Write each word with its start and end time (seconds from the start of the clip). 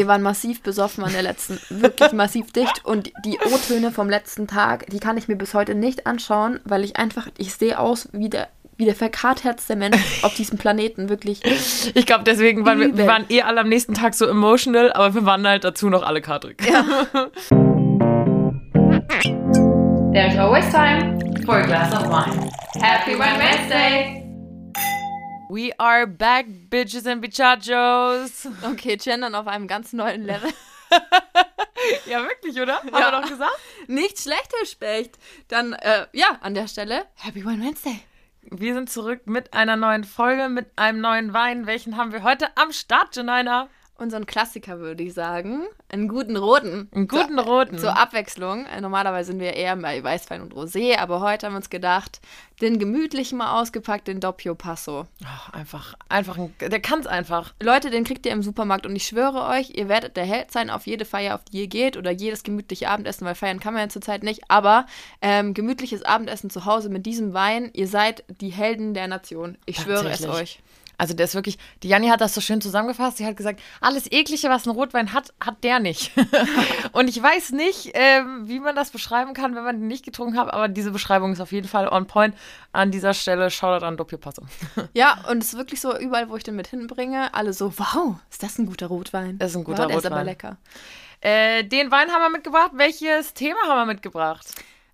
Wir 0.00 0.06
waren 0.06 0.22
massiv 0.22 0.62
besoffen 0.62 1.02
an 1.02 1.10
der 1.10 1.22
letzten, 1.22 1.58
wirklich 1.70 2.12
massiv 2.12 2.52
dicht. 2.52 2.84
Und 2.84 3.10
die 3.24 3.36
O-Töne 3.40 3.90
vom 3.90 4.08
letzten 4.08 4.46
Tag, 4.46 4.86
die 4.90 5.00
kann 5.00 5.16
ich 5.16 5.26
mir 5.26 5.34
bis 5.34 5.54
heute 5.54 5.74
nicht 5.74 6.06
anschauen, 6.06 6.60
weil 6.64 6.84
ich 6.84 6.96
einfach, 6.98 7.26
ich 7.36 7.52
sehe 7.56 7.80
aus 7.80 8.08
wie 8.12 8.28
der, 8.28 8.46
wie 8.76 8.84
der 8.84 8.94
verkarthertste 8.94 9.74
Mensch 9.74 9.98
auf 10.22 10.36
diesem 10.36 10.56
Planeten, 10.56 11.08
wirklich. 11.08 11.40
Ich 11.96 12.06
glaube, 12.06 12.22
deswegen 12.22 12.64
waren 12.64 12.78
wir, 12.78 12.96
wir 12.96 13.08
waren 13.08 13.24
eh 13.28 13.42
alle 13.42 13.62
am 13.62 13.68
nächsten 13.68 13.94
Tag 13.94 14.14
so 14.14 14.28
emotional, 14.28 14.92
aber 14.92 15.16
wir 15.16 15.26
waren 15.26 15.44
halt 15.48 15.64
dazu 15.64 15.90
noch 15.90 16.04
alle 16.04 16.20
kadrig. 16.20 16.62
Ja. 16.64 16.84
There's 20.12 20.38
always 20.38 20.70
time 20.70 21.18
for 21.44 21.56
a 21.56 21.66
glass 21.66 21.92
of 21.92 22.08
wine. 22.08 22.48
Happy 22.80 23.18
Wine 23.18 23.40
Wednesday! 23.40 24.27
We 25.50 25.72
are 25.78 26.06
back, 26.06 26.46
bitches 26.68 27.06
and 27.06 27.22
bichachos. 27.22 28.46
Okay, 28.62 28.98
gendern 28.98 29.34
auf 29.34 29.46
einem 29.46 29.66
ganz 29.66 29.94
neuen 29.94 30.24
Level. 30.24 30.52
ja, 32.06 32.22
wirklich, 32.22 32.60
oder? 32.60 32.76
Haben 32.76 32.88
ja. 32.88 32.98
wir 32.98 33.20
doch 33.22 33.28
gesagt? 33.30 33.58
Nicht 33.86 34.20
schlecht, 34.20 34.52
Herr 34.58 34.66
Specht. 34.66 35.18
Dann, 35.48 35.72
äh, 35.72 36.06
ja, 36.12 36.36
an 36.42 36.52
der 36.52 36.68
Stelle, 36.68 37.06
Happy 37.14 37.46
Wine 37.46 37.64
Wednesday. 37.64 37.98
Wir 38.42 38.74
sind 38.74 38.90
zurück 38.90 39.22
mit 39.24 39.54
einer 39.54 39.76
neuen 39.76 40.04
Folge, 40.04 40.50
mit 40.50 40.66
einem 40.76 41.00
neuen 41.00 41.32
Wein. 41.32 41.66
Welchen 41.66 41.96
haben 41.96 42.12
wir 42.12 42.22
heute 42.22 42.54
am 42.56 42.70
Start, 42.70 43.16
Janina? 43.16 43.70
Unseren 43.98 44.26
Klassiker, 44.26 44.78
würde 44.78 45.02
ich 45.02 45.12
sagen. 45.12 45.66
Einen 45.90 46.08
guten 46.08 46.36
roten. 46.36 46.88
Einen 46.92 47.08
guten 47.08 47.36
zur, 47.36 47.44
roten. 47.44 47.78
Zur 47.78 47.98
Abwechslung. 47.98 48.66
Äh, 48.66 48.80
normalerweise 48.80 49.32
sind 49.32 49.40
wir 49.40 49.54
eher 49.54 49.76
bei 49.76 50.02
Weißwein 50.02 50.40
und 50.40 50.54
Rosé, 50.54 50.96
aber 50.98 51.20
heute 51.20 51.46
haben 51.46 51.52
wir 51.52 51.58
uns 51.58 51.70
gedacht, 51.70 52.20
den 52.60 52.78
gemütlichen 52.78 53.38
mal 53.38 53.60
ausgepackt, 53.60 54.08
den 54.08 54.20
Doppio 54.20 54.54
Passo. 54.54 55.06
Oh, 55.22 55.52
einfach, 55.52 55.94
einfach, 56.08 56.38
ein, 56.38 56.54
der 56.60 56.80
kann 56.80 57.00
es 57.00 57.06
einfach. 57.06 57.54
Leute, 57.62 57.90
den 57.90 58.04
kriegt 58.04 58.26
ihr 58.26 58.32
im 58.32 58.42
Supermarkt 58.42 58.86
und 58.86 58.96
ich 58.96 59.06
schwöre 59.06 59.46
euch, 59.46 59.70
ihr 59.70 59.88
werdet 59.88 60.16
der 60.16 60.24
Held 60.24 60.50
sein 60.50 60.70
auf 60.70 60.86
jede 60.86 61.04
Feier, 61.04 61.34
auf 61.34 61.44
die 61.44 61.60
ihr 61.60 61.66
geht 61.68 61.96
oder 61.96 62.10
jedes 62.10 62.42
gemütliche 62.42 62.88
Abendessen, 62.88 63.26
weil 63.26 63.34
feiern 63.34 63.60
kann 63.60 63.74
man 63.74 63.84
ja 63.84 63.88
zurzeit 63.88 64.22
nicht, 64.22 64.42
aber 64.48 64.86
ähm, 65.22 65.54
gemütliches 65.54 66.02
Abendessen 66.02 66.50
zu 66.50 66.64
Hause 66.64 66.88
mit 66.88 67.06
diesem 67.06 67.32
Wein, 67.32 67.70
ihr 67.74 67.88
seid 67.88 68.24
die 68.40 68.50
Helden 68.50 68.94
der 68.94 69.08
Nation. 69.08 69.58
Ich 69.66 69.78
schwöre 69.78 70.10
es 70.10 70.26
euch. 70.26 70.60
Also 70.98 71.14
der 71.14 71.24
ist 71.24 71.34
wirklich, 71.34 71.58
die 71.82 71.88
Janni 71.88 72.08
hat 72.08 72.20
das 72.20 72.34
so 72.34 72.40
schön 72.40 72.60
zusammengefasst. 72.60 73.18
Sie 73.18 73.26
hat 73.26 73.36
gesagt, 73.36 73.60
alles 73.80 74.10
Eklige, 74.10 74.50
was 74.50 74.66
ein 74.66 74.70
Rotwein 74.70 75.12
hat, 75.12 75.32
hat 75.40 75.62
der 75.62 75.78
nicht. 75.78 76.10
und 76.92 77.08
ich 77.08 77.22
weiß 77.22 77.52
nicht, 77.52 77.92
ähm, 77.94 78.48
wie 78.48 78.58
man 78.58 78.74
das 78.74 78.90
beschreiben 78.90 79.32
kann, 79.32 79.54
wenn 79.54 79.62
man 79.62 79.78
den 79.78 79.86
nicht 79.86 80.04
getrunken 80.04 80.36
hat, 80.36 80.52
aber 80.52 80.66
diese 80.66 80.90
Beschreibung 80.90 81.32
ist 81.32 81.40
auf 81.40 81.52
jeden 81.52 81.68
Fall 81.68 81.88
on 81.88 82.06
point. 82.06 82.34
An 82.72 82.90
dieser 82.90 83.14
Stelle 83.14 83.50
Shoutout 83.50 83.86
an 83.86 83.96
Doppio 83.96 84.18
Passo. 84.18 84.42
ja, 84.92 85.18
und 85.30 85.42
es 85.42 85.52
ist 85.52 85.56
wirklich 85.56 85.80
so, 85.80 85.96
überall, 85.96 86.28
wo 86.28 86.36
ich 86.36 86.42
den 86.42 86.56
mit 86.56 86.66
hinbringe, 86.66 87.32
alle 87.32 87.52
so, 87.52 87.72
wow, 87.78 88.16
ist 88.28 88.42
das 88.42 88.58
ein 88.58 88.66
guter 88.66 88.88
Rotwein? 88.88 89.38
Das 89.38 89.52
ist 89.52 89.56
ein 89.56 89.64
guter 89.64 89.84
wow, 89.84 89.94
Rotwein. 89.94 90.02
Der 90.02 90.10
ist 90.10 90.16
aber 90.16 90.24
lecker. 90.24 90.56
Äh, 91.20 91.64
den 91.64 91.90
Wein 91.90 92.10
haben 92.10 92.22
wir 92.22 92.30
mitgebracht. 92.30 92.72
Welches 92.74 93.34
Thema 93.34 93.58
haben 93.66 93.86
wir 93.86 93.94
mitgebracht? 93.94 94.46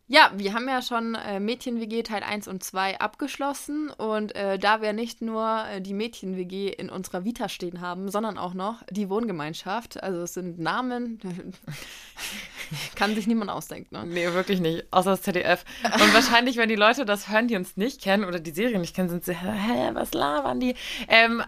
Ja, 0.06 0.30
wir 0.34 0.52
haben 0.52 0.68
ja 0.68 0.82
schon 0.82 1.14
äh, 1.14 1.40
Mädchen-WG 1.40 2.02
Teil 2.02 2.22
1 2.22 2.46
und 2.46 2.62
2 2.62 3.00
abgeschlossen 3.00 3.88
und 3.88 4.36
äh, 4.36 4.58
da 4.58 4.82
wir 4.82 4.92
nicht 4.92 5.22
nur 5.22 5.64
äh, 5.66 5.80
die 5.80 5.94
Mädchen-WG 5.94 6.68
in 6.68 6.90
unserer 6.90 7.24
Vita 7.24 7.48
stehen 7.48 7.80
haben, 7.80 8.10
sondern 8.10 8.36
auch 8.36 8.52
noch 8.52 8.82
die 8.90 9.08
Wohngemeinschaft, 9.08 10.02
also 10.02 10.20
es 10.20 10.34
sind 10.34 10.58
Namen, 10.58 11.20
kann 12.96 13.14
sich 13.14 13.26
niemand 13.26 13.50
ausdenken. 13.50 13.96
Ne? 13.96 14.04
Nee, 14.04 14.32
wirklich 14.34 14.60
nicht, 14.60 14.84
außer 14.90 15.12
das 15.12 15.22
ZDF. 15.22 15.64
Und 15.84 16.12
wahrscheinlich, 16.12 16.58
wenn 16.58 16.68
die 16.68 16.76
Leute 16.76 17.06
das 17.06 17.30
hören, 17.30 17.48
die 17.48 17.56
uns 17.56 17.78
nicht 17.78 18.02
kennen 18.02 18.24
oder 18.24 18.40
die 18.40 18.50
Serie 18.50 18.78
nicht 18.78 18.94
kennen, 18.94 19.08
sind 19.08 19.24
sie, 19.24 19.34
hä, 19.34 19.90
was 19.94 20.12
labern 20.12 20.60
die? 20.60 20.74
Ähm, 21.08 21.42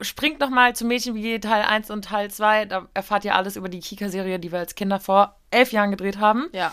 springt 0.00 0.40
nochmal 0.40 0.74
zu 0.74 0.86
Mädchen-WG 0.86 1.40
Teil 1.40 1.62
1 1.62 1.90
und 1.90 2.06
Teil 2.06 2.30
2, 2.30 2.64
da 2.64 2.88
erfahrt 2.94 3.26
ihr 3.26 3.34
alles 3.34 3.56
über 3.56 3.68
die 3.68 3.80
Kika-Serie, 3.80 4.38
die 4.38 4.50
wir 4.50 4.60
als 4.60 4.76
Kinder 4.76 4.98
vor 4.98 5.36
elf 5.50 5.72
Jahren 5.72 5.90
gedreht 5.90 6.18
haben. 6.18 6.48
Ja. 6.52 6.72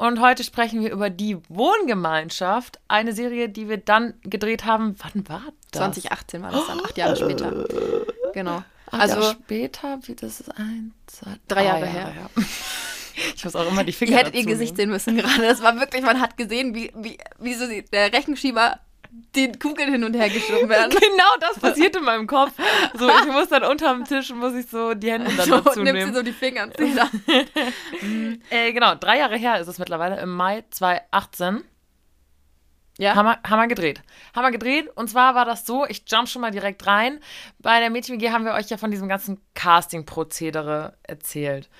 Und 0.00 0.18
heute 0.18 0.44
sprechen 0.44 0.80
wir 0.80 0.92
über 0.92 1.10
die 1.10 1.36
Wohngemeinschaft, 1.50 2.80
eine 2.88 3.12
Serie, 3.12 3.50
die 3.50 3.68
wir 3.68 3.76
dann 3.76 4.14
gedreht 4.22 4.64
haben. 4.64 4.96
Wann 4.96 5.28
war 5.28 5.42
das? 5.72 5.80
2018 5.82 6.42
war 6.42 6.50
das 6.52 6.66
dann, 6.68 6.80
acht 6.80 6.96
Jahre 6.96 7.16
später. 7.16 7.66
Genau. 8.32 8.62
Acht 8.86 9.02
also 9.02 9.20
Jahre 9.20 9.32
später, 9.32 9.98
wie 10.04 10.14
das 10.14 10.40
ist 10.40 10.56
ein, 10.56 10.94
zwei, 11.06 11.36
drei 11.48 11.66
Jahre, 11.66 11.80
Jahre 11.80 11.92
her. 11.92 12.12
her. 12.14 12.30
Ich 13.36 13.44
muss 13.44 13.54
auch 13.54 13.68
immer 13.68 13.84
die 13.84 13.92
Finger 13.92 14.12
Ihr 14.12 14.18
hättet 14.18 14.34
ihr 14.34 14.46
Gesicht 14.46 14.76
sehen 14.76 14.88
müssen 14.88 15.14
gerade. 15.14 15.42
Das 15.42 15.62
war 15.62 15.78
wirklich, 15.78 16.02
man 16.02 16.22
hat 16.22 16.38
gesehen, 16.38 16.74
wie, 16.74 16.90
wie, 16.94 17.18
wie 17.38 17.52
so 17.52 17.66
der 17.92 18.14
Rechenschieber 18.14 18.80
die 19.34 19.52
Kugeln 19.52 19.92
hin 19.92 20.04
und 20.04 20.14
her 20.14 20.28
geschoben 20.28 20.68
werden. 20.68 20.90
Genau 21.00 21.36
das 21.40 21.58
passiert 21.58 21.96
in 21.96 22.04
meinem 22.04 22.26
Kopf. 22.26 22.52
So, 22.94 23.08
ich 23.08 23.26
muss 23.32 23.48
dann 23.48 23.64
unterm 23.64 24.04
Tisch, 24.04 24.32
muss 24.32 24.54
ich 24.54 24.66
so 24.66 24.94
die 24.94 25.10
Hände 25.10 25.30
dann 25.36 25.48
so, 25.48 25.60
dazu 25.60 25.82
nehmen. 25.82 25.98
Nimmst 25.98 26.14
du 26.14 26.18
so 26.18 26.22
die 26.22 26.32
Finger 26.32 26.64
und 26.64 26.78
äh, 28.50 28.72
Genau, 28.72 28.94
drei 28.94 29.18
Jahre 29.18 29.36
her 29.36 29.60
ist 29.60 29.68
es 29.68 29.78
mittlerweile, 29.78 30.20
im 30.20 30.30
Mai 30.34 30.64
2018. 30.70 31.64
Ja. 32.98 33.14
Haben 33.14 33.26
wir, 33.26 33.38
haben 33.48 33.60
wir 33.60 33.68
gedreht. 33.68 34.02
Haben 34.34 34.44
wir 34.44 34.50
gedreht 34.50 34.90
und 34.94 35.08
zwar 35.08 35.34
war 35.34 35.44
das 35.44 35.64
so, 35.64 35.86
ich 35.86 36.04
jump 36.06 36.28
schon 36.28 36.42
mal 36.42 36.50
direkt 36.50 36.86
rein. 36.86 37.18
Bei 37.58 37.80
der 37.80 37.90
Mädchen-WG 37.90 38.30
haben 38.30 38.44
wir 38.44 38.52
euch 38.52 38.68
ja 38.68 38.76
von 38.76 38.90
diesem 38.90 39.08
ganzen 39.08 39.40
Casting-Prozedere 39.54 40.98
erzählt. 41.02 41.70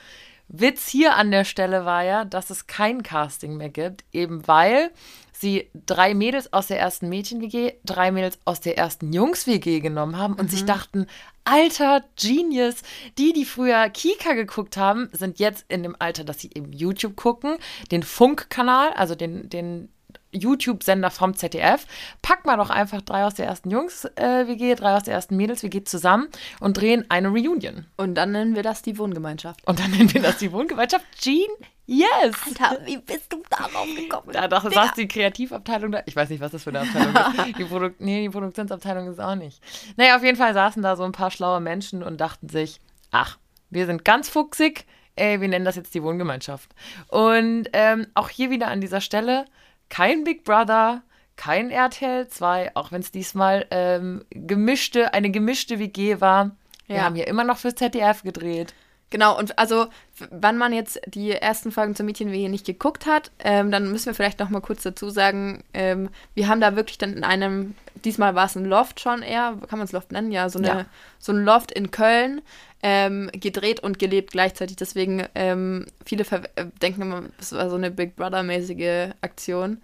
Witz 0.49 0.89
hier 0.89 1.15
an 1.15 1.31
der 1.31 1.45
Stelle 1.45 1.85
war 1.85 2.03
ja, 2.03 2.25
dass 2.25 2.51
es 2.51 2.67
kein 2.67 3.03
Casting 3.03 3.57
mehr 3.57 3.69
gibt, 3.69 4.05
eben 4.13 4.49
weil 4.49 4.91
sie 5.41 5.71
drei 5.87 6.15
Mädels 6.15 6.53
aus 6.53 6.67
der 6.67 6.79
ersten 6.79 7.09
Mädchen-WG, 7.09 7.73
drei 7.85 8.13
Mädels 8.13 8.39
aus 8.45 8.61
der 8.61 8.79
ersten 8.79 9.13
Jungs-WG 9.13 9.81
genommen 9.81 10.19
haben 10.19 10.35
und 10.35 10.47
mhm. 10.47 10.49
sich 10.49 10.65
dachten, 10.65 11.07
alter 11.45 12.05
Genius, 12.17 12.77
die, 13.19 13.33
die 13.33 13.45
früher 13.45 13.89
Kika 13.89 14.35
geguckt 14.35 14.77
haben, 14.77 15.09
sind 15.13 15.39
jetzt 15.39 15.65
in 15.69 15.83
dem 15.83 15.97
Alter, 15.99 16.25
dass 16.25 16.41
sie 16.41 16.51
eben 16.55 16.73
YouTube 16.73 17.17
gucken, 17.17 17.57
den 17.91 18.03
Funk-Kanal, 18.03 18.93
also 18.93 19.15
den, 19.15 19.49
den 19.49 19.89
YouTube-Sender 20.33 21.11
vom 21.11 21.35
ZDF. 21.35 21.87
Pack 22.23 22.45
mal 22.47 22.57
doch 22.57 22.71
einfach 22.71 23.03
drei 23.03 23.25
aus 23.25 23.35
der 23.35 23.47
ersten 23.47 23.71
Jungs-WG, 23.71 24.73
äh, 24.73 24.75
drei 24.75 24.97
aus 24.97 25.05
der 25.05 25.15
ersten 25.15 25.37
Mädels-WG 25.37 25.85
zusammen 25.85 26.29
und 26.61 26.77
drehen 26.77 27.05
eine 27.09 27.29
Reunion. 27.29 27.87
Und 27.97 28.15
dann 28.15 28.33
nennen 28.33 28.55
wir 28.55 28.63
das 28.63 28.83
die 28.83 28.99
Wohngemeinschaft. 28.99 29.67
Und 29.67 29.81
dann 29.81 29.91
nennen 29.91 30.13
wir 30.13 30.23
das 30.23 30.39
die 30.39 30.53
Wohngemeinschaft. 30.53 31.05
Jean, 31.19 31.49
yes! 31.87 32.35
Alter, 32.47 32.85
wie 32.85 32.99
bist 32.99 33.33
du 33.33 33.43
darauf 33.51 33.87
gekommen? 33.97 34.33
Da, 34.33 34.49
da 34.49 34.61
saß 34.61 34.95
die 34.95 35.09
Kreativabteilung 35.09 35.93
da. 35.93 36.03
Ich 36.07 36.17
weiß 36.17 36.31
nicht, 36.31 36.41
was 36.41 36.53
das 36.53 36.63
für 36.63 36.71
eine 36.71 36.81
Abteilung 36.81 37.15
ist. 37.15 37.59
Die, 37.59 37.65
Produ 37.65 37.91
nee, 37.99 38.23
die 38.23 38.31
Produktionsabteilung 38.31 39.09
ist 39.09 39.21
auch 39.21 39.35
nicht. 39.35 39.61
Naja, 39.97 40.17
auf 40.17 40.23
jeden 40.23 40.37
Fall 40.37 40.55
saßen 40.55 40.83
da 40.83 40.97
so 40.97 41.05
ein 41.05 41.13
paar 41.13 41.31
schlaue 41.31 41.61
Menschen 41.61 42.03
und 42.03 42.21
dachten 42.21 42.49
sich, 42.49 42.81
ach, 43.11 43.39
wir 43.71 43.87
sind 43.87 44.05
ganz 44.05 44.29
fuchsig, 44.29 44.87
ey, 45.17 45.41
wir 45.41 45.49
nennen 45.49 45.65
das 45.65 45.77
jetzt 45.77 45.95
die 45.95 46.03
Wohngemeinschaft. 46.03 46.71
Und 47.09 47.69
ähm, 47.73 48.07
auch 48.15 48.29
hier 48.29 48.51
wieder 48.51 48.69
an 48.69 48.81
dieser 48.81 49.01
Stelle 49.01 49.45
kein 49.91 50.25
Big 50.25 50.45
Brother, 50.45 51.03
kein 51.37 51.71
RTL 51.71 52.29
2, 52.29 52.73
auch 52.75 52.93
wenn 52.93 53.01
es 53.01 53.11
diesmal 53.13 53.67
ähm, 53.71 54.25
gemischte, 54.31 55.13
eine 55.13 55.31
gemischte 55.31 55.79
WG 55.79 56.21
war. 56.21 56.53
Wir 56.87 56.97
ja. 56.97 57.03
haben 57.03 57.15
hier 57.15 57.29
immer 57.29 57.45
noch 57.45 57.59
fürs 57.59 57.75
ZDF 57.75 58.23
gedreht. 58.23 58.75
Genau, 59.11 59.37
und 59.37 59.59
also, 59.59 59.89
wann 60.31 60.57
man 60.57 60.73
jetzt 60.73 61.01
die 61.07 61.33
ersten 61.33 61.73
Folgen 61.73 61.97
zur 61.97 62.07
Mädchen-WG 62.07 62.49
nicht 62.49 62.65
geguckt 62.65 63.07
hat, 63.07 63.33
ähm, 63.41 63.73
dann 63.73 63.91
müssen 63.91 64.07
wir 64.07 64.15
vielleicht 64.15 64.39
noch 64.39 64.51
mal 64.51 64.61
kurz 64.61 64.85
dazu 64.85 65.11
sagen, 65.11 65.65
ähm, 65.75 66.11
wir 66.35 66.47
haben 66.47 66.61
da 66.61 66.77
wirklich 66.77 66.97
dann 66.97 67.15
in 67.15 67.25
einem, 67.25 67.75
diesmal 68.05 68.37
war 68.37 68.47
es 68.47 68.55
ein 68.55 68.65
Loft 68.65 69.01
schon 69.01 69.23
eher, 69.23 69.57
kann 69.69 69.81
man 69.81 69.87
es 69.87 69.93
Loft 69.93 70.13
nennen? 70.13 70.31
Ja, 70.31 70.49
so, 70.49 70.61
eine, 70.61 70.69
ja. 70.69 70.87
so 71.19 71.33
ein 71.33 71.45
Loft 71.45 71.73
in 71.73 71.91
Köln, 71.91 72.41
ähm, 72.83 73.31
gedreht 73.33 73.81
und 73.81 73.99
gelebt 73.99 74.33
gleichzeitig. 74.33 74.77
Deswegen, 74.77 75.27
ähm, 75.35 75.87
viele 76.05 76.25
äh, 76.25 76.67
denken 76.81 77.03
immer, 77.03 77.25
es 77.39 77.53
war 77.53 77.69
so 77.69 77.77
eine 77.77 77.91
Big 77.91 78.17
Brother-mäßige 78.17 79.15
Aktion. 79.21 79.79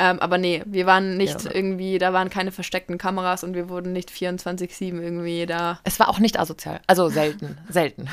Ähm, 0.00 0.20
aber 0.20 0.38
nee, 0.38 0.62
wir 0.64 0.86
waren 0.86 1.16
nicht 1.16 1.44
ja. 1.44 1.50
irgendwie, 1.52 1.98
da 1.98 2.12
waren 2.12 2.30
keine 2.30 2.52
versteckten 2.52 2.98
Kameras 2.98 3.42
und 3.42 3.54
wir 3.54 3.68
wurden 3.68 3.92
nicht 3.92 4.10
24-7 4.10 5.00
irgendwie 5.00 5.44
da. 5.44 5.80
Es 5.82 5.98
war 5.98 6.08
auch 6.08 6.20
nicht 6.20 6.38
asozial. 6.38 6.80
Also 6.86 7.08
selten. 7.08 7.58
selten. 7.68 8.08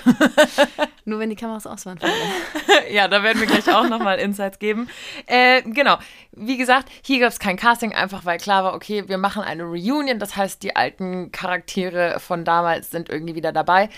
Nur 1.06 1.20
wenn 1.20 1.30
die 1.30 1.36
Kameras 1.36 1.68
aus 1.68 1.86
waren. 1.86 2.00
ja, 2.92 3.08
da 3.08 3.22
werden 3.22 3.40
wir 3.40 3.46
gleich 3.46 3.72
auch 3.72 3.88
nochmal 3.88 4.18
Insights 4.18 4.58
geben. 4.58 4.90
Äh, 5.28 5.62
genau. 5.62 5.98
Wie 6.32 6.58
gesagt, 6.58 6.90
hier 7.04 7.20
gab 7.20 7.30
es 7.30 7.38
kein 7.38 7.56
Casting, 7.56 7.94
einfach 7.94 8.26
weil 8.26 8.40
klar 8.40 8.64
war, 8.64 8.74
okay, 8.74 9.08
wir 9.08 9.20
machen 9.20 9.44
eine 9.44 9.64
Reunion. 9.64 10.18
Das 10.18 10.36
heißt, 10.36 10.64
die 10.64 10.76
alten 10.76 11.32
Charaktere 11.32 12.20
von 12.20 12.44
damals 12.46 12.90
sind 12.90 13.10
irgendwie 13.10 13.36
wieder 13.36 13.52
dabei. 13.52 13.90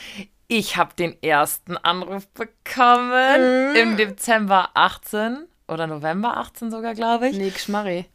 Ich 0.50 0.75
habe 0.75 0.94
den 0.94 1.16
ersten 1.24 1.78
Anruf 1.78 2.28
bekommen 2.28 3.72
mhm. 3.72 3.75
im 3.75 3.98
Dezember 3.98 4.72
18 4.74 5.48
oder 5.68 5.88
November 5.88 6.38
18 6.38 6.72
sogar, 6.72 6.94
glaube 6.94 7.30
ich. 7.30 7.38
Nee, 7.38 7.52
Schmarri. 7.52 8.06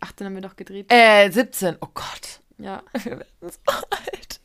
18 0.00 0.26
haben 0.26 0.34
wir 0.34 0.42
doch 0.42 0.56
gedreht. 0.56 0.86
Äh, 0.90 1.30
17. 1.30 1.76
Oh 1.80 1.88
Gott. 1.94 2.40
Ja. 2.58 2.82
Wir 2.92 3.12
werden 3.12 3.24
so 3.40 3.58
alt. 3.90 4.40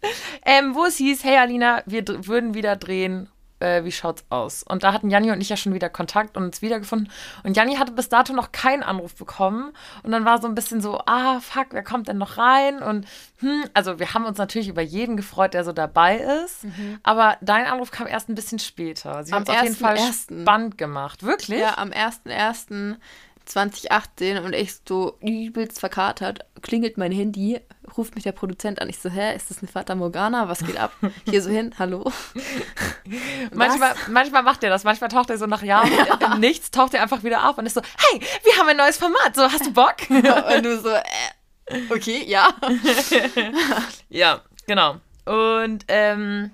Ähm, 0.45 0.75
wo 0.75 0.85
es 0.85 0.97
hieß, 0.97 1.23
hey 1.23 1.37
Alina, 1.37 1.81
wir 1.85 2.03
würden 2.27 2.53
wieder 2.53 2.75
drehen 2.75 3.29
äh, 3.59 3.83
wie 3.83 3.91
schaut's 3.91 4.23
aus? 4.29 4.63
Und 4.63 4.83
da 4.83 4.93
hatten 4.93 5.09
Janni 5.09 5.31
und 5.31 5.41
ich 5.41 5.49
ja 5.49 5.57
schon 5.57 5.73
wieder 5.73 5.89
Kontakt 5.89 6.37
und 6.37 6.43
uns 6.43 6.61
wiedergefunden. 6.61 7.11
Und 7.43 7.55
Janni 7.55 7.75
hatte 7.75 7.91
bis 7.91 8.09
dato 8.09 8.33
noch 8.33 8.51
keinen 8.51 8.83
Anruf 8.83 9.15
bekommen. 9.15 9.73
Und 10.03 10.11
dann 10.11 10.25
war 10.25 10.41
so 10.41 10.47
ein 10.47 10.55
bisschen 10.55 10.81
so, 10.81 10.99
ah, 11.05 11.39
fuck, 11.39 11.67
wer 11.71 11.83
kommt 11.83 12.07
denn 12.07 12.17
noch 12.17 12.37
rein? 12.37 12.81
Und 12.81 13.05
hm, 13.39 13.65
also 13.73 13.99
wir 13.99 14.13
haben 14.13 14.25
uns 14.25 14.37
natürlich 14.37 14.67
über 14.67 14.81
jeden 14.81 15.17
gefreut, 15.17 15.53
der 15.53 15.63
so 15.63 15.71
dabei 15.71 16.17
ist. 16.17 16.63
Mhm. 16.63 16.99
Aber 17.03 17.37
dein 17.41 17.65
Anruf 17.65 17.91
kam 17.91 18.07
erst 18.07 18.29
ein 18.29 18.35
bisschen 18.35 18.59
später. 18.59 19.23
Sie 19.23 19.33
haben 19.33 19.43
es 19.43 19.49
auf 19.49 19.63
jeden 19.63 19.75
Fall 19.75 19.97
spannend 19.97 20.77
gemacht. 20.77 21.23
Wirklich? 21.23 21.59
Ja, 21.59 21.77
am 21.77 21.89
1.1. 21.89 22.97
2018 23.45 24.37
und 24.39 24.53
ich 24.53 24.75
so 24.87 25.17
übelst 25.21 25.79
verkatert, 25.79 26.45
klingelt 26.61 26.97
mein 26.97 27.11
Handy, 27.11 27.59
ruft 27.97 28.15
mich 28.15 28.23
der 28.23 28.31
Produzent 28.31 28.81
an. 28.81 28.89
Ich 28.89 28.99
so, 28.99 29.09
hä, 29.09 29.35
ist 29.35 29.49
das 29.49 29.59
eine 29.59 29.67
Fata 29.67 29.95
Morgana? 29.95 30.47
Was 30.47 30.65
geht 30.65 30.77
ab? 30.77 30.93
Hier 31.29 31.41
so 31.41 31.49
hin, 31.49 31.73
hallo. 31.77 32.11
manchmal, 33.53 33.95
manchmal 34.09 34.43
macht 34.43 34.63
er 34.63 34.69
das, 34.69 34.83
manchmal 34.83 35.09
taucht 35.09 35.29
er 35.29 35.37
so 35.37 35.45
nach 35.45 35.63
Jahren 35.63 35.91
ja. 36.19 36.37
Nichts, 36.37 36.71
taucht 36.71 36.93
er 36.93 37.01
einfach 37.01 37.23
wieder 37.23 37.49
auf 37.49 37.57
und 37.57 37.65
ist 37.65 37.75
so, 37.75 37.81
hey, 37.81 38.21
wir 38.43 38.57
haben 38.57 38.69
ein 38.69 38.77
neues 38.77 38.97
Format, 38.97 39.35
so, 39.35 39.43
hast 39.43 39.65
du 39.65 39.73
Bock? 39.73 39.95
und 40.09 40.65
du 40.65 40.79
so, 40.79 40.89
äh, 40.89 41.81
okay, 41.89 42.23
ja. 42.25 42.49
ja, 44.09 44.41
genau. 44.65 44.97
Und, 45.25 45.85
ähm, 45.87 46.51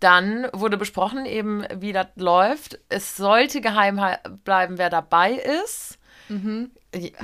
dann 0.00 0.48
wurde 0.52 0.76
besprochen, 0.76 1.26
eben 1.26 1.64
wie 1.74 1.92
das 1.92 2.08
läuft. 2.16 2.78
Es 2.88 3.16
sollte 3.16 3.60
geheim 3.60 4.00
bleiben, 4.44 4.78
wer 4.78 4.90
dabei 4.90 5.32
ist. 5.32 5.98
Mhm. 6.28 6.70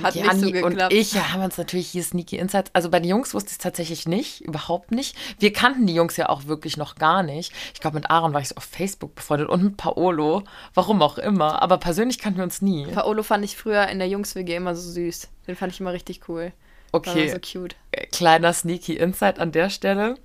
Hat 0.01 0.15
ja, 0.15 0.31
nicht 0.33 0.55
so 0.55 0.65
und 0.65 0.81
ich 0.91 1.13
ja, 1.13 1.33
haben 1.33 1.43
uns 1.43 1.57
natürlich 1.57 1.87
hier 1.87 2.03
Sneaky 2.03 2.37
Insights. 2.37 2.69
Also 2.73 2.89
bei 2.89 2.99
den 2.99 3.09
Jungs 3.09 3.33
wusste 3.33 3.47
ich 3.47 3.53
es 3.53 3.57
tatsächlich 3.57 4.07
nicht, 4.07 4.41
überhaupt 4.41 4.91
nicht. 4.91 5.17
Wir 5.39 5.51
kannten 5.51 5.87
die 5.87 5.95
Jungs 5.95 6.15
ja 6.15 6.29
auch 6.29 6.45
wirklich 6.45 6.77
noch 6.77 6.95
gar 6.95 7.23
nicht. 7.23 7.51
Ich 7.73 7.79
glaube, 7.79 7.95
mit 7.95 8.09
Aaron 8.09 8.33
war 8.33 8.41
ich 8.41 8.49
so 8.49 8.55
auf 8.55 8.65
Facebook 8.65 9.15
befreundet 9.15 9.49
und 9.49 9.63
mit 9.63 9.77
Paolo. 9.77 10.43
Warum 10.73 11.01
auch 11.01 11.17
immer. 11.17 11.61
Aber 11.61 11.77
persönlich 11.77 12.19
kannten 12.19 12.37
wir 12.37 12.43
uns 12.43 12.61
nie. 12.61 12.85
Paolo 12.87 13.23
fand 13.23 13.43
ich 13.43 13.57
früher 13.57 13.87
in 13.87 13.97
der 13.97 14.07
Jungs-WG 14.07 14.55
immer 14.55 14.75
so 14.75 14.91
süß. 14.91 15.29
Den 15.47 15.55
fand 15.55 15.73
ich 15.73 15.79
immer 15.79 15.93
richtig 15.93 16.29
cool. 16.29 16.53
Okay. 16.91 17.27
War 17.27 17.41
so 17.41 17.59
cute. 17.59 17.75
Kleiner 18.11 18.53
Sneaky 18.53 18.95
Insight 18.95 19.39
an 19.39 19.51
der 19.51 19.71
Stelle 19.71 20.15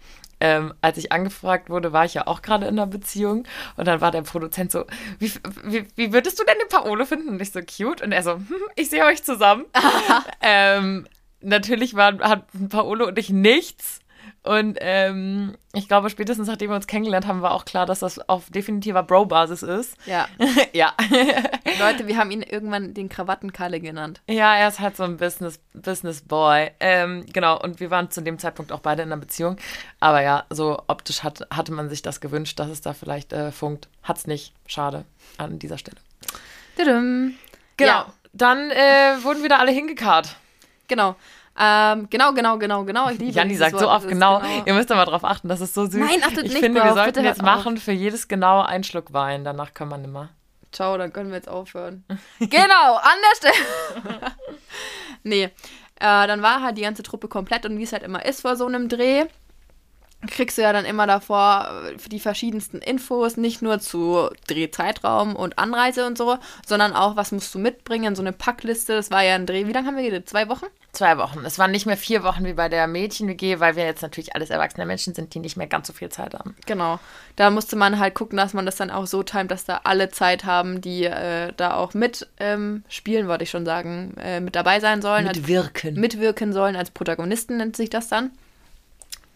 ähm, 0.41 0.75
als 0.81 0.99
ich 0.99 1.13
angefragt 1.13 1.71
wurde, 1.71 1.93
war 1.93 2.05
ich 2.05 2.15
ja 2.15 2.27
auch 2.27 2.43
gerade 2.43 2.67
in 2.67 2.79
einer 2.79 2.87
Beziehung 2.87 3.45
und 3.77 3.89
dann 3.89 4.01
war 4.01 4.11
der 4.11 4.23
Produzent 4.23 4.71
so, 4.71 4.85
wie, 5.19 5.33
wie, 5.65 5.87
wie 5.97 6.13
würdest 6.13 6.39
du 6.39 6.45
denn 6.45 6.57
den 6.61 6.69
Paolo 6.69 7.05
finden? 7.05 7.29
Und 7.31 7.43
ich 7.43 7.53
so, 7.53 7.61
cute. 7.61 8.03
Und 8.03 8.13
er 8.13 8.23
so, 8.23 8.35
hm, 8.35 8.45
ich 8.77 8.91
sehe 8.91 9.05
euch 9.05 9.23
zusammen. 9.23 9.67
ähm, 10.43 11.07
natürlich 11.41 11.95
waren, 11.95 12.21
hat 12.21 12.47
Paolo 12.69 13.07
und 13.07 13.19
ich 13.19 13.31
nichts 13.31 14.01
und 14.49 14.79
ähm, 14.81 15.59
ich 15.75 15.89
glaube, 15.89 16.09
spätestens 16.09 16.49
nachdem 16.49 16.71
wir 16.71 16.77
uns 16.77 16.87
kennengelernt 16.87 17.27
haben, 17.27 17.43
war 17.43 17.53
auch 17.53 17.67
klar, 17.67 17.85
dass 17.85 17.99
das 17.99 18.19
auf 18.31 18.49
definitiver 18.49 19.03
Bro-Basis 19.03 19.63
ist. 19.63 19.95
Ja. 20.07 20.27
ja. 20.73 20.95
Leute, 21.79 22.07
wir 22.07 22.17
haben 22.17 22.31
ihn 22.31 22.41
irgendwann 22.41 22.95
den 22.95 23.11
Krawattenkalle 23.11 23.79
genannt. 23.79 24.23
Ja, 24.27 24.57
er 24.57 24.69
ist 24.69 24.81
halt 24.81 24.97
so 24.97 25.03
ein 25.03 25.19
Business, 25.19 25.61
Business 25.75 26.23
Boy. 26.23 26.71
Ähm, 26.81 27.27
genau, 27.31 27.61
und 27.61 27.79
wir 27.79 27.91
waren 27.91 28.11
zu 28.11 28.23
dem 28.23 28.39
Zeitpunkt 28.39 28.73
auch 28.73 28.81
beide 28.81 29.03
in 29.03 29.13
einer 29.13 29.21
Beziehung. 29.21 29.59
Aber 30.01 30.23
ja, 30.23 30.47
so 30.49 30.83
optisch 30.87 31.23
hat, 31.23 31.47
hatte 31.51 31.73
man 31.73 31.91
sich 31.91 32.01
das 32.01 32.23
gewünscht, 32.23 32.59
dass 32.59 32.71
es 32.71 32.81
da 32.81 32.95
vielleicht 32.95 33.35
äh, 33.35 33.53
funkt. 33.53 33.89
Hat's 34.03 34.27
nicht. 34.27 34.55
Schade 34.67 35.05
an 35.37 35.59
dieser 35.59 35.77
Stelle. 35.77 35.99
Tudum. 36.79 37.35
Genau. 37.77 37.91
Ja. 37.91 38.07
Dann 38.33 38.71
äh, 38.71 39.23
wurden 39.23 39.45
wieder 39.45 39.59
alle 39.59 39.73
hingekarrt. 39.73 40.37
Genau. 40.89 41.17
Ähm, 41.61 42.07
genau, 42.09 42.33
genau, 42.33 42.57
genau, 42.59 42.85
genau. 42.85 43.11
Ich 43.11 43.19
liebe 43.19 43.33
Janni 43.33 43.57
sagt 43.57 43.73
Wort, 43.73 43.83
so 43.83 43.91
oft 43.91 44.07
genau. 44.07 44.39
genau. 44.39 44.63
Ihr 44.65 44.75
müsst 44.75 44.93
aber 44.93 45.05
darauf 45.05 45.25
achten, 45.25 45.49
das 45.49 45.61
ist 45.61 45.75
so 45.75 45.87
süß. 45.87 45.95
Nein, 45.97 46.23
achtet 46.23 46.45
ich 46.45 46.53
nicht 46.53 46.61
finde, 46.61 46.81
drauf. 46.81 46.95
wir 46.95 47.03
sollten 47.03 47.25
jetzt 47.25 47.43
machen 47.43 47.79
für 47.79 47.93
jedes 47.93 48.29
genaue 48.29 48.67
einen 48.67 48.85
Schluck 48.85 49.13
Wein. 49.13 49.45
Danach 49.45 49.75
können 49.75 49.91
wir 49.91 49.99
nimmer. 49.99 50.29
Ciao, 50.71 50.97
dann 50.97 51.13
können 51.13 51.31
wir 51.31 51.37
jetzt 51.37 51.49
aufhören. 51.49 52.05
genau, 52.39 52.97
an 52.97 53.19
der 53.25 53.37
Stelle. 53.37 54.21
nee, 55.25 55.45
äh, 55.45 55.51
dann 55.99 56.43
war 56.43 56.63
halt 56.63 56.79
die 56.79 56.83
ganze 56.83 57.03
Truppe 57.03 57.27
komplett 57.27 57.67
und 57.67 57.77
wie 57.77 57.83
es 57.83 57.93
halt 57.93 58.05
immer 58.05 58.25
ist 58.25 58.43
vor 58.43 58.55
so 58.55 58.67
einem 58.67 58.89
Dreh 58.89 59.25
kriegst 60.27 60.59
du 60.59 60.63
ja 60.63 60.73
dann 60.73 60.85
immer 60.85 61.07
davor 61.07 61.69
äh, 61.87 62.09
die 62.09 62.19
verschiedensten 62.19 62.79
Infos, 62.79 63.37
nicht 63.37 63.63
nur 63.63 63.79
zu 63.79 64.29
Drehzeitraum 64.49 65.37
und 65.37 65.59
Anreise 65.59 66.07
und 66.07 66.19
so, 66.19 66.39
sondern 66.67 66.93
auch, 66.93 67.17
was 67.17 67.31
musst 67.31 67.55
du 67.55 67.59
mitbringen, 67.59 68.17
so 68.17 68.23
eine 68.23 68.33
Packliste. 68.33 68.95
Das 68.95 69.11
war 69.11 69.23
ja 69.23 69.37
ein 69.37 69.47
Dreh. 69.47 69.67
Wie 69.67 69.73
lange 69.73 69.87
haben 69.87 69.97
wir 69.97 70.03
geredet? 70.03 70.29
Zwei 70.29 70.49
Wochen? 70.49 70.67
Zwei 70.93 71.19
Wochen. 71.19 71.45
Es 71.45 71.59
waren 71.59 71.71
nicht 71.71 71.87
mehr 71.87 71.97
vier 71.97 72.25
Wochen 72.25 72.45
wie 72.45 72.55
bei 72.55 72.69
der 72.69 72.89
Mädchen-WG, 72.89 73.61
weil 73.61 73.77
wir 73.77 73.85
jetzt 73.85 74.03
natürlich 74.03 74.35
alles 74.35 74.51
erwachsene 74.51 74.87
Menschen 74.87 75.15
sind, 75.15 75.35
die 75.35 75.39
nicht 75.39 75.57
mehr 75.57 75.69
ganz 75.69 75.87
so 75.87 75.93
viel 75.93 76.09
Zeit 76.09 76.35
haben. 76.35 76.57
Genau. 76.67 76.99
Da 77.37 77.51
musste 77.51 77.77
man 77.77 78.01
halt 78.01 78.15
gucken, 78.15 78.39
dass 78.39 78.55
man 78.55 78.67
das 78.67 78.77
dann 78.77 78.91
auch 78.91 79.07
so 79.07 79.23
timet, 79.23 79.53
dass 79.53 79.65
da 79.65 79.83
alle 79.85 80.09
Zeit 80.09 80.45
haben, 80.45 80.81
die 80.81 81.05
äh, 81.05 81.53
da 81.57 81.75
auch 81.75 81.95
mit 81.95 82.27
ähm, 82.41 82.83
spielen, 82.89 83.29
wollte 83.29 83.45
ich 83.45 83.51
schon 83.51 83.67
sagen, 83.67 84.15
äh, 84.21 84.41
mit 84.41 84.57
dabei 84.57 84.81
sein 84.81 85.01
sollen. 85.01 85.27
Mitwirken. 85.27 85.91
Als, 85.91 85.99
mitwirken 85.99 86.53
sollen. 86.53 86.75
Als 86.75 86.91
Protagonisten 86.91 87.59
nennt 87.59 87.77
sich 87.77 87.91
das 87.91 88.09
dann 88.09 88.33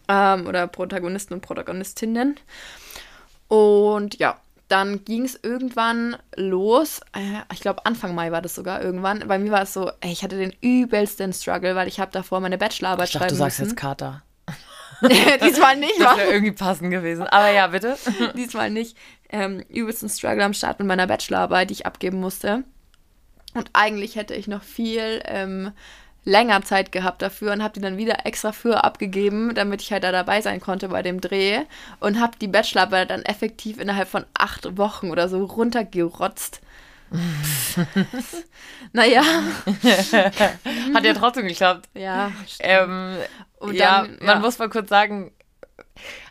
ähm, 0.07 0.47
oder 0.47 0.67
Protagonisten 0.67 1.33
und 1.33 1.41
Protagonistinnen. 1.41 2.35
Und 3.47 4.19
ja, 4.19 4.39
dann 4.67 5.05
ging 5.05 5.25
es 5.25 5.39
irgendwann 5.41 6.17
los. 6.35 7.01
Äh, 7.13 7.41
ich 7.53 7.61
glaube, 7.61 7.85
Anfang 7.85 8.15
Mai 8.15 8.31
war 8.31 8.41
das 8.41 8.55
sogar 8.55 8.81
irgendwann. 8.81 9.27
Bei 9.27 9.37
mir 9.37 9.51
war 9.51 9.63
es 9.63 9.73
so, 9.73 9.91
ey, 10.01 10.11
ich 10.11 10.23
hatte 10.23 10.37
den 10.37 10.53
übelsten 10.61 11.33
Struggle, 11.33 11.75
weil 11.75 11.87
ich 11.87 11.99
habe 11.99 12.11
davor 12.11 12.39
meine 12.39 12.57
Bachelorarbeit 12.57 13.09
ich 13.09 13.13
dachte, 13.13 13.25
schreiben 13.25 13.37
du 13.37 13.43
sagst 13.43 13.59
jetzt 13.59 13.77
Kater. 13.77 14.23
Diesmal 15.43 15.77
nicht. 15.77 15.99
Das 15.99 16.17
wäre 16.17 16.31
irgendwie 16.31 16.53
passend 16.53 16.89
gewesen. 16.89 17.27
Aber 17.27 17.51
ja, 17.51 17.67
bitte. 17.67 17.97
Diesmal 18.35 18.71
nicht. 18.71 18.97
Ähm, 19.29 19.59
übelsten 19.69 20.09
Struggle 20.09 20.43
am 20.43 20.53
Start 20.53 20.79
mit 20.79 20.87
meiner 20.87 21.07
Bachelorarbeit, 21.07 21.69
die 21.69 21.73
ich 21.73 21.85
abgeben 21.85 22.19
musste. 22.19 22.63
Und 23.53 23.69
eigentlich 23.73 24.15
hätte 24.15 24.33
ich 24.33 24.47
noch 24.47 24.63
viel 24.63 25.21
ähm, 25.25 25.71
länger 26.25 26.61
Zeit 26.63 26.91
gehabt 26.91 27.21
dafür 27.21 27.51
und 27.51 27.63
habe 27.63 27.73
die 27.73 27.81
dann 27.81 27.97
wieder 27.97 28.25
extra 28.25 28.51
für 28.51 28.83
abgegeben, 28.83 29.53
damit 29.55 29.81
ich 29.81 29.91
halt 29.91 30.03
da 30.03 30.11
dabei 30.11 30.41
sein 30.41 30.59
konnte 30.59 30.89
bei 30.89 31.01
dem 31.01 31.21
Dreh 31.21 31.61
und 31.99 32.19
habe 32.19 32.37
die 32.39 32.47
Bachelorarbeit 32.47 33.09
dann 33.09 33.23
effektiv 33.23 33.79
innerhalb 33.79 34.07
von 34.07 34.25
acht 34.33 34.77
Wochen 34.77 35.11
oder 35.11 35.27
so 35.27 35.43
runtergerotzt. 35.43 36.61
naja. 38.93 39.21
Hat 40.93 41.03
ja 41.05 41.13
trotzdem 41.13 41.47
geklappt. 41.47 41.89
Ja. 41.93 42.31
Ähm, 42.59 43.17
ja, 43.71 44.03
dann, 44.03 44.17
man 44.21 44.41
muss 44.41 44.57
mal 44.57 44.69
kurz 44.69 44.89
sagen, 44.89 45.31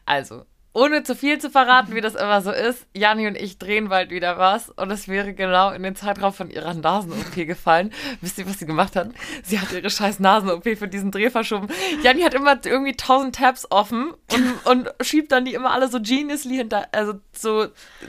also 0.06 0.44
ohne 0.75 1.03
zu 1.03 1.15
viel 1.15 1.39
zu 1.39 1.51
verraten, 1.51 1.95
wie 1.95 2.01
das 2.01 2.15
immer 2.15 2.41
so 2.41 2.51
ist, 2.51 2.87
Janni 2.95 3.27
und 3.27 3.37
ich 3.37 3.59
drehen 3.59 3.89
bald 3.89 4.11
wieder 4.11 4.39
was 4.39 4.71
und 4.71 4.91
es 4.91 5.07
wäre 5.07 5.35
genau 5.35 5.71
in 5.71 5.83
den 5.83 5.95
Zeitraum 5.95 6.33
von 6.33 6.51
ihrer 6.51 6.73
Nasen-OP 6.75 7.35
gefallen. 7.47 7.93
Wisst 8.21 8.39
ihr, 8.39 8.49
was 8.49 8.59
sie 8.59 8.67
gemacht 8.67 8.97
hat? 8.97 9.11
Sie 9.43 9.61
hat 9.61 9.71
ihre 9.73 9.91
scheiß 9.91 10.19
Nasen-OP 10.21 10.65
für 10.79 10.89
diesen 10.89 11.11
Dreh 11.11 11.31
verschoben. 11.31 11.69
Janni 12.03 12.23
hat 12.23 12.35
immer 12.35 12.59
irgendwie 12.65 12.97
tausend 12.97 13.37
Tabs 13.37 13.67
offen 13.71 14.15
und, 14.33 14.67
und 14.67 14.95
schiebt 15.05 15.31
dann 15.33 15.45
die 15.45 15.55
immer 15.55 15.73
alle 15.73 15.89
so 15.89 16.01
geniusly 16.01 16.57
hinter, 16.57 16.89
also 16.93 17.15
so, 17.33 17.67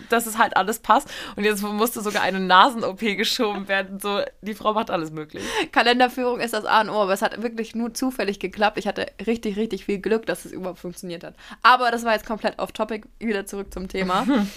dass 0.09 0.25
es 0.25 0.37
halt 0.37 0.55
alles 0.55 0.79
passt. 0.79 1.09
Und 1.35 1.43
jetzt 1.43 1.61
musste 1.61 2.01
sogar 2.01 2.23
eine 2.23 2.39
Nasen-OP 2.39 2.99
geschoben 2.99 3.67
werden. 3.67 3.99
So, 3.99 4.21
die 4.41 4.53
Frau 4.53 4.73
macht 4.73 4.89
alles 4.89 5.11
möglich. 5.11 5.43
Kalenderführung 5.71 6.39
ist 6.39 6.53
das 6.53 6.65
A 6.65 6.81
und 6.81 6.89
O, 6.89 7.01
aber 7.01 7.13
es 7.13 7.21
hat 7.21 7.41
wirklich 7.41 7.75
nur 7.75 7.93
zufällig 7.93 8.39
geklappt. 8.39 8.77
Ich 8.77 8.87
hatte 8.87 9.07
richtig, 9.25 9.57
richtig 9.57 9.85
viel 9.85 9.99
Glück, 9.99 10.25
dass 10.25 10.45
es 10.45 10.51
überhaupt 10.51 10.79
funktioniert 10.79 11.23
hat. 11.23 11.35
Aber 11.61 11.91
das 11.91 12.05
war 12.05 12.13
jetzt 12.13 12.25
komplett 12.25 12.52
komplett 12.53 12.59
off 12.59 12.71
topic, 12.71 13.07
wieder 13.19 13.45
zurück 13.45 13.73
zum 13.73 13.87
Thema. 13.87 14.25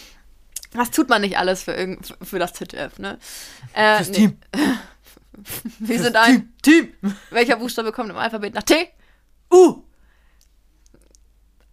Was 0.73 0.91
tut 0.91 1.09
man 1.09 1.23
nicht 1.23 1.39
alles 1.39 1.63
für, 1.63 1.97
für 2.23 2.39
das 2.39 2.53
ZDF, 2.53 2.99
ne? 2.99 3.19
Äh, 3.73 3.97
Fürs 3.97 4.09
nee. 4.11 4.15
Team. 4.15 4.39
Wir 5.79 6.03
sind 6.03 6.17
ein 6.17 6.53
Team. 6.63 6.93
Welcher 7.31 7.57
Buchstabe 7.57 7.93
kommt 7.93 8.11
im 8.11 8.17
Alphabet 8.17 8.55
nach 8.55 8.63
T? 8.63 8.89
U. 9.53 9.83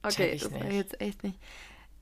Okay, 0.04 0.38
das 0.38 0.52
war 0.52 0.70
jetzt 0.70 1.00
echt 1.00 1.24
nicht. 1.24 1.40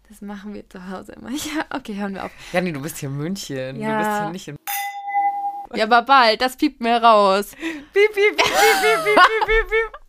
Das 0.10 0.22
machen 0.22 0.54
wir 0.54 0.68
zu 0.68 0.90
Hause 0.90 1.14
immer. 1.14 1.30
Ja, 1.32 1.66
okay, 1.70 1.96
hören 1.96 2.16
wir 2.16 2.26
auf. 2.26 2.32
Ja, 2.52 2.62
nee, 2.62 2.72
du 2.72 2.82
bist 2.82 2.98
hier 2.98 3.10
in 3.10 3.18
München. 3.18 3.80
Ja. 3.80 3.92
Du 3.92 3.98
bist 4.00 4.22
hier 4.22 4.30
nicht 4.32 4.48
in. 4.50 5.78
Ja, 5.78 5.86
aber 5.86 6.02
bald, 6.02 6.42
das 6.42 6.58
piept 6.58 6.82
mir 6.82 6.98
raus. 6.98 7.52
Piep, 7.56 7.92
piep, 7.94 8.14
piep, 8.14 8.38
piep, 8.38 8.46
piep, 8.82 9.04
piep, 9.04 9.46
piep, 9.46 9.68
piep. 9.70 10.02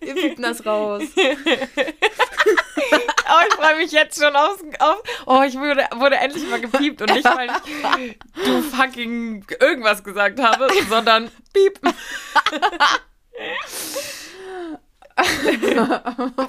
Wir 0.00 0.14
piepen 0.14 0.42
das 0.42 0.64
raus. 0.64 1.02
Oh, 3.32 3.40
ich 3.48 3.54
freue 3.54 3.76
mich 3.76 3.92
jetzt 3.92 4.20
schon 4.20 4.34
auf, 4.36 4.62
auf. 4.78 5.02
Oh, 5.26 5.42
ich 5.46 5.58
wurde, 5.58 5.86
wurde 5.96 6.16
endlich 6.16 6.48
mal 6.48 6.60
gepiept 6.60 7.02
und 7.02 7.12
nicht, 7.12 7.24
weil 7.24 7.50
ich 7.96 8.18
du 8.44 8.62
fucking 8.62 9.44
irgendwas 9.60 10.02
gesagt 10.04 10.40
habe, 10.40 10.68
sondern 10.88 11.30
piep. 11.52 11.78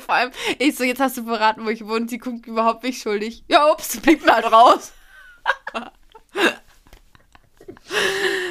Vor 0.05 0.15
allem, 0.15 0.31
ich 0.57 0.75
so, 0.75 0.83
jetzt 0.83 0.99
hast 0.99 1.17
du 1.17 1.23
verraten, 1.25 1.65
wo 1.65 1.69
ich 1.69 1.85
wohne. 1.85 2.07
Sie 2.07 2.17
guckt 2.17 2.45
überhaupt 2.45 2.83
nicht 2.83 3.01
schuldig. 3.01 3.43
Ja, 3.47 3.71
ups, 3.71 3.99
piep 3.99 4.25
mal 4.25 4.35
halt 4.35 4.51
raus. 4.51 4.93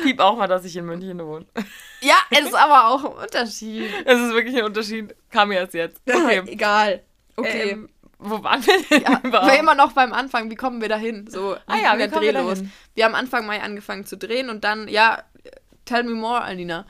Piep 0.02 0.20
auch 0.20 0.36
mal, 0.36 0.46
dass 0.46 0.64
ich 0.64 0.76
in 0.76 0.84
München 0.84 1.18
wohne. 1.24 1.46
Ja, 2.00 2.16
es 2.30 2.46
ist 2.46 2.54
aber 2.54 2.88
auch 2.88 3.04
ein 3.04 3.24
Unterschied. 3.24 3.90
Es 4.04 4.20
ist 4.20 4.32
wirklich 4.32 4.56
ein 4.56 4.64
Unterschied. 4.64 5.14
Kam 5.30 5.48
mir 5.48 5.60
erst 5.60 5.74
jetzt. 5.74 6.00
Okay. 6.08 6.42
Egal. 6.46 7.02
Okay. 7.36 7.70
Ähm, 7.70 7.88
wo 8.22 8.42
waren 8.42 8.64
wir 8.66 8.82
denn 8.90 9.02
ja, 9.02 9.20
überhaupt? 9.22 9.52
Wir 9.52 9.58
immer 9.58 9.74
noch 9.74 9.92
beim 9.92 10.12
Anfang, 10.12 10.50
wie 10.50 10.54
kommen 10.54 10.80
wir 10.80 10.88
da 10.88 10.96
hin? 10.96 11.26
So, 11.28 11.56
ah 11.66 11.76
ja, 11.76 11.98
wie 11.98 12.08
kommen 12.08 12.22
wir 12.22 12.32
da 12.32 12.48
hin? 12.48 12.72
Wir 12.94 13.04
haben 13.04 13.14
Anfang 13.14 13.46
Mai 13.46 13.62
angefangen 13.62 14.06
zu 14.06 14.16
drehen 14.16 14.50
und 14.50 14.64
dann, 14.64 14.88
ja, 14.88 15.22
tell 15.84 16.04
me 16.04 16.14
more, 16.14 16.42
Alina. 16.42 16.86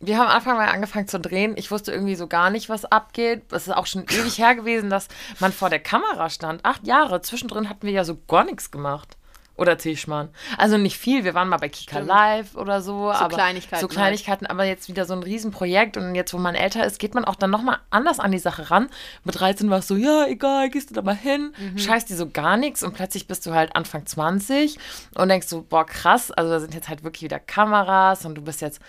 Wir 0.00 0.18
haben 0.18 0.28
Anfang 0.28 0.56
Mai 0.56 0.66
angefangen 0.66 1.08
zu 1.08 1.18
drehen. 1.18 1.54
Ich 1.56 1.70
wusste 1.70 1.92
irgendwie 1.92 2.14
so 2.14 2.26
gar 2.26 2.50
nicht, 2.50 2.68
was 2.68 2.84
abgeht. 2.84 3.52
Es 3.52 3.66
ist 3.66 3.74
auch 3.74 3.86
schon 3.86 4.04
ewig 4.04 4.38
her 4.38 4.54
gewesen, 4.54 4.90
dass 4.90 5.08
man 5.40 5.52
vor 5.52 5.70
der 5.70 5.80
Kamera 5.80 6.28
stand. 6.28 6.64
Acht 6.64 6.86
Jahre. 6.86 7.22
Zwischendrin 7.22 7.68
hatten 7.70 7.86
wir 7.86 7.92
ja 7.92 8.04
so 8.04 8.18
gar 8.28 8.44
nichts 8.44 8.70
gemacht. 8.70 9.16
Oder 9.56 9.78
Tischmann. 9.78 10.30
Also 10.58 10.78
nicht 10.78 10.98
viel. 10.98 11.22
Wir 11.22 11.34
waren 11.34 11.48
mal 11.48 11.58
bei 11.58 11.68
Kika 11.68 11.96
Stimmt. 11.96 12.08
Live 12.08 12.56
oder 12.56 12.82
so. 12.82 13.04
So 13.04 13.12
aber 13.12 13.36
Kleinigkeiten. 13.36 13.80
So 13.80 13.86
Kleinigkeiten, 13.86 14.46
halt. 14.46 14.50
aber 14.50 14.64
jetzt 14.64 14.88
wieder 14.88 15.04
so 15.04 15.14
ein 15.14 15.22
Riesenprojekt. 15.22 15.96
Und 15.96 16.16
jetzt, 16.16 16.34
wo 16.34 16.38
man 16.38 16.56
älter 16.56 16.84
ist, 16.84 16.98
geht 16.98 17.14
man 17.14 17.24
auch 17.24 17.36
dann 17.36 17.50
nochmal 17.50 17.78
anders 17.90 18.18
an 18.18 18.32
die 18.32 18.40
Sache 18.40 18.72
ran. 18.72 18.88
Mit 19.22 19.38
13 19.38 19.70
war 19.70 19.78
es 19.78 19.86
so, 19.86 19.94
ja, 19.94 20.26
egal, 20.26 20.70
gehst 20.70 20.90
du 20.90 20.94
da 20.94 21.02
mal 21.02 21.14
hin. 21.14 21.54
Mhm. 21.56 21.78
Scheißt 21.78 22.10
dir 22.10 22.16
so 22.16 22.28
gar 22.28 22.56
nichts. 22.56 22.82
Und 22.82 22.94
plötzlich 22.94 23.28
bist 23.28 23.46
du 23.46 23.54
halt 23.54 23.76
Anfang 23.76 24.04
20 24.04 24.76
und 25.14 25.28
denkst 25.28 25.46
so, 25.46 25.62
boah, 25.62 25.86
krass. 25.86 26.32
Also 26.32 26.50
da 26.50 26.58
sind 26.58 26.74
jetzt 26.74 26.88
halt 26.88 27.04
wirklich 27.04 27.22
wieder 27.22 27.38
Kameras 27.38 28.24
und 28.24 28.34
du 28.34 28.42
bist 28.42 28.60
jetzt 28.60 28.80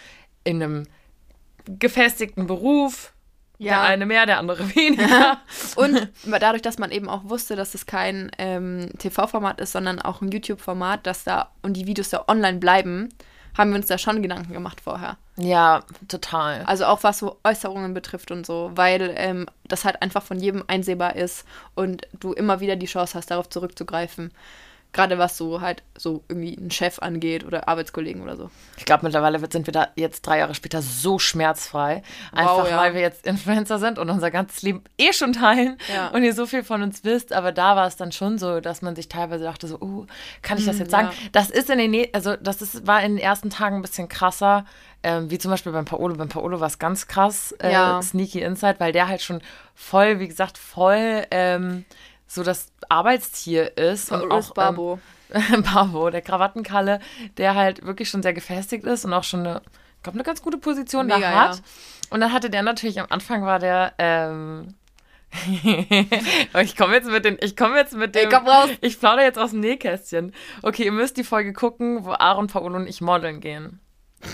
in 0.43 0.63
einem 0.63 0.88
gefestigten 1.65 2.48
Beruf 2.48 3.13
ja. 3.57 3.74
Der 3.74 3.81
eine 3.81 4.05
mehr, 4.05 4.25
der 4.25 4.39
andere 4.39 4.75
weniger. 4.75 5.39
und 5.75 6.09
dadurch, 6.25 6.62
dass 6.62 6.77
man 6.77 6.91
eben 6.91 7.09
auch 7.09 7.24
wusste, 7.25 7.55
dass 7.55 7.74
es 7.74 7.85
kein 7.85 8.31
ähm, 8.38 8.89
TV-Format 8.97 9.62
ist, 9.62 9.71
sondern 9.71 10.01
auch 10.01 10.21
ein 10.21 10.31
YouTube-Format, 10.31 11.05
dass 11.05 11.24
da 11.24 11.50
und 11.62 11.74
die 11.74 11.88
Videos 11.88 12.09
da 12.09 12.25
online 12.27 12.59
bleiben, 12.59 13.09
haben 13.57 13.69
wir 13.69 13.77
uns 13.77 13.88
da 13.88 13.97
schon 13.97 14.21
Gedanken 14.21 14.53
gemacht 14.53 14.81
vorher. 14.81 15.17
Ja, 15.38 15.83
total. 16.07 16.63
Also 16.65 16.85
auch 16.85 17.03
was 17.03 17.19
so 17.19 17.38
Äußerungen 17.43 17.93
betrifft 17.93 18.31
und 18.31 18.45
so, 18.45 18.71
weil 18.75 19.13
ähm, 19.17 19.45
das 19.67 19.85
halt 19.85 20.01
einfach 20.01 20.24
von 20.24 20.39
jedem 20.39 20.63
einsehbar 20.67 21.15
ist 21.15 21.45
und 21.74 22.07
du 22.19 22.33
immer 22.33 22.59
wieder 22.59 22.75
die 22.75 22.85
Chance 22.85 23.17
hast, 23.17 23.31
darauf 23.31 23.50
zurückzugreifen. 23.50 24.31
Gerade 24.95 25.17
was 25.17 25.35
so 25.35 25.59
halt 25.59 25.83
so 25.97 26.23
irgendwie 26.29 26.57
einen 26.57 26.71
Chef 26.71 26.99
angeht 26.99 27.43
oder 27.43 27.67
Arbeitskollegen 27.67 28.21
oder 28.21 28.37
so. 28.37 28.49
Ich 28.77 28.85
glaube, 28.85 29.03
mittlerweile 29.03 29.39
sind 29.51 29.67
wir 29.67 29.73
da 29.73 29.89
jetzt 29.97 30.21
drei 30.21 30.37
Jahre 30.37 30.55
später 30.55 30.81
so 30.81 31.19
schmerzfrei. 31.19 32.01
Einfach 32.31 32.59
wow, 32.59 32.69
ja. 32.69 32.77
weil 32.77 32.93
wir 32.93 33.01
jetzt 33.01 33.27
Influencer 33.27 33.77
sind 33.77 33.99
und 33.99 34.09
unser 34.09 34.31
ganzes 34.31 34.61
Leben 34.61 34.85
eh 34.97 35.11
schon 35.11 35.33
teilen 35.33 35.77
ja. 35.93 36.07
und 36.11 36.23
ihr 36.23 36.33
so 36.33 36.45
viel 36.45 36.63
von 36.63 36.81
uns 36.81 37.03
wisst. 37.03 37.33
Aber 37.33 37.51
da 37.51 37.75
war 37.75 37.87
es 37.87 37.97
dann 37.97 38.13
schon 38.13 38.37
so, 38.37 38.61
dass 38.61 38.81
man 38.81 38.95
sich 38.95 39.09
teilweise 39.09 39.43
dachte, 39.43 39.67
so, 39.67 39.81
uh, 39.81 40.05
kann 40.41 40.57
ich 40.57 40.65
das 40.65 40.75
hm, 40.75 40.83
jetzt 40.83 40.91
sagen? 40.91 41.09
Ja. 41.09 41.29
Das 41.33 41.49
ist 41.49 41.69
in 41.69 41.77
den, 41.77 42.07
also 42.13 42.37
das 42.37 42.61
ist, 42.61 42.87
war 42.87 43.03
in 43.03 43.17
den 43.17 43.23
ersten 43.23 43.49
Tagen 43.49 43.75
ein 43.75 43.81
bisschen 43.81 44.07
krasser. 44.07 44.63
Ähm, 45.03 45.29
wie 45.29 45.37
zum 45.37 45.51
Beispiel 45.51 45.73
beim 45.73 45.85
Paolo. 45.85 46.15
Beim 46.15 46.29
Paolo 46.29 46.61
war 46.61 46.67
es 46.67 46.79
ganz 46.79 47.05
krass, 47.07 47.53
äh. 47.59 48.01
Sneaky 48.01 48.41
Insight, 48.41 48.79
weil 48.79 48.93
der 48.93 49.07
halt 49.09 49.21
schon 49.21 49.41
voll, 49.75 50.19
wie 50.19 50.27
gesagt, 50.27 50.57
voll 50.57 51.25
ähm, 51.29 51.85
so 52.27 52.44
das 52.44 52.72
Arbeitstier 52.89 53.77
ist. 53.77 54.12
Und 54.12 54.32
auch 54.32 54.53
Babo. 54.53 55.00
Ähm, 55.32 55.63
Babo, 55.74 56.10
der 56.10 56.22
Krawattenkalle, 56.22 57.00
der 57.38 57.55
halt 57.55 57.86
wirklich 57.86 58.10
schon 58.10 58.24
sehr 58.24 58.34
gefestigt 58.34 58.86
ist 58.86 59.05
und 59.05 59.13
auch 59.13 59.24
schon 59.24 59.41
eine, 59.41 59.62
ich 59.98 60.03
glaube, 60.03 60.17
eine 60.17 60.24
ganz 60.24 60.41
gute 60.41 60.58
Position 60.58 61.08
Mega, 61.08 61.20
da 61.20 61.32
hat. 61.32 61.55
Ja. 61.58 61.62
Und 62.12 62.22
dann 62.22 62.32
hatte 62.32 62.50
der 62.50 62.63
natürlich 62.63 63.00
am 63.00 63.08
Anfang 63.10 63.46
war 63.46 63.60
der, 63.60 63.94
ähm, 63.98 64.75
ich 66.62 66.77
komme 66.77 66.94
jetzt 66.94 67.10
mit 67.10 67.25
den, 67.25 67.38
ich 67.41 67.58
komme 67.58 67.77
jetzt 67.77 67.96
mit 67.96 68.15
dem, 68.15 68.29
ich, 68.29 68.34
komm 68.34 68.48
raus. 68.48 68.70
ich 68.82 69.00
plaudere 69.00 69.25
jetzt 69.25 69.39
aus 69.39 69.51
dem 69.51 69.60
Nähkästchen. 69.60 70.34
Okay, 70.62 70.84
ihr 70.84 70.91
müsst 70.91 71.17
die 71.17 71.24
Folge 71.24 71.53
gucken, 71.53 72.05
wo 72.05 72.12
Aaron, 72.12 72.48
Paolo 72.48 72.75
und 72.77 72.88
ich 72.88 73.01
modeln 73.01 73.41
gehen. 73.41 73.79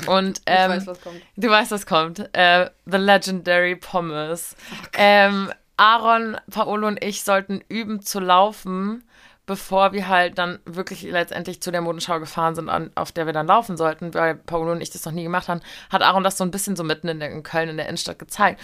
Und 0.07 0.41
ähm, 0.45 0.71
ich 0.71 0.77
weiß, 0.77 0.87
was 0.87 1.01
kommt. 1.01 1.21
Du 1.35 1.49
weißt, 1.49 1.71
was 1.71 1.85
kommt. 1.85 2.29
Äh, 2.33 2.69
The 2.85 2.97
Legendary 2.97 3.75
Pommes. 3.75 4.55
Okay. 4.87 4.97
Ähm, 4.97 5.51
Aaron, 5.81 6.37
Paolo 6.51 6.85
und 6.85 7.03
ich 7.03 7.23
sollten 7.23 7.63
üben 7.67 8.03
zu 8.03 8.19
laufen, 8.19 9.03
bevor 9.47 9.93
wir 9.93 10.07
halt 10.07 10.37
dann 10.37 10.59
wirklich 10.63 11.01
letztendlich 11.01 11.59
zu 11.59 11.71
der 11.71 11.81
Modenschau 11.81 12.19
gefahren 12.19 12.53
sind, 12.53 12.69
an, 12.69 12.91
auf 12.93 13.11
der 13.11 13.25
wir 13.25 13.33
dann 13.33 13.47
laufen 13.47 13.77
sollten, 13.77 14.13
weil 14.13 14.35
Paolo 14.35 14.73
und 14.73 14.81
ich 14.81 14.91
das 14.91 15.05
noch 15.05 15.11
nie 15.11 15.23
gemacht 15.23 15.47
haben, 15.47 15.61
hat 15.89 16.03
Aaron 16.03 16.23
das 16.23 16.37
so 16.37 16.43
ein 16.43 16.51
bisschen 16.51 16.75
so 16.75 16.83
mitten 16.83 17.07
in, 17.07 17.19
der, 17.19 17.31
in 17.31 17.41
Köln 17.41 17.67
in 17.67 17.77
der 17.77 17.87
Innenstadt 17.87 18.19
gezeigt. 18.19 18.61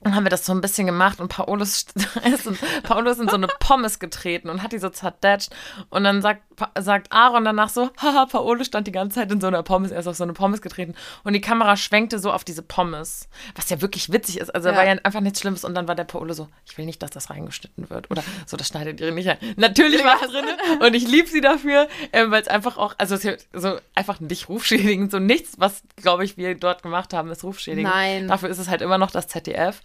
Dann 0.00 0.16
haben 0.16 0.24
wir 0.24 0.30
das 0.30 0.44
so 0.44 0.52
ein 0.52 0.60
bisschen 0.60 0.88
gemacht 0.88 1.20
und 1.20 1.28
Paolo 1.28 1.62
ist, 1.62 1.94
Paolo 2.82 3.10
ist 3.12 3.20
in 3.20 3.28
so 3.28 3.36
eine 3.36 3.46
Pommes 3.46 4.00
getreten 4.00 4.50
und 4.50 4.64
hat 4.64 4.72
die 4.72 4.78
so 4.78 4.88
zerdatscht. 4.88 5.54
Und 5.90 6.02
dann 6.02 6.22
sagt, 6.22 6.42
sagt 6.78 7.12
Aaron 7.12 7.44
danach 7.44 7.68
so, 7.68 7.90
haha, 8.02 8.26
Paolo 8.26 8.64
stand 8.64 8.86
die 8.86 8.92
ganze 8.92 9.16
Zeit 9.16 9.30
in 9.30 9.40
so 9.40 9.46
einer 9.46 9.62
Pommes, 9.62 9.90
er 9.90 10.00
ist 10.00 10.06
auf 10.06 10.16
so 10.16 10.24
eine 10.24 10.32
Pommes 10.32 10.62
getreten. 10.62 10.94
Und 11.24 11.32
die 11.32 11.40
Kamera 11.40 11.76
schwenkte 11.76 12.18
so 12.18 12.32
auf 12.32 12.44
diese 12.44 12.62
Pommes, 12.62 13.28
was 13.54 13.70
ja 13.70 13.80
wirklich 13.80 14.12
witzig 14.12 14.38
ist. 14.38 14.54
Also 14.54 14.70
ja. 14.70 14.76
war 14.76 14.86
ja 14.86 14.96
einfach 15.02 15.20
nichts 15.20 15.40
Schlimmes. 15.40 15.64
Und 15.64 15.74
dann 15.74 15.88
war 15.88 15.94
der 15.94 16.04
Paolo 16.04 16.32
so, 16.34 16.48
ich 16.66 16.76
will 16.78 16.84
nicht, 16.84 17.02
dass 17.02 17.10
das 17.10 17.30
reingeschnitten 17.30 17.90
wird. 17.90 18.10
Oder 18.10 18.22
so, 18.46 18.56
das 18.56 18.68
schneidet 18.68 19.00
ihr 19.00 19.12
nicht 19.12 19.28
ein. 19.28 19.38
Natürlich 19.56 20.04
war 20.04 20.22
es 20.22 20.30
drin 20.30 20.44
und 20.80 20.94
ich 20.94 21.08
liebe 21.08 21.28
sie 21.28 21.40
dafür, 21.40 21.88
äh, 22.12 22.30
weil 22.30 22.42
es 22.42 22.48
einfach 22.48 22.76
auch, 22.76 22.94
also 22.98 23.16
so 23.52 23.78
einfach 23.94 24.20
nicht 24.20 24.48
rufschädigend, 24.48 25.10
so 25.10 25.18
nichts, 25.18 25.54
was, 25.58 25.82
glaube 25.96 26.24
ich, 26.24 26.36
wir 26.36 26.54
dort 26.54 26.82
gemacht 26.82 27.12
haben, 27.12 27.30
ist 27.30 27.44
rufschädigend. 27.44 27.90
Nein. 27.90 28.28
Dafür 28.28 28.48
ist 28.48 28.58
es 28.58 28.68
halt 28.68 28.82
immer 28.82 28.98
noch 28.98 29.10
das 29.10 29.28
ZDF. 29.28 29.80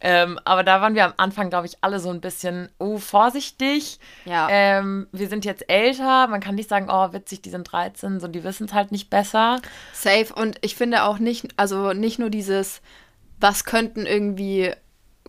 Ähm, 0.00 0.38
aber 0.44 0.64
da 0.64 0.80
waren 0.80 0.94
wir 0.94 1.04
am 1.04 1.14
Anfang, 1.16 1.50
glaube 1.50 1.66
ich, 1.66 1.78
alle 1.80 2.00
so 2.00 2.10
ein 2.10 2.20
bisschen, 2.20 2.68
oh, 2.78 2.98
vorsichtig. 2.98 3.98
Ja. 4.24 4.48
Ähm, 4.50 5.08
wir 5.12 5.28
sind 5.28 5.44
jetzt 5.44 5.68
älter. 5.68 6.19
Man 6.26 6.40
kann 6.40 6.54
nicht 6.54 6.68
sagen, 6.68 6.88
oh, 6.90 7.12
witzig, 7.12 7.42
die 7.42 7.50
sind 7.50 7.64
13. 7.70 8.20
So, 8.20 8.28
die 8.28 8.44
wissen 8.44 8.66
es 8.66 8.74
halt 8.74 8.92
nicht 8.92 9.10
besser. 9.10 9.60
Safe. 9.92 10.32
Und 10.34 10.58
ich 10.60 10.76
finde 10.76 11.04
auch 11.04 11.18
nicht, 11.18 11.48
also 11.56 11.92
nicht 11.92 12.18
nur 12.18 12.30
dieses, 12.30 12.82
was 13.38 13.64
könnten 13.64 14.06
irgendwie 14.06 14.72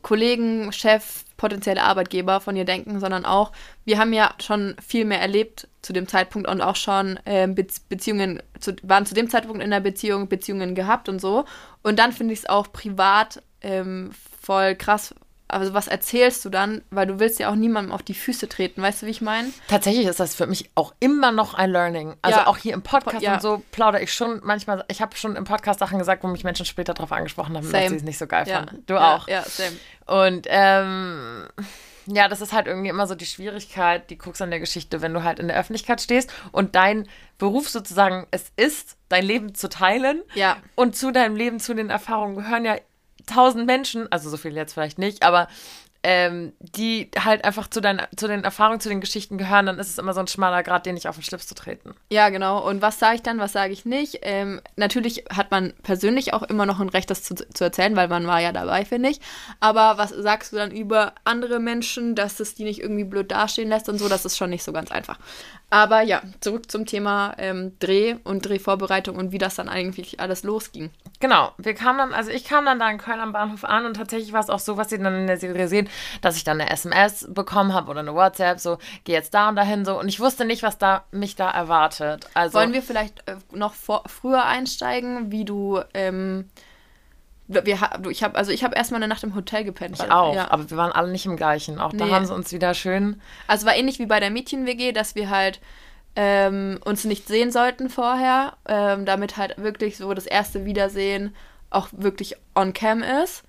Kollegen, 0.02 0.72
Chef, 0.72 1.26
potenzielle 1.38 1.84
Arbeitgeber 1.84 2.40
von 2.40 2.56
ihr 2.56 2.66
denken, 2.66 3.00
sondern 3.00 3.26
auch, 3.26 3.52
wir 3.86 3.98
haben 3.98 4.14
ja 4.14 4.34
schon 4.40 4.76
viel 4.86 5.06
mehr 5.06 5.22
erlebt 5.22 5.68
zu 5.82 5.94
dem 5.94 6.08
Zeitpunkt 6.08 6.48
und 6.48 6.62
auch 6.62 6.76
schon 6.76 7.20
äh, 7.26 7.48
Be 7.48 7.66
Beziehungen, 7.90 8.42
zu, 8.60 8.76
waren 8.84 9.06
zu 9.06 9.16
dem 9.16 9.30
Zeitpunkt 9.30 9.64
in 9.64 9.72
der 9.72 9.80
Beziehung 9.80 10.28
Beziehungen 10.28 10.76
gehabt 10.76 11.10
und 11.10 11.20
so. 11.20 11.46
Und 11.84 12.00
dann 12.00 12.14
finde 12.14 12.34
ich 12.34 12.42
es 12.42 12.50
auch 12.50 12.72
privat 12.72 13.42
ähm, 13.62 14.12
voll 14.42 14.76
krass. 14.76 15.16
Also 15.52 15.74
was 15.74 15.88
erzählst 15.88 16.44
du 16.46 16.50
dann? 16.50 16.82
Weil 16.90 17.08
du 17.08 17.20
willst 17.20 17.40
ja 17.40 17.50
auch 17.50 17.56
niemandem 17.56 17.92
auf 17.92 18.04
die 18.04 18.14
Füße 18.14 18.48
treten, 18.48 18.82
weißt 18.82 19.02
du, 19.02 19.06
wie 19.06 19.12
ich 19.12 19.22
meine? 19.22 19.50
Tatsächlich 19.68 20.06
ist 20.06 20.20
das 20.20 20.36
für 20.36 20.48
mich 20.48 20.70
auch 20.76 20.94
immer 21.00 21.32
noch 21.32 21.54
ein 21.54 21.70
Learning. 21.70 22.16
Also 22.22 22.40
ja. 22.40 22.48
auch 22.48 22.58
hier 22.58 22.74
im 22.74 22.82
Podcast 22.82 23.22
ja. 23.22 23.36
und 23.36 23.42
so 23.42 23.62
plaudere 23.72 24.02
ich 24.02 24.14
schon 24.14 24.42
manchmal, 24.44 24.86
ich 24.88 25.02
habe 25.02 25.16
schon 25.16 25.36
im 25.36 25.44
Podcast 25.44 25.80
Sachen 25.80 26.00
gesagt, 26.00 26.24
wo 26.24 26.28
mich 26.28 26.44
Menschen 26.44 26.66
später 26.66 26.94
darauf 26.94 27.12
angesprochen 27.12 27.56
haben, 27.56 27.66
same. 27.66 27.84
dass 27.84 27.90
sie 27.90 27.98
es 27.98 28.04
nicht 28.04 28.18
so 28.18 28.28
geil 28.28 28.48
ja. 28.48 28.58
fanden. 28.60 28.84
Du 28.86 28.98
auch. 28.98 29.28
Ja, 29.28 29.44
same. 29.44 29.78
Und 30.06 30.48
ähm, 30.50 31.48
ja, 32.08 32.28
das 32.28 32.42
ist 32.42 32.54
halt 32.54 32.68
irgendwie 32.68 32.90
immer 32.90 33.08
so 33.08 33.16
die 33.16 33.26
Schwierigkeit, 33.26 34.10
die 34.10 34.18
Krux 34.18 34.42
an 34.42 34.50
der 34.50 34.60
Geschichte, 34.60 35.02
wenn 35.02 35.14
du 35.14 35.24
halt 35.24 35.40
in 35.40 35.48
der 35.48 35.58
Öffentlichkeit 35.58 36.02
stehst 36.02 36.32
und 36.52 36.76
dein 36.76 37.08
Beruf 37.38 37.70
sozusagen 37.70 38.28
es 38.32 38.52
ist, 38.56 38.98
dein 39.10 39.26
Leben 39.26 39.54
zu 39.54 39.70
teilen. 39.70 40.22
Ja. 40.34 40.58
Und 40.76 40.96
zu 40.96 41.12
deinem 41.12 41.36
Leben, 41.36 41.60
zu 41.60 41.74
den 41.74 41.90
Erfahrungen 41.90 42.36
gehören 42.36 42.66
ja 42.66 42.76
tausend 43.34 43.66
Menschen, 43.66 44.12
also 44.12 44.30
so 44.30 44.38
viel 44.38 44.56
jetzt 44.56 44.74
vielleicht 44.74 45.00
nicht, 45.00 45.24
aber 45.24 45.48
ähm, 46.04 46.54
die 46.60 47.12
halt 47.18 47.46
einfach 47.46 47.70
zu, 47.70 47.80
dein, 47.80 48.02
zu 48.16 48.28
den 48.28 48.44
Erfahrungen, 48.44 48.80
zu 48.80 48.90
den 48.90 49.02
Geschichten 49.02 49.38
gehören, 49.38 49.68
dann 49.68 49.78
ist 49.78 49.90
es 49.90 49.98
immer 49.98 50.14
so 50.14 50.20
ein 50.20 50.28
schmaler 50.28 50.64
Grad, 50.64 50.86
den 50.86 50.96
nicht 50.96 51.08
auf 51.08 51.16
den 51.16 51.24
Schlips 51.24 51.48
zu 51.48 51.54
treten. 51.54 51.94
Ja, 52.10 52.30
genau. 52.30 52.68
Und 52.68 52.82
was 52.82 52.98
sage 52.98 53.16
ich 53.16 53.22
dann, 53.22 53.40
was 53.40 53.54
sage 53.54 53.72
ich 53.72 53.86
nicht? 53.86 54.20
Ähm, 54.24 54.62
natürlich 54.76 55.26
hat 55.30 55.52
man 55.52 55.74
persönlich 55.84 56.34
auch 56.34 56.44
immer 56.44 56.66
noch 56.66 56.80
ein 56.80 56.90
Recht, 56.90 57.10
das 57.12 57.24
zu, 57.24 57.36
zu 57.36 57.64
erzählen, 57.64 57.96
weil 57.96 58.08
man 58.08 58.26
war 58.26 58.40
ja 58.40 58.52
dabei, 58.52 58.84
finde 58.84 59.10
ich. 59.10 59.20
Aber 59.60 59.98
was 59.98 60.10
sagst 60.10 60.54
du 60.54 60.58
dann 60.58 60.72
über 60.72 61.14
andere 61.24 61.60
Menschen, 61.60 62.16
dass 62.16 62.40
es 62.40 62.56
die 62.56 62.64
nicht 62.64 62.82
irgendwie 62.82 63.04
blöd 63.04 63.32
dastehen 63.32 63.70
lässt 63.70 63.88
und 63.88 64.00
so? 64.00 64.10
Das 64.10 64.26
ist 64.26 64.38
schon 64.38 64.50
nicht 64.50 64.64
so 64.64 64.74
ganz 64.74 64.92
einfach. 64.92 65.20
Aber 65.70 66.02
ja, 66.02 66.22
zurück 66.42 66.70
zum 66.70 66.86
Thema 66.86 67.34
ähm, 67.38 67.78
Dreh 67.80 68.16
und 68.26 68.46
Drehvorbereitung 68.46 69.16
und 69.16 69.32
wie 69.32 69.38
das 69.38 69.56
dann 69.56 69.70
eigentlich 69.70 70.20
alles 70.20 70.44
losging. 70.44 70.90
Genau, 71.22 71.54
wir 71.58 71.74
kamen 71.76 71.98
dann, 71.98 72.14
also 72.14 72.30
ich 72.30 72.44
kam 72.44 72.66
dann 72.66 72.78
da 72.78 72.90
in 72.90 72.98
Köln 72.98 73.22
am 73.22 73.32
Bahnhof 73.32 73.64
an 73.64 73.86
und 73.86 73.96
tatsächlich 73.96 74.34
war 74.34 74.42
es 74.42 74.50
auch 74.50 74.60
so, 74.60 74.76
was 74.76 74.90
Sie 74.90 74.98
dann 74.98 75.16
in 75.16 75.28
der 75.28 75.38
Serie 75.38 75.70
sehen, 75.70 75.88
dass 76.22 76.36
ich 76.36 76.44
dann 76.44 76.60
eine 76.60 76.70
SMS 76.70 77.28
bekommen 77.30 77.74
habe 77.74 77.90
oder 77.90 78.02
eine 78.02 78.14
WhatsApp, 78.14 78.60
so, 78.60 78.78
geh 79.04 79.14
jetzt 79.14 79.34
da 79.34 79.50
und 79.50 79.56
dahin, 79.56 79.86
so. 79.86 80.00
Und 80.00 80.08
ich 80.08 80.20
wusste 80.20 80.46
nicht, 80.46 80.64
was 80.64 80.78
da 80.78 81.06
mich 81.12 81.36
da 81.36 81.50
erwartet. 81.50 82.28
Also, 82.34 82.58
Wollen 82.58 82.74
wir 82.74 82.82
vielleicht 82.82 83.28
äh, 83.28 83.36
noch 83.52 83.74
vor, 83.74 84.04
früher 84.08 84.46
einsteigen, 84.46 85.32
wie 85.32 85.46
du, 85.46 85.82
ähm, 85.94 86.50
wir, 87.48 87.78
ich 88.10 88.24
habe 88.24 88.38
also 88.38 88.52
ich 88.52 88.64
habe 88.64 88.76
erstmal 88.76 89.00
eine 89.00 89.10
Nacht 89.10 89.24
im 89.24 89.36
Hotel 89.36 89.64
gepennt. 89.64 90.00
Ich 90.00 90.12
auch, 90.12 90.34
ja. 90.34 90.50
aber 90.52 90.70
wir 90.70 90.78
waren 90.78 90.92
alle 90.92 91.12
nicht 91.12 91.26
im 91.26 91.36
gleichen. 91.36 91.80
Auch 91.80 91.92
da 91.94 92.08
haben 92.08 92.26
sie 92.26 92.34
uns 92.34 92.54
wieder 92.54 92.74
schön. 92.74 93.22
Also 93.48 93.66
war 93.66 93.76
ähnlich 93.76 94.00
wie 94.00 94.06
bei 94.06 94.20
der 94.22 94.30
Mädchen-WG, 94.30 94.94
dass 94.94 95.16
wir 95.16 95.30
halt 95.30 95.60
ähm, 96.16 96.80
uns 96.84 97.06
nicht 97.06 97.28
sehen 97.28 97.52
sollten 97.52 97.90
vorher, 97.90 98.54
ähm, 98.68 99.06
damit 99.06 99.38
halt 99.38 99.58
wirklich 99.58 99.98
so 99.98 100.14
das 100.14 100.26
erste 100.26 100.66
Wiedersehen 100.66 101.36
auch 101.70 101.88
wirklich 101.92 102.36
on 102.56 102.74
cam 102.74 103.02
ist. 103.02 103.44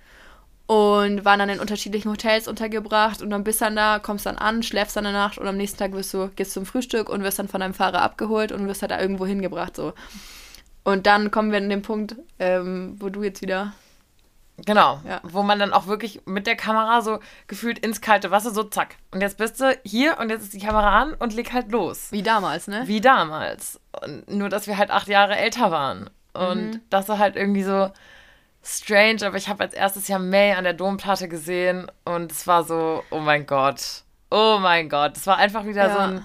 Und 0.73 1.25
waren 1.27 1.39
dann 1.39 1.51
in 1.51 1.61
unterschiedlichen 1.61 2.11
Hotels 2.11 2.49
untergebracht 2.49 3.21
und 3.21 3.29
dann 3.29 3.45
bist 3.45 3.61
dann 3.61 3.77
da, 3.77 3.99
kommst 3.99 4.25
dann 4.25 4.39
an, 4.39 4.63
schläfst 4.63 4.97
dann 4.97 5.05
eine 5.05 5.19
Nacht 5.19 5.37
und 5.37 5.47
am 5.47 5.59
nächsten 5.59 5.77
Tag 5.79 5.93
wirst 5.93 6.15
du, 6.15 6.31
gehst 6.35 6.53
zum 6.53 6.65
Frühstück 6.65 7.11
und 7.11 7.23
wirst 7.23 7.39
dann 7.39 7.49
von 7.49 7.61
deinem 7.61 7.75
Fahrer 7.75 8.01
abgeholt 8.01 8.53
und 8.53 8.67
wirst 8.67 8.81
halt 8.81 8.91
da 8.91 8.99
irgendwo 8.99 9.27
hingebracht. 9.27 9.77
So. 9.77 9.93
Und 10.83 11.07
dann 11.07 11.31
kommen 11.31 11.51
wir 11.51 11.59
an 11.59 11.69
den 11.69 11.83
Punkt, 11.83 12.17
ähm, 12.39 12.97
wo 12.99 13.11
du 13.11 13.23
jetzt 13.23 13.43
wieder 13.43 13.75
Genau, 14.65 15.01
Ja. 15.07 15.21
wo 15.25 15.43
man 15.43 15.59
dann 15.59 15.73
auch 15.75 15.89
wirklich 15.89 16.23
mit 16.25 16.47
der 16.47 16.57
Kamera 16.57 17.03
so 17.03 17.19
gefühlt 17.49 17.79
ins 17.79 18.01
kalte 18.01 18.31
Wasser 18.31 18.51
so 18.51 18.63
zack. 18.63 18.97
Und 19.11 19.21
jetzt 19.21 19.37
bist 19.37 19.61
du 19.61 19.77
hier 19.85 20.19
und 20.21 20.31
jetzt 20.31 20.43
ist 20.43 20.55
die 20.55 20.59
Kamera 20.61 21.03
an 21.03 21.13
und 21.15 21.35
leg 21.35 21.53
halt 21.53 21.71
los. 21.71 22.09
Wie 22.13 22.23
damals, 22.23 22.67
ne? 22.69 22.83
Wie 22.87 23.01
damals. 23.03 23.79
Und 24.03 24.31
nur, 24.31 24.49
dass 24.49 24.67
wir 24.67 24.79
halt 24.79 24.91
acht 24.91 25.09
Jahre 25.09 25.37
älter 25.37 25.71
waren. 25.71 26.09
Und 26.33 26.81
das 26.89 27.09
war 27.09 27.19
halt 27.19 27.37
irgendwie 27.37 27.63
so 27.63 27.91
strange, 28.65 29.27
aber 29.27 29.37
ich 29.37 29.49
habe 29.49 29.65
als 29.65 29.75
erstes 29.75 30.09
Jahr 30.09 30.19
May 30.19 30.53
an 30.53 30.65
der 30.65 30.73
Domplatte 30.75 31.29
gesehen 31.29 31.91
und 32.05 32.31
es 32.33 32.47
war 32.47 32.65
so, 32.65 33.03
oh 33.11 33.19
mein 33.21 33.47
Gott. 33.47 34.03
Oh 34.31 34.59
mein 34.61 34.89
Gott. 34.89 35.17
Es 35.17 35.27
war 35.27 35.37
einfach 35.37 35.65
wieder 35.67 35.89
Ja. 35.89 35.95
so 35.95 35.99
ein 36.01 36.25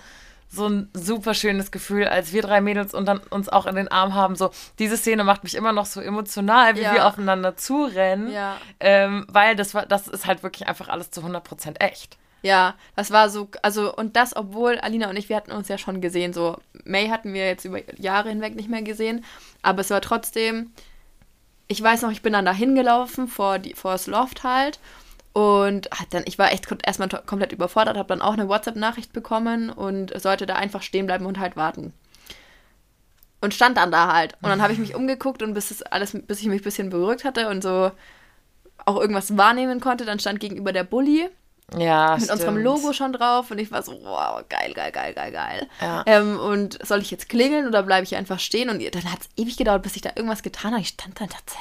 so 0.49 0.65
ein 0.69 0.89
super 0.93 1.33
schönes 1.33 1.71
Gefühl, 1.71 2.07
als 2.07 2.31
wir 2.31 2.41
drei 2.41 2.61
Mädels 2.61 2.93
und 2.93 3.05
dann 3.05 3.17
uns 3.17 3.49
auch 3.49 3.65
in 3.65 3.75
den 3.75 3.89
Arm 3.89 4.13
haben. 4.13 4.37
So, 4.37 4.49
diese 4.79 4.95
Szene 4.95 5.25
macht 5.25 5.43
mich 5.43 5.55
immer 5.55 5.73
noch 5.73 5.85
so 5.85 5.99
emotional, 5.99 6.77
wie 6.77 6.83
Ja. 6.83 6.93
wir 6.93 7.05
aufeinander 7.05 7.57
zurennen. 7.57 8.31
Ja. 8.31 8.55
Ähm, 8.79 9.25
weil 9.29 9.57
das 9.57 9.73
war, 9.73 9.85
das 9.85 10.07
ist 10.07 10.25
halt 10.25 10.43
wirklich 10.43 10.65
einfach 10.69 10.87
alles 10.87 11.11
zu 11.11 11.19
100% 11.21 11.81
echt. 11.81 12.17
Ja, 12.43 12.75
das 12.95 13.11
war 13.11 13.29
so, 13.29 13.49
also 13.61 13.93
und 13.93 14.15
das, 14.15 14.37
obwohl 14.37 14.79
Alina 14.79 15.09
und 15.09 15.17
ich, 15.17 15.27
wir 15.27 15.35
hatten 15.35 15.51
uns 15.51 15.67
ja 15.67 15.77
schon 15.77 15.99
gesehen, 15.99 16.31
so 16.31 16.57
May 16.85 17.09
hatten 17.09 17.33
wir 17.33 17.45
jetzt 17.45 17.65
über 17.65 17.79
Jahre 17.99 18.29
hinweg 18.29 18.55
nicht 18.55 18.69
mehr 18.69 18.83
gesehen, 18.83 19.25
aber 19.63 19.81
es 19.81 19.89
war 19.89 19.99
trotzdem, 19.99 20.71
ich 21.67 21.81
weiß 21.81 22.01
noch, 22.01 22.11
ich 22.11 22.21
bin 22.21 22.33
dann 22.33 22.45
da 22.45 22.53
hingelaufen 22.53 23.27
vor, 23.27 23.59
die, 23.59 23.73
vor 23.73 23.91
das 23.91 24.07
Loft 24.07 24.43
halt 24.43 24.79
und 25.33 25.89
hat 25.91 26.07
dann, 26.11 26.23
ich 26.25 26.39
war 26.39 26.51
echt 26.51 26.67
erstmal 26.85 27.09
komplett 27.09 27.51
überfordert, 27.51 27.97
habe 27.97 28.09
dann 28.09 28.21
auch 28.21 28.33
eine 28.33 28.47
WhatsApp-Nachricht 28.47 29.13
bekommen 29.13 29.69
und 29.69 30.19
sollte 30.19 30.45
da 30.45 30.55
einfach 30.55 30.81
stehen 30.81 31.05
bleiben 31.05 31.25
und 31.25 31.39
halt 31.39 31.55
warten. 31.55 31.93
Und 33.39 33.53
stand 33.53 33.77
dann 33.77 33.91
da 33.91 34.11
halt. 34.11 34.33
Und 34.41 34.49
dann 34.49 34.61
habe 34.61 34.73
ich 34.73 34.79
mich 34.79 34.95
umgeguckt 34.95 35.43
und 35.43 35.53
bis 35.53 35.69
es 35.69 35.83
alles, 35.83 36.17
bis 36.25 36.41
ich 36.41 36.47
mich 36.47 36.61
ein 36.61 36.63
bisschen 36.63 36.89
beruhigt 36.89 37.23
hatte 37.23 37.49
und 37.49 37.61
so 37.61 37.91
auch 38.85 38.99
irgendwas 38.99 39.37
wahrnehmen 39.37 39.79
konnte, 39.79 40.05
dann 40.05 40.19
stand 40.19 40.39
gegenüber 40.39 40.71
der 40.71 40.85
Bulli 40.85 41.29
Ja, 41.75 42.11
mit 42.13 42.23
stimmt. 42.23 42.39
unserem 42.39 42.57
Logo 42.57 42.93
schon 42.93 43.11
drauf 43.11 43.51
und 43.51 43.57
ich 43.59 43.71
war 43.71 43.83
so, 43.83 43.91
wow, 44.03 44.41
geil, 44.47 44.73
geil, 44.73 44.91
geil, 44.91 45.13
geil, 45.13 45.31
geil. 45.31 45.67
Ja. 45.81 46.03
Ähm, 46.05 46.39
und 46.39 46.85
soll 46.85 47.01
ich 47.01 47.11
jetzt 47.11 47.27
klingeln 47.27 47.67
oder 47.67 47.83
bleibe 47.83 48.03
ich 48.05 48.15
einfach 48.15 48.39
stehen? 48.39 48.69
Und 48.69 48.81
dann 48.95 49.11
hat 49.11 49.19
es 49.21 49.29
ewig 49.35 49.57
gedauert, 49.57 49.83
bis 49.83 49.97
ich 49.97 50.01
da 50.01 50.11
irgendwas 50.15 50.43
getan 50.43 50.71
habe. 50.71 50.81
Ich 50.81 50.89
stand 50.89 51.19
da 51.19 51.25
und 51.25 51.33
dachte, 51.33 51.53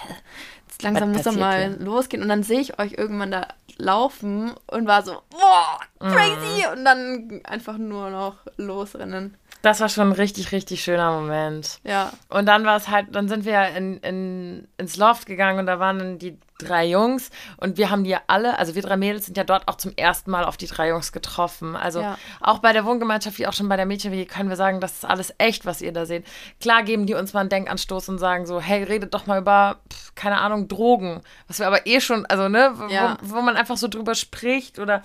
jetzt 0.68 0.82
langsam 0.82 1.10
muss 1.10 1.22
doch 1.22 1.36
passiert 1.36 1.80
mal 1.80 1.84
losgehen. 1.84 2.22
Und 2.22 2.28
dann 2.28 2.44
sehe 2.44 2.60
ich 2.60 2.78
euch 2.78 2.92
irgendwann 2.92 3.32
da 3.32 3.48
laufen 3.78 4.54
und 4.68 4.86
war 4.86 5.02
so, 5.02 5.22
boah, 5.30 5.80
crazy! 5.98 6.66
Mhm. 6.66 6.72
Und 6.78 6.84
dann 6.84 7.40
einfach 7.44 7.76
nur 7.76 8.10
noch 8.10 8.36
losrennen. 8.56 9.36
Das 9.62 9.80
war 9.80 9.88
schon 9.88 10.10
ein 10.10 10.12
richtig, 10.12 10.52
richtig 10.52 10.84
schöner 10.84 11.20
Moment. 11.20 11.80
Ja, 11.82 12.12
Und 12.28 12.46
dann 12.46 12.64
war 12.64 12.76
es 12.76 12.88
halt, 12.88 13.08
dann 13.10 13.28
sind 13.28 13.44
wir 13.44 13.52
ja 13.52 13.64
in, 13.64 13.98
in, 13.98 14.68
ins 14.76 14.96
Loft 14.96 15.26
gegangen 15.26 15.58
und 15.58 15.66
da 15.66 15.80
waren 15.80 15.98
dann 15.98 16.18
die 16.18 16.38
drei 16.58 16.86
Jungs 16.86 17.30
und 17.58 17.76
wir 17.76 17.90
haben 17.90 18.04
die 18.04 18.10
ja 18.10 18.20
alle, 18.26 18.58
also 18.58 18.74
wir 18.74 18.82
drei 18.82 18.96
Mädels 18.96 19.26
sind 19.26 19.36
ja 19.36 19.44
dort 19.44 19.68
auch 19.68 19.76
zum 19.76 19.92
ersten 19.96 20.30
Mal 20.30 20.44
auf 20.44 20.56
die 20.56 20.66
drei 20.66 20.88
Jungs 20.88 21.12
getroffen. 21.12 21.76
Also 21.76 22.00
Ja. 22.00 22.16
auch 22.40 22.58
bei 22.60 22.72
der 22.72 22.84
Wohngemeinschaft, 22.84 23.38
wie 23.38 23.46
auch 23.46 23.52
schon 23.52 23.68
bei 23.68 23.76
der 23.76 23.86
Mädchen, 23.86 24.26
können 24.26 24.48
wir 24.48 24.56
sagen, 24.56 24.80
das 24.80 24.92
ist 24.94 25.04
alles 25.04 25.34
echt, 25.38 25.66
was 25.66 25.82
ihr 25.82 25.92
da 25.92 26.06
seht. 26.06 26.26
Klar 26.60 26.82
geben 26.82 27.06
die 27.06 27.14
uns 27.14 27.32
mal 27.34 27.40
einen 27.40 27.48
Denkanstoß 27.50 28.08
und 28.08 28.18
sagen 28.18 28.46
so, 28.46 28.60
hey, 28.60 28.82
redet 28.84 29.12
doch 29.12 29.26
mal 29.26 29.38
über, 29.40 29.80
pf, 29.92 30.14
keine 30.14 30.38
Ahnung, 30.40 30.68
Drogen. 30.68 31.20
Was 31.48 31.58
wir 31.58 31.66
aber 31.66 31.86
eh 31.86 32.00
schon, 32.00 32.24
also 32.26 32.48
ne, 32.48 32.72
wo, 32.74 32.86
Ja. 32.88 33.18
wo 33.22 33.40
man 33.42 33.56
einfach 33.56 33.76
so 33.76 33.88
drüber 33.88 34.14
spricht 34.14 34.78
oder 34.78 35.02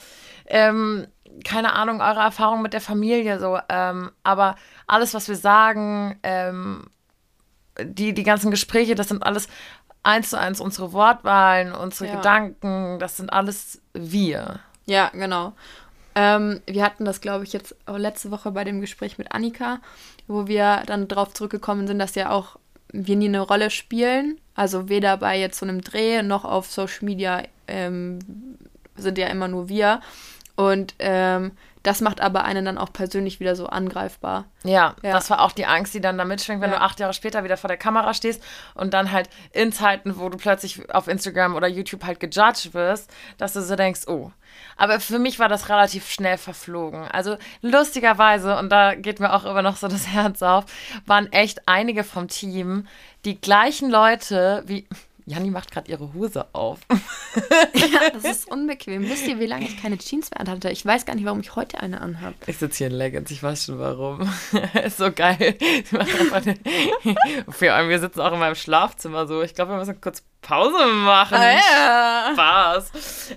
ähm, 0.48 1.08
keine 1.46 1.74
Ahnung, 1.74 2.02
eure 2.02 2.20
Erfahrung 2.22 2.62
mit 2.62 2.74
der 2.74 2.82
Familie 2.82 3.40
so. 3.40 3.58
Ähm, 3.70 4.12
aber 4.24 4.56
alles, 4.88 5.14
was 5.14 5.28
wir 5.28 5.36
sagen, 5.38 6.20
ähm, 6.24 6.88
die, 7.82 8.14
die 8.14 8.24
ganzen 8.24 8.52
Gespräche, 8.52 8.96
das 8.96 9.08
sind 9.08 9.24
alles 9.24 9.48
eins 10.04 10.30
zu 10.32 10.40
eins 10.40 10.60
unsere 10.60 10.94
Wortwahlen, 10.94 11.74
unsere 11.74 12.10
Ja. 12.10 12.16
Gedanken, 12.18 13.00
das 13.00 13.18
sind 13.18 13.32
alles 13.32 13.82
wir. 13.94 14.60
ja, 14.86 15.10
genau. 15.14 15.54
Ähm, 16.14 16.60
wir 16.68 16.84
hatten 16.84 17.06
das, 17.06 17.22
glaube 17.22 17.46
ich, 17.46 17.54
jetzt 17.54 17.74
auch 17.86 17.98
letzte 17.98 18.32
Woche 18.32 18.52
bei 18.52 18.66
dem 18.66 18.82
Gespräch 18.82 19.18
mit 19.18 19.32
Annika, 19.32 19.80
wo 20.28 20.46
wir 20.48 20.84
dann 20.86 21.08
darauf 21.08 21.34
zurückgekommen 21.34 21.88
sind, 21.88 22.00
dass 22.00 22.16
ja 22.16 22.32
auch 22.32 22.58
wir 22.92 23.16
nie 23.16 23.28
eine 23.30 23.40
Rolle 23.40 23.70
spielen. 23.70 24.38
Also 24.54 24.90
weder 24.90 25.16
bei 25.16 25.40
jetzt 25.40 25.60
so 25.60 25.66
einem 25.66 25.80
Dreh 25.82 26.22
noch 26.24 26.44
auf 26.44 26.70
Social 26.70 27.06
Media 27.06 27.44
ähm, 27.70 28.20
sind 28.98 29.18
ja 29.18 29.28
immer 29.28 29.48
nur 29.48 29.70
wir. 29.70 30.02
Und 30.56 30.96
ähm, 31.00 31.52
das 31.84 32.00
macht 32.02 32.22
aber 32.22 32.44
einen 32.44 32.64
dann 32.66 32.78
auch 32.78 32.94
persönlich 32.94 33.40
wieder 33.40 33.56
so 33.56 33.66
angreifbar. 33.66 34.46
Ja, 34.64 34.96
Ja. 35.02 35.14
das 35.14 35.32
war 35.32 35.42
auch 35.42 35.52
die 35.52 35.66
Angst, 35.66 35.96
die 35.96 36.02
dann 36.02 36.18
da 36.18 36.26
mitschwingt, 36.26 36.62
wenn 36.62 36.70
Ja. 36.72 36.78
du 36.78 36.82
acht 36.84 37.00
Jahre 37.00 37.14
später 37.14 37.44
wieder 37.44 37.58
vor 37.58 37.70
der 37.70 37.78
Kamera 37.78 38.14
stehst 38.14 38.44
und 38.76 38.94
dann 38.94 39.12
halt 39.12 39.30
in 39.52 39.72
Zeiten, 39.72 40.20
wo 40.20 40.30
du 40.30 40.38
plötzlich 40.38 40.94
auf 40.94 41.08
Instagram 41.08 41.56
oder 41.56 41.68
YouTube 41.68 42.04
halt 42.06 42.20
gejudged 42.20 42.76
wirst, 42.76 43.10
dass 43.40 43.54
du 43.54 43.62
so 43.64 43.76
denkst, 43.76 44.02
oh. 44.08 44.32
Aber 44.78 45.00
für 45.00 45.18
mich 45.18 45.40
war 45.40 45.48
das 45.50 45.70
relativ 45.70 46.08
schnell 46.12 46.38
verflogen. 46.38 47.06
Also 47.08 47.38
lustigerweise, 47.62 48.58
und 48.58 48.70
da 48.70 48.94
geht 48.96 49.20
mir 49.20 49.34
auch 49.34 49.46
immer 49.46 49.62
noch 49.64 49.78
so 49.78 49.88
das 49.88 50.08
Herz 50.14 50.44
auf, 50.44 50.66
waren 51.08 51.32
echt 51.32 51.68
einige 51.68 52.04
vom 52.04 52.28
Team 52.28 52.86
die 53.26 53.40
gleichen 53.42 53.90
Leute 53.90 54.64
wie. 54.68 54.88
Janni 55.32 55.50
macht 55.50 55.72
gerade 55.72 55.90
ihre 55.90 56.14
Hose 56.14 56.46
auf. 56.54 56.80
Das 58.14 58.24
ist 58.26 58.52
unbequem. 58.52 59.08
Wisst 59.10 59.28
ihr, 59.28 59.40
wie 59.40 59.46
lange 59.46 59.66
ich 59.66 59.82
keine 59.82 59.98
Jeans 59.98 60.30
mehr 60.32 60.42
anhatte? 60.42 60.70
Ich 60.70 60.86
weiß 60.86 61.06
gar 61.06 61.16
nicht, 61.16 61.26
warum 61.26 61.40
ich 61.40 61.56
heute 61.56 61.80
eine 61.80 62.02
anhabe. 62.02 62.36
Ich 62.46 62.58
sitze 62.58 62.80
hier 62.80 62.88
in 62.88 62.94
Leggings, 62.94 63.32
ich 63.32 63.42
weiß 63.42 63.66
schon 63.66 63.80
warum. 63.80 64.30
ist 64.86 64.98
so 64.98 65.12
geil. 65.12 65.58
Vor 67.50 67.72
allem, 67.72 67.90
wir 67.90 68.00
sitzen 68.00 68.20
auch 68.20 68.34
in 68.34 68.40
meinem 68.40 68.56
Schlafzimmer 68.56 69.28
so. 69.28 69.42
Ich 69.42 69.56
glaube, 69.56 69.72
wir 69.72 69.78
müssen 69.78 70.02
kurz 70.02 70.24
Pause 70.42 70.86
machen. 70.88 71.38
ja. 71.42 72.32
Spaß. 72.34 72.92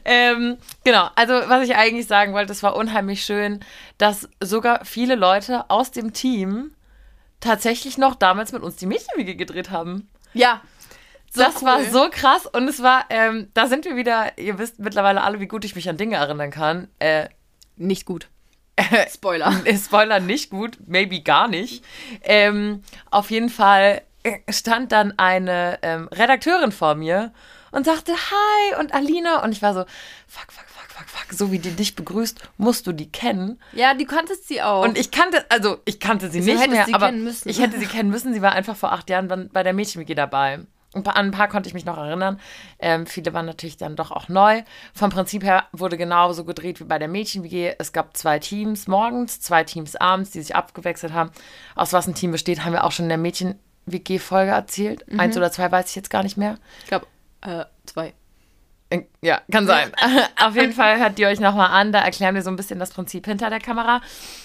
Ähm, 0.05 0.57
genau, 0.83 1.09
also 1.15 1.35
was 1.35 1.69
ich 1.69 1.77
eigentlich 1.77 2.07
sagen 2.07 2.33
wollte, 2.33 2.53
es 2.53 2.63
war 2.63 2.77
unheimlich 2.77 3.25
schön, 3.25 3.61
dass 3.99 4.29
sogar 4.43 4.85
viele 4.85 5.15
Leute 5.15 5.71
aus 5.71 5.91
dem 5.91 6.13
Team 6.13 6.73
tatsächlich 7.41 7.99
noch 7.99 8.15
damals 8.15 8.53
mit 8.53 8.63
uns 8.63 8.77
die 8.77 8.87
Mädchenwiege 8.87 9.37
gedreht 9.37 9.71
haben. 9.71 10.09
Ja. 10.33 10.63
So 11.35 11.43
das 11.43 11.57
cool. 11.63 11.69
war 11.69 11.85
so 11.85 12.09
krass 12.11 12.47
und 12.47 12.69
es 12.69 12.83
war, 12.83 13.07
ähm, 13.11 13.49
da 13.55 13.67
sind 13.67 13.85
wir 13.85 13.97
wieder, 13.97 14.39
ihr 14.39 14.59
wisst 14.59 14.79
mittlerweile 14.79 15.23
alle, 15.23 15.41
wie 15.41 15.49
gut 15.49 15.65
ich 15.65 15.75
mich 15.75 15.89
an 15.89 15.97
Dinge 15.97 16.17
erinnern 16.17 16.51
kann. 16.51 16.89
Äh, 17.01 17.29
Nicht 17.77 18.07
gut. 18.07 18.29
Spoiler. 19.13 19.53
Spoiler 19.77 20.21
nicht 20.21 20.51
gut, 20.51 20.79
maybe 20.87 21.21
gar 21.23 21.49
nicht. 21.49 21.85
Ähm, 22.23 22.83
auf 23.11 23.31
jeden 23.31 23.49
Fall 23.49 24.03
äh, 24.25 24.39
stand 24.53 24.93
dann 24.93 25.15
eine 25.19 25.79
ähm, 25.83 26.09
Redakteurin 26.09 26.73
vor 26.73 26.95
mir 26.95 27.33
und 27.71 27.85
sagte 27.87 28.13
Hi 28.13 28.81
und 28.81 28.93
Alina 28.95 29.43
und 29.45 29.53
ich 29.53 29.63
war 29.63 29.75
so 29.75 29.81
fuck 30.29 30.53
fuck 30.53 30.65
fuck 30.69 30.89
fuck 30.91 31.09
fuck 31.09 31.33
so 31.33 31.51
wie 31.53 31.59
die 31.59 31.71
dich 31.73 31.95
begrüßt 31.97 32.41
musst 32.57 32.87
du 32.87 32.93
die 32.93 33.11
kennen 33.11 33.61
Ja, 33.73 33.95
du 33.95 34.05
kanntest 34.05 34.47
sie 34.49 34.63
auch. 34.63 34.85
und 34.85 34.97
ich 34.99 35.11
kannte 35.11 35.45
also 35.49 35.79
ich 35.85 35.99
kannte 35.99 36.31
sie 36.31 36.39
Du 36.41 36.47
nicht 36.47 36.69
mehr 36.71 36.85
sie 36.87 36.95
aber 36.95 37.07
kennen 37.07 37.25
müssen. 37.25 37.49
ich 37.49 37.61
hätte 37.61 37.79
sie 37.81 37.87
kennen 37.87 38.11
müssen 38.11 38.33
sie 38.33 38.43
war 38.43 38.53
einfach 38.53 38.77
vor 38.77 38.93
acht 38.93 39.11
Jahren 39.11 39.27
bei- 39.29 39.49
bei 39.53 39.63
der 39.65 39.73
Mädchenwiki 39.73 40.15
dabei 40.15 40.61
an 40.95 41.27
ein 41.27 41.31
paar 41.31 41.49
konnte 41.49 41.69
ich 41.69 41.75
mich 41.75 41.85
noch 41.85 41.99
erinnern. 41.99 42.41
Ähm, 42.79 43.07
viele 43.07 43.33
waren 43.33 43.47
natürlich 43.47 43.77
dann 43.77 43.97
doch 43.97 44.11
auch 44.11 44.29
neu. 44.29 44.63
Vom 44.93 45.11
Prinzip 45.11 45.45
her 45.45 45.65
wurde 45.73 45.97
genauso 45.97 46.45
gedreht 46.45 46.81
wie 46.81 46.85
bei 46.85 46.99
der 46.99 47.09
Mädchen-WG. 47.09 47.75
Es 47.79 47.93
gab 47.93 48.17
zwei 48.17 48.39
Teams 48.39 48.87
morgens, 48.87 49.41
zwei 49.41 49.65
Teams 49.65 49.97
abends, 49.97 50.31
die 50.31 50.41
sich 50.41 50.55
abgewechselt 50.55 51.13
haben. 51.13 51.31
Aus 51.75 51.93
was 51.93 52.07
ein 52.07 52.15
Team 52.15 52.33
besteht, 52.33 52.65
haben 52.65 52.73
wir 52.73 52.85
auch 52.85 52.93
schon 52.93 53.07
in 53.07 53.11
der 53.11 53.19
Mädchen-WG-Folge 53.19 54.53
erzählt. 54.53 55.11
Mhm. 55.11 55.21
Eins 55.21 55.37
oder 55.37 55.51
zwei 55.53 55.71
weiß 55.71 55.91
ich 55.91 55.97
jetzt 55.97 56.11
gar 56.11 56.23
nicht 56.23 56.37
mehr. 56.37 56.59
ich 56.81 56.89
glaube, 56.89 57.07
äh, 57.43 57.65
zwei. 57.87 58.15
Ja, 59.23 59.41
kann 59.51 59.67
sein. 59.67 59.91
Auf 60.41 60.55
jeden 60.55 60.73
Fall 60.73 60.99
hört 61.01 61.19
ihr 61.19 61.29
euch 61.29 61.41
nochmal 61.41 61.71
an. 61.71 61.91
Da 61.93 62.01
erklären 62.01 62.35
wir 62.35 62.43
so 62.43 62.51
ein 62.51 62.57
bisschen 62.57 62.79
das 62.79 62.91
Prinzip 62.91 63.27
hinter 63.27 63.51
der 63.51 63.59
Kamera. 63.59 64.01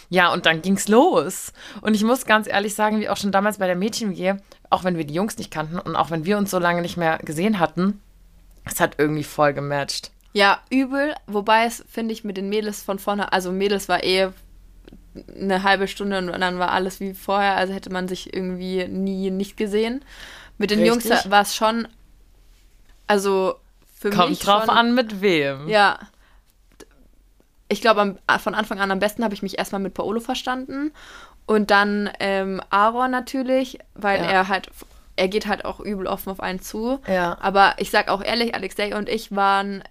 Ja, 0.10 0.34
und 0.34 0.46
dann 0.46 0.62
ging's 0.62 0.88
los. 0.88 1.54
Und 1.82 1.94
ich 1.94 2.04
muss 2.04 2.26
ganz 2.26 2.48
ehrlich 2.48 2.74
sagen, 2.74 3.00
wie 3.00 3.10
auch 3.10 3.18
schon 3.18 3.32
damals 3.32 3.60
bei 3.60 3.68
der 3.68 3.76
Mädchen-WG, 3.76 4.36
auch 4.70 4.84
wenn 4.84 4.98
wir 4.98 5.06
die 5.06 5.14
Jungs 5.14 5.38
nicht 5.38 5.52
kannten 5.52 5.78
und 5.78 5.96
auch 5.96 6.10
wenn 6.10 6.26
wir 6.26 6.38
uns 6.38 6.50
so 6.50 6.58
lange 6.58 6.82
nicht 6.82 6.98
mehr 6.98 7.20
gesehen 7.20 7.60
hatten, 7.60 8.02
es 8.66 8.80
hat 8.80 8.96
irgendwie 8.98 9.24
voll 9.24 9.54
gematcht. 9.54 10.12
Ja, 10.34 10.60
übel. 10.70 11.16
Wobei 11.28 11.66
es, 11.66 11.84
finde 11.90 12.14
ich, 12.14 12.24
mit 12.24 12.38
den 12.38 12.50
Mädels 12.50 12.82
von 12.82 13.00
vorne, 13.00 13.34
also 13.34 13.52
Mädels 13.52 13.90
war 13.90 14.04
eh 14.04 14.30
eine 15.36 15.64
halbe 15.64 15.88
Stunde 15.88 16.20
und 16.20 16.40
dann 16.40 16.60
war 16.60 16.72
alles 16.72 17.00
wie 17.00 17.14
vorher, 17.14 17.56
also 17.56 17.74
hätte 17.74 17.92
man 17.92 18.08
sich 18.08 18.34
irgendwie 18.34 18.88
nie 18.88 19.32
nicht 19.32 19.58
gesehen. 19.58 20.04
Mit 20.58 20.72
den 20.72 20.80
Richtig. 20.80 21.10
Jungs 21.10 21.32
war 21.32 21.42
es 21.42 21.56
schon, 21.56 21.88
also 23.08 23.56
für 24.00 24.08
mich 24.10 24.18
Kommt 24.18 24.46
drauf 24.48 24.66
schon, 24.66 24.70
an, 24.78 24.96
mit 24.96 25.22
wem. 25.22 25.68
Ja. 25.68 26.00
Ich 27.68 27.82
glaube, 27.82 28.18
von 28.40 28.56
Anfang 28.56 28.80
an 28.80 28.92
am 28.92 29.00
besten 29.00 29.24
habe 29.24 29.34
ich 29.34 29.44
mich 29.44 29.60
erstmal 29.60 29.82
mit 29.82 29.94
Paolo 29.94 30.20
verstanden. 30.20 30.92
Und 31.46 31.70
dann 31.70 32.10
ähm, 32.20 32.62
Aaron 32.70 33.12
natürlich, 33.12 33.80
weil 33.94 34.20
Ja. 34.22 34.26
er 34.30 34.48
halt, 34.48 34.70
er 35.16 35.28
geht 35.28 35.48
halt 35.48 35.66
auch 35.66 35.80
übel 35.80 36.08
offen 36.08 36.30
auf 36.32 36.40
einen 36.40 36.62
zu. 36.62 37.00
Ja. 37.08 37.38
Aber 37.42 37.74
ich 37.78 37.92
sag 37.92 38.08
auch 38.08 38.24
ehrlich, 38.24 38.56
Alexei 38.56 38.96
und 38.96 39.10
ich 39.10 39.36
waren, 39.36 39.84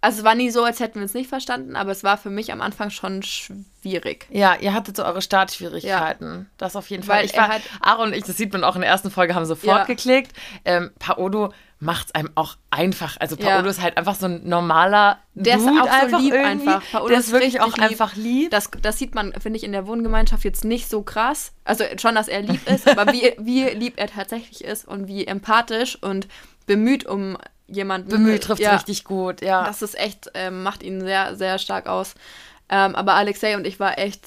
also 0.00 0.18
es 0.20 0.24
war 0.24 0.34
nie 0.34 0.50
so, 0.50 0.62
als 0.62 0.78
hätten 0.80 0.96
wir 0.96 1.02
uns 1.02 1.14
nicht 1.14 1.28
verstanden, 1.28 1.74
aber 1.74 1.90
es 1.90 2.04
war 2.04 2.16
für 2.18 2.30
mich 2.30 2.52
am 2.52 2.60
Anfang 2.62 2.90
schon 2.90 3.22
schwierig. 3.22 4.26
Ja, 4.30 4.54
ihr 4.60 4.72
hattet 4.74 4.96
so 4.96 5.04
eure 5.04 5.20
Startschwierigkeiten. 5.22 6.48
Das 6.58 6.76
auf 6.76 6.88
jeden 6.88 7.02
Fall. 7.02 7.18
Weil 7.18 7.24
ich 7.26 7.36
war, 7.36 7.48
hat- 7.48 7.62
Aaron 7.80 8.08
und 8.08 8.14
ich, 8.14 8.24
das 8.24 8.36
sieht 8.36 8.52
man 8.52 8.62
auch 8.64 8.76
in 8.76 8.82
der 8.82 8.90
ersten 8.90 9.10
Folge, 9.10 9.34
haben 9.34 9.46
sofort 9.46 9.78
Ja. 9.80 9.84
geklickt. 9.84 10.32
Ähm, 10.64 10.90
Paolo 10.98 11.52
macht 11.78 12.06
es 12.06 12.14
einem 12.14 12.30
auch 12.34 12.56
einfach. 12.70 13.16
Also 13.20 13.36
Paolo 13.36 13.64
ja. 13.64 13.70
ist 13.70 13.82
halt 13.82 13.98
einfach 13.98 14.14
so 14.14 14.26
ein 14.26 14.48
normaler 14.48 15.18
Der 15.34 15.58
Dude 15.58 15.72
ist 15.72 15.80
auch 15.82 15.86
einfach 15.86 16.18
so 16.18 16.24
lieb 16.24 16.34
irgendwie. 16.34 16.68
einfach. 16.68 16.82
Paolo 16.90 17.08
der 17.08 17.18
ist 17.18 17.32
wirklich 17.32 17.60
auch 17.60 17.76
lieb. 17.76 17.90
einfach 17.90 18.16
lieb. 18.16 18.50
Das, 18.50 18.70
das 18.80 18.98
sieht 18.98 19.14
man, 19.14 19.32
finde 19.34 19.58
ich, 19.58 19.64
in 19.64 19.72
der 19.72 19.86
Wohngemeinschaft 19.86 20.44
jetzt 20.44 20.64
nicht 20.64 20.88
so 20.88 21.02
krass. 21.02 21.52
Also 21.64 21.84
schon, 22.00 22.14
dass 22.14 22.28
er 22.28 22.40
lieb 22.40 22.66
ist, 22.68 22.88
aber 22.88 23.12
wie, 23.12 23.34
wie 23.38 23.64
lieb 23.64 23.94
er 23.98 24.06
tatsächlich 24.06 24.64
ist 24.64 24.88
und 24.88 25.06
wie 25.06 25.26
empathisch 25.26 26.02
und 26.02 26.28
bemüht 26.66 27.04
um 27.04 27.36
jemanden. 27.66 28.08
Bemüht 28.08 28.44
trifft 28.44 28.62
ja, 28.62 28.74
richtig 28.74 29.04
gut, 29.04 29.42
ja. 29.42 29.64
Das 29.64 29.82
ist 29.82 29.98
echt, 29.98 30.30
ähm, 30.34 30.62
macht 30.62 30.82
ihn 30.82 31.00
sehr, 31.00 31.36
sehr 31.36 31.58
stark 31.58 31.88
aus. 31.88 32.14
Ähm, 32.68 32.94
aber 32.94 33.14
Alexei 33.14 33.56
und 33.56 33.66
ich 33.66 33.78
war 33.78 33.98
echt, 33.98 34.24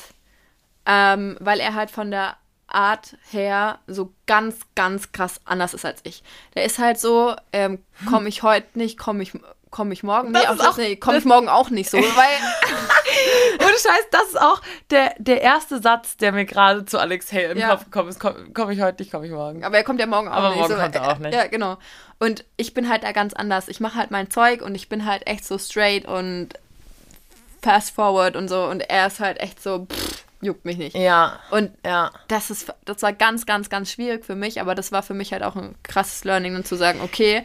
ähm, 0.85 1.35
weil 1.39 1.59
er 1.59 1.73
halt 1.73 1.89
von 1.89 2.11
der 2.11 2.37
Art 2.73 3.17
her 3.31 3.79
so 3.87 4.13
ganz, 4.27 4.57
ganz 4.75 5.11
krass 5.11 5.41
anders 5.45 5.73
ist 5.73 5.85
als 5.85 6.01
ich. 6.03 6.23
Der 6.55 6.65
ist 6.65 6.79
halt 6.79 6.99
so, 6.99 7.35
ähm, 7.53 7.83
komme 8.07 8.29
ich 8.29 8.43
heute 8.43 8.67
nicht, 8.77 8.97
komme 8.97 9.23
ich, 9.23 9.33
komm 9.71 9.91
ich 9.91 10.03
morgen 10.03 10.33
das 10.33 10.43
nee, 10.43 10.63
auch, 10.65 10.77
nee, 10.77 10.95
komme 10.95 11.17
ich 11.17 11.25
morgen 11.25 11.49
auch 11.49 11.69
nicht 11.69 11.89
so, 11.89 11.97
weil 11.97 13.65
ohne 13.65 13.73
Scheiß, 13.73 14.07
das 14.11 14.29
ist 14.29 14.41
auch 14.41 14.61
der, 14.89 15.13
der 15.17 15.41
erste 15.41 15.81
Satz, 15.81 16.17
der 16.17 16.31
mir 16.31 16.45
gerade 16.45 16.85
zu 16.85 16.99
Alex 16.99 17.31
Hay 17.31 17.51
im 17.51 17.57
ja. 17.57 17.69
Kopf 17.69 17.91
kommt, 17.91 18.19
komme 18.19 18.51
komm 18.53 18.71
ich 18.71 18.81
heute 18.81 19.01
nicht, 19.01 19.11
komme 19.11 19.25
ich 19.25 19.31
morgen. 19.31 19.63
Aber 19.63 19.77
er 19.77 19.83
kommt 19.83 19.99
ja 19.99 20.07
morgen 20.07 20.27
auch 20.27 20.33
Aber 20.33 20.49
nicht. 20.49 20.59
Aber 20.59 20.67
morgen 20.69 20.75
so, 20.75 20.81
kommt 20.81 20.95
er 20.95 21.11
auch 21.11 21.19
nicht. 21.19 21.33
Ja, 21.33 21.47
genau. 21.47 21.77
Und 22.19 22.45
ich 22.57 22.73
bin 22.73 22.89
halt 22.89 23.03
da 23.03 23.11
ganz 23.11 23.33
anders. 23.33 23.67
Ich 23.67 23.79
mache 23.79 23.95
halt 23.95 24.11
mein 24.11 24.29
Zeug 24.29 24.61
und 24.61 24.75
ich 24.75 24.89
bin 24.89 25.05
halt 25.05 25.25
echt 25.27 25.45
so 25.45 25.57
straight 25.57 26.05
und 26.05 26.53
fast 27.61 27.91
forward 27.91 28.35
und 28.35 28.47
so 28.47 28.63
und 28.65 28.81
er 28.81 29.07
ist 29.07 29.19
halt 29.19 29.39
echt 29.39 29.61
so 29.61 29.85
pff, 29.85 30.18
juckt 30.41 30.65
mich 30.65 30.77
nicht. 30.77 30.95
Ja. 30.95 31.39
Und 31.51 31.71
ja. 31.85 32.11
das 32.27 32.49
ist, 32.49 32.73
das 32.85 33.01
war 33.01 33.13
ganz, 33.13 33.45
ganz, 33.45 33.69
ganz 33.69 33.91
schwierig 33.91 34.25
für 34.25 34.35
mich, 34.35 34.61
aber 34.61 34.75
das 34.75 34.91
war 34.91 35.03
für 35.03 35.13
mich 35.13 35.33
halt 35.33 35.43
auch 35.43 35.55
ein 35.55 35.75
krasses 35.83 36.23
Learning, 36.23 36.53
dann 36.53 36.65
zu 36.65 36.75
sagen, 36.75 36.99
okay, 37.01 37.43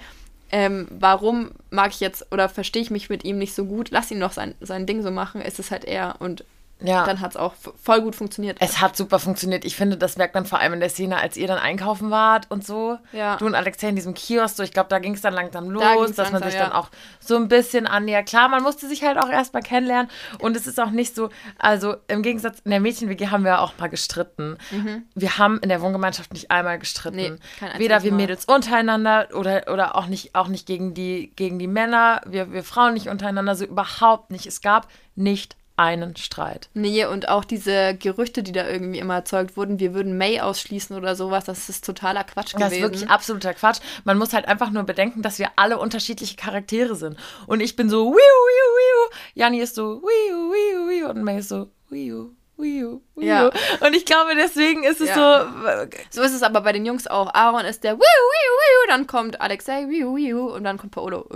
ähm, 0.51 0.87
warum 0.91 1.51
mag 1.71 1.91
ich 1.91 2.01
jetzt 2.01 2.31
oder 2.33 2.49
verstehe 2.49 2.83
ich 2.83 2.91
mich 2.91 3.11
mit 3.11 3.25
ihm 3.25 3.39
nicht 3.39 3.55
so 3.55 3.65
gut, 3.65 3.91
lass 3.91 4.11
ihn 4.11 4.21
doch 4.21 4.33
sein, 4.33 4.55
sein 4.61 4.87
Ding 4.87 5.03
so 5.03 5.11
machen, 5.11 5.41
ist 5.41 5.59
es 5.59 5.71
halt 5.71 5.85
er 5.85 6.17
und 6.21 6.45
ja. 6.81 7.07
Dann 7.07 7.21
hat 7.21 7.33
es 7.33 7.37
auch 7.37 7.55
voll 7.83 8.03
gut 8.03 8.15
funktioniert. 8.15 8.59
Es 8.61 8.81
hat 8.81 8.97
super 8.97 9.19
funktioniert. 9.19 9.65
Ich 9.65 9.77
finde, 9.77 9.97
das 9.97 10.17
merkt 10.17 10.35
man 10.35 10.45
vor 10.45 10.59
allem 10.59 10.75
in 10.75 10.81
der 10.81 10.89
Szene, 10.89 11.17
als 11.17 11.37
ihr 11.37 11.47
dann 11.47 11.59
einkaufen 11.59 12.11
wart 12.11 12.51
und 12.51 12.67
so. 12.67 12.99
Ja. 13.13 13.37
Du 13.37 13.47
und 13.47 13.55
Alexei 13.55 13.89
in 13.89 13.97
diesem 13.97 14.15
Kiosk, 14.15 14.57
so, 14.57 14.63
ich 14.63 14.73
glaube, 14.73 14.89
da 14.89 14.99
ging 14.99 15.15
es 15.15 15.21
dann 15.21 15.35
langsam 15.35 15.71
los, 15.71 15.83
da 15.83 15.95
dass 15.95 16.17
langsam, 16.17 16.33
man 16.33 16.43
sich 16.43 16.55
ja. 16.55 16.65
dann 16.65 16.73
auch 16.73 16.91
so 17.21 17.37
ein 17.37 17.49
bisschen 17.49 17.87
annähert. 17.87 18.27
Klar, 18.27 18.49
man 18.49 18.63
musste 18.63 18.89
sich 18.89 19.05
halt 19.05 19.19
auch 19.19 19.29
erstmal 19.29 19.63
kennenlernen 19.63 20.11
und 20.41 20.57
es 20.57 20.67
ist 20.67 20.81
auch 20.81 20.91
nicht 20.91 21.15
so, 21.15 21.31
also 21.59 21.95
im 22.09 22.23
Gegensatz, 22.23 22.61
in 22.65 22.71
der 22.71 22.81
Mädchen-WG 22.81 23.29
haben 23.29 23.45
wir 23.45 23.61
auch 23.61 23.73
mal 23.79 23.89
gestritten. 23.89 24.59
Mhm. 24.71 25.05
Wir 25.15 25.39
haben 25.39 25.61
in 25.61 25.69
der 25.69 25.81
Wohngemeinschaft 25.81 26.33
nicht 26.33 26.51
einmal 26.51 26.79
gestritten. 26.79 27.17
Nee, 27.17 27.33
Weder 27.79 28.03
wir 28.03 28.13
Mädels 28.13 28.45
untereinander 28.45 29.29
oder, 29.35 29.73
oder 29.73 29.97
auch 29.97 30.07
nicht, 30.07 30.35
auch 30.35 30.49
nicht 30.49 30.67
gegen 30.67 30.93
die, 30.93 31.33
gegen 31.37 31.59
die 31.59 31.69
Männer, 31.69 32.21
wir, 32.27 32.53
wir 32.53 32.65
Frauen 32.65 32.95
nicht 32.95 33.09
untereinander, 33.09 33.55
so 33.55 33.65
überhaupt 33.65 34.31
nicht. 34.31 34.47
Es 34.47 34.61
gab 34.61 34.89
nicht 35.15 35.57
einen 35.77 36.15
Streit. 36.17 36.69
Nee, 36.75 37.05
und 37.07 37.29
auch 37.29 37.45
diese 37.45 37.97
Gerüchte, 37.97 38.43
die 38.43 38.53
da 38.53 38.69
irgendwie 38.69 39.01
immer 39.01 39.15
erzeugt 39.15 39.57
wurden, 39.57 39.81
wir 39.81 39.93
würden 39.93 40.17
May 40.17 40.41
ausschließen 40.41 40.97
oder 40.97 41.17
sowas, 41.17 41.45
das 41.45 41.69
ist 41.69 41.85
totaler 41.85 42.23
Quatsch 42.25 42.53
gewesen. 42.53 42.61
Das 42.61 42.73
ist 42.73 42.83
wirklich 42.83 43.11
absoluter 43.11 43.55
Quatsch. 43.55 43.81
Man 44.05 44.19
muss 44.19 44.33
halt 44.33 44.47
einfach 44.47 44.71
nur 44.71 44.85
bedenken, 44.85 45.23
dass 45.23 45.39
wir 45.39 45.51
alle 45.57 45.79
unterschiedliche 45.79 46.37
Charaktere 46.37 46.95
sind. 46.95 47.17
Und 47.47 47.61
ich 47.61 47.75
bin 47.75 47.91
so, 47.91 48.07
wiu, 48.07 48.15
wiu, 48.15 48.17
wiu. 48.17 49.17
Jani 49.35 49.59
ist 49.59 49.75
so, 49.75 50.01
wiu, 50.03 50.53
wiu, 50.53 50.89
wiu. 50.89 51.11
Und 51.11 51.25
May 51.25 51.39
ist 51.39 51.49
so, 51.49 51.71
wiu, 51.91 52.31
Wiu, 52.65 53.03
wiu. 53.15 53.27
Ja. 53.27 53.51
Und 53.81 53.95
ich 53.95 54.07
glaube, 54.07 54.35
deswegen 54.35 54.85
ist 54.85 55.01
es 55.03 55.11
ja. 55.11 55.15
so. 55.15 55.89
So 56.11 56.23
ist 56.23 56.33
es 56.33 56.43
aber 56.43 56.63
bei 56.63 56.73
den 56.73 56.87
Jungs 56.87 57.07
auch. 57.07 57.33
Aaron 57.35 57.67
ist 57.67 57.85
der 57.85 57.93
Wiu, 57.93 58.01
Wiu, 58.01 58.01
Wiu. 58.01 58.89
Dann 58.89 59.07
kommt 59.07 59.41
Alexei, 59.41 59.87
Wiu, 59.89 60.17
Wiu. 60.17 60.47
Und 60.47 60.65
dann 60.65 60.79
kommt 60.79 60.93
Paolo. 60.93 61.29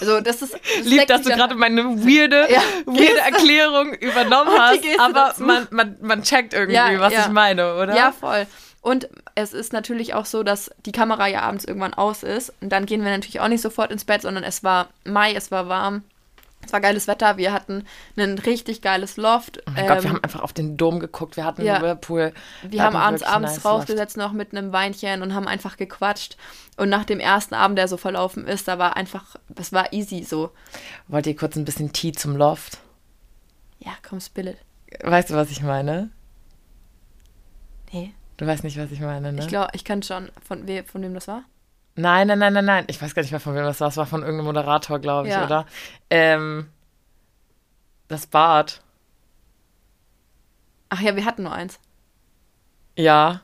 Also, 0.00 0.20
das 0.20 0.40
ist. 0.40 0.54
Das 0.54 0.86
Lieb, 0.86 1.06
dass 1.06 1.22
du 1.22 1.30
gerade 1.30 1.54
meine 1.54 1.82
weirde, 1.82 2.48
ja. 2.50 2.62
weirde 2.86 3.20
Erklärung 3.20 3.92
übernommen 3.94 4.50
hast. 4.58 4.80
Aber 4.98 5.34
man, 5.38 5.68
man, 5.70 5.96
man 6.00 6.22
checkt 6.22 6.54
irgendwie, 6.54 6.98
was 6.98 7.12
ich 7.12 7.28
meine, 7.28 7.74
oder? 7.76 7.94
Ja, 7.94 8.12
voll. 8.12 8.46
Und 8.80 9.08
es 9.34 9.52
ist 9.52 9.72
natürlich 9.72 10.14
auch 10.14 10.24
so, 10.24 10.42
dass 10.42 10.70
die 10.86 10.92
Kamera 10.92 11.26
ja 11.26 11.42
abends 11.42 11.64
irgendwann 11.64 11.92
aus 11.92 12.22
ist. 12.22 12.54
Und 12.62 12.70
dann 12.70 12.86
gehen 12.86 13.04
wir 13.04 13.10
natürlich 13.10 13.40
auch 13.40 13.48
nicht 13.48 13.60
sofort 13.60 13.90
ins 13.90 14.04
Bett, 14.04 14.22
sondern 14.22 14.44
es 14.44 14.64
war 14.64 14.88
Mai, 15.04 15.34
es 15.34 15.50
war 15.50 15.68
warm. 15.68 16.04
Es 16.68 16.72
war 16.74 16.82
geiles 16.82 17.08
Wetter, 17.08 17.38
wir 17.38 17.54
hatten 17.54 17.86
ein 18.18 18.38
richtig 18.38 18.82
geiles 18.82 19.16
Loft. 19.16 19.62
Oh 19.66 19.70
mein 19.70 19.84
ähm, 19.84 19.88
Gott, 19.88 20.02
wir 20.02 20.04
ähm, 20.04 20.16
haben 20.16 20.24
einfach 20.24 20.42
auf 20.42 20.52
den 20.52 20.76
Dom 20.76 21.00
geguckt, 21.00 21.38
wir 21.38 21.46
hatten 21.46 21.64
ja, 21.64 21.80
Whirlpool. 21.80 22.34
Wir 22.62 22.82
haben 22.82 22.94
abends, 22.94 23.22
abends 23.22 23.54
nice 23.54 23.64
rausgesetzt 23.64 24.18
noch 24.18 24.32
mit 24.32 24.52
einem 24.52 24.70
Weinchen 24.70 25.22
und 25.22 25.34
haben 25.34 25.48
einfach 25.48 25.78
gequatscht. 25.78 26.36
Und 26.76 26.90
nach 26.90 27.06
dem 27.06 27.20
ersten 27.20 27.54
Abend, 27.54 27.78
der 27.78 27.88
so 27.88 27.96
verlaufen 27.96 28.46
ist, 28.46 28.68
da 28.68 28.78
war 28.78 28.98
einfach, 28.98 29.36
es 29.56 29.72
war 29.72 29.94
easy 29.94 30.22
so. 30.24 30.50
Wollt 31.06 31.26
ihr 31.26 31.36
kurz 31.36 31.56
ein 31.56 31.64
bisschen 31.64 31.94
Tee 31.94 32.12
zum 32.12 32.36
Loft? 32.36 32.80
Ja, 33.78 33.92
komm, 34.06 34.20
spill 34.20 34.48
it. 34.48 34.58
Weißt 35.02 35.30
du, 35.30 35.36
was 35.36 35.50
ich 35.50 35.62
meine? 35.62 36.10
Nee. 37.94 38.12
Du 38.36 38.46
weißt 38.46 38.62
nicht, 38.62 38.76
was 38.76 38.90
ich 38.90 39.00
meine, 39.00 39.32
ne? 39.32 39.40
Ich 39.40 39.48
glaube, 39.48 39.70
ich 39.72 39.84
kann 39.86 40.02
schon, 40.02 40.28
von, 40.46 40.68
we 40.68 40.84
von 40.84 41.00
wem 41.00 41.14
das 41.14 41.28
war. 41.28 41.44
Nein, 41.98 42.28
nein, 42.28 42.38
nein, 42.38 42.52
nein, 42.52 42.64
nein. 42.64 42.84
Ich 42.86 43.02
weiß 43.02 43.12
gar 43.12 43.22
nicht 43.22 43.32
mehr, 43.32 43.40
von 43.40 43.56
wem 43.56 43.64
das 43.64 43.80
war. 43.80 43.88
Es 43.88 43.96
war 43.96 44.06
von 44.06 44.20
irgendeinem 44.20 44.46
Moderator, 44.46 45.00
glaube 45.00 45.26
ich, 45.26 45.34
ja. 45.34 45.44
oder? 45.44 45.66
Ähm, 46.10 46.68
das 48.06 48.28
Bad. 48.28 48.80
Ach 50.90 51.00
ja, 51.00 51.16
wir 51.16 51.24
hatten 51.24 51.42
nur 51.42 51.52
eins. 51.52 51.80
Ja, 52.96 53.40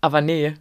aber 0.00 0.22
nee. 0.22 0.54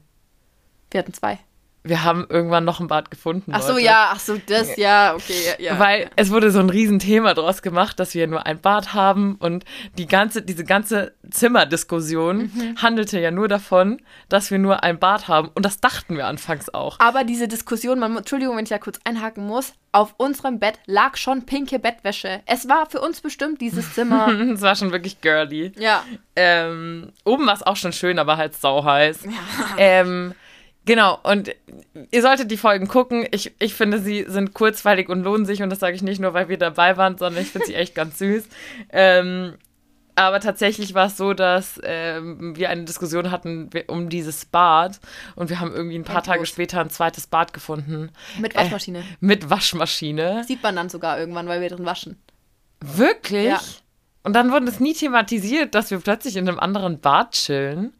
Wir 0.91 0.99
hatten 0.99 1.13
zwei 1.13 1.39
wir 1.85 2.03
haben 2.03 2.25
irgendwann 2.27 2.65
noch 2.65 2.79
ein 2.79 2.87
Bad 2.87 3.11
gefunden. 3.11 3.51
Ach 3.53 3.61
so, 3.61 3.73
Leute. 3.73 3.85
ja, 3.85 4.09
ach 4.11 4.19
so, 4.19 4.37
das, 4.37 4.75
ja, 4.75 5.13
okay, 5.13 5.53
ja. 5.59 5.77
Weil 5.77 6.09
es 6.15 6.31
wurde 6.31 6.49
so 6.49 6.59
ein 6.59 6.69
Riesenthema 6.69 7.33
draus 7.35 7.61
gemacht, 7.61 7.99
dass 7.99 8.15
wir 8.15 8.25
nur 8.27 8.45
ein 8.45 8.59
Bad 8.59 8.93
haben 8.93 9.35
und 9.35 9.65
die 9.97 10.07
ganze, 10.07 10.41
diese 10.41 10.63
ganze 10.63 11.13
Zimmerdiskussion 11.29 12.51
mhm. 12.53 12.81
handelte 12.81 13.19
ja 13.19 13.29
nur 13.29 13.47
davon, 13.47 14.01
dass 14.29 14.49
wir 14.49 14.57
nur 14.57 14.83
ein 14.83 14.99
Bad 14.99 15.27
haben 15.27 15.49
und 15.53 15.63
das 15.63 15.79
dachten 15.79 16.17
wir 16.17 16.25
anfangs 16.25 16.73
auch. 16.73 16.99
Aber 16.99 17.23
diese 17.23 17.47
Diskussion, 17.47 17.99
man, 17.99 18.17
Entschuldigung, 18.17 18.57
wenn 18.57 18.63
ich 18.63 18.69
da 18.69 18.79
kurz 18.79 18.99
einhaken 19.03 19.45
muss, 19.45 19.73
auf 19.91 20.15
unserem 20.17 20.59
Bett 20.59 20.79
lag 20.87 21.15
schon 21.15 21.45
pinke 21.45 21.79
Bettwäsche. 21.79 22.41
Es 22.47 22.67
war 22.67 22.89
für 22.89 22.99
uns 22.99 23.21
bestimmt 23.21 23.61
dieses 23.61 23.93
Zimmer. 23.93 24.27
es 24.53 24.61
war 24.61 24.75
schon 24.75 24.91
wirklich 24.91 25.21
girly. 25.21 25.71
Ja. 25.77 26.03
Ähm, 26.35 27.13
oben 27.23 27.45
war 27.45 27.53
es 27.53 27.63
auch 27.63 27.77
schon 27.77 27.93
schön, 27.93 28.19
aber 28.19 28.35
halt 28.35 28.55
sau 28.55 28.83
heiß. 28.83 29.23
Ja. 29.23 29.31
Ähm, 29.77 30.33
Genau, 30.85 31.19
und 31.23 31.53
ihr 32.11 32.21
solltet 32.21 32.51
die 32.51 32.57
Folgen 32.57 32.87
gucken. 32.87 33.27
Ich, 33.31 33.53
ich 33.59 33.73
finde, 33.73 33.99
sie 33.99 34.25
sind 34.27 34.53
kurzweilig 34.53 35.09
und 35.09 35.23
lohnen 35.23 35.45
sich. 35.45 35.63
Und 35.63 35.71
das 35.71 35.79
sage 35.79 35.95
ich 35.95 36.03
nicht 36.03 36.19
nur, 36.19 36.33
weil 36.33 36.47
wir 36.47 36.57
dabei 36.57 36.95
waren, 36.95 37.17
sondern 37.17 37.41
ich 37.41 37.49
finde 37.49 37.67
sie 37.67 37.75
echt 37.75 37.95
ganz 37.95 38.19
süß. 38.19 38.47
Ähm, 38.91 39.55
aber 40.15 40.39
tatsächlich 40.39 40.93
war 40.93 41.07
es 41.07 41.17
so, 41.17 41.33
dass 41.33 41.79
ähm, 41.83 42.55
wir 42.55 42.69
eine 42.69 42.85
Diskussion 42.85 43.31
hatten 43.31 43.69
um 43.87 44.09
dieses 44.09 44.45
Bad 44.45 44.99
und 45.35 45.49
wir 45.49 45.59
haben 45.59 45.73
irgendwie 45.73 45.97
ein 45.97 46.05
paar 46.05 46.17
Endlos. 46.17 46.35
Tage 46.35 46.45
später 46.45 46.79
ein 46.79 46.89
zweites 46.89 47.27
Bad 47.27 47.51
gefunden. 47.51 48.11
Mit 48.39 48.55
Waschmaschine. 48.55 48.99
Äh, 48.99 49.03
mit 49.19 49.49
Waschmaschine. 49.49 50.43
Sieht 50.45 50.63
man 50.63 50.75
dann 50.75 50.89
sogar 50.89 51.19
irgendwann, 51.19 51.47
weil 51.47 51.59
wir 51.59 51.69
drin 51.69 51.85
waschen. 51.85 52.17
Wirklich? 52.79 53.47
Ja. 53.47 53.59
Und 54.23 54.33
dann 54.33 54.51
wurde 54.51 54.67
es 54.67 54.79
nie 54.79 54.93
thematisiert, 54.93 55.75
dass 55.75 55.91
wir 55.91 55.99
plötzlich 55.99 56.37
in 56.37 56.47
einem 56.47 56.59
anderen 56.59 56.99
Bad 56.99 57.31
chillen. 57.31 57.93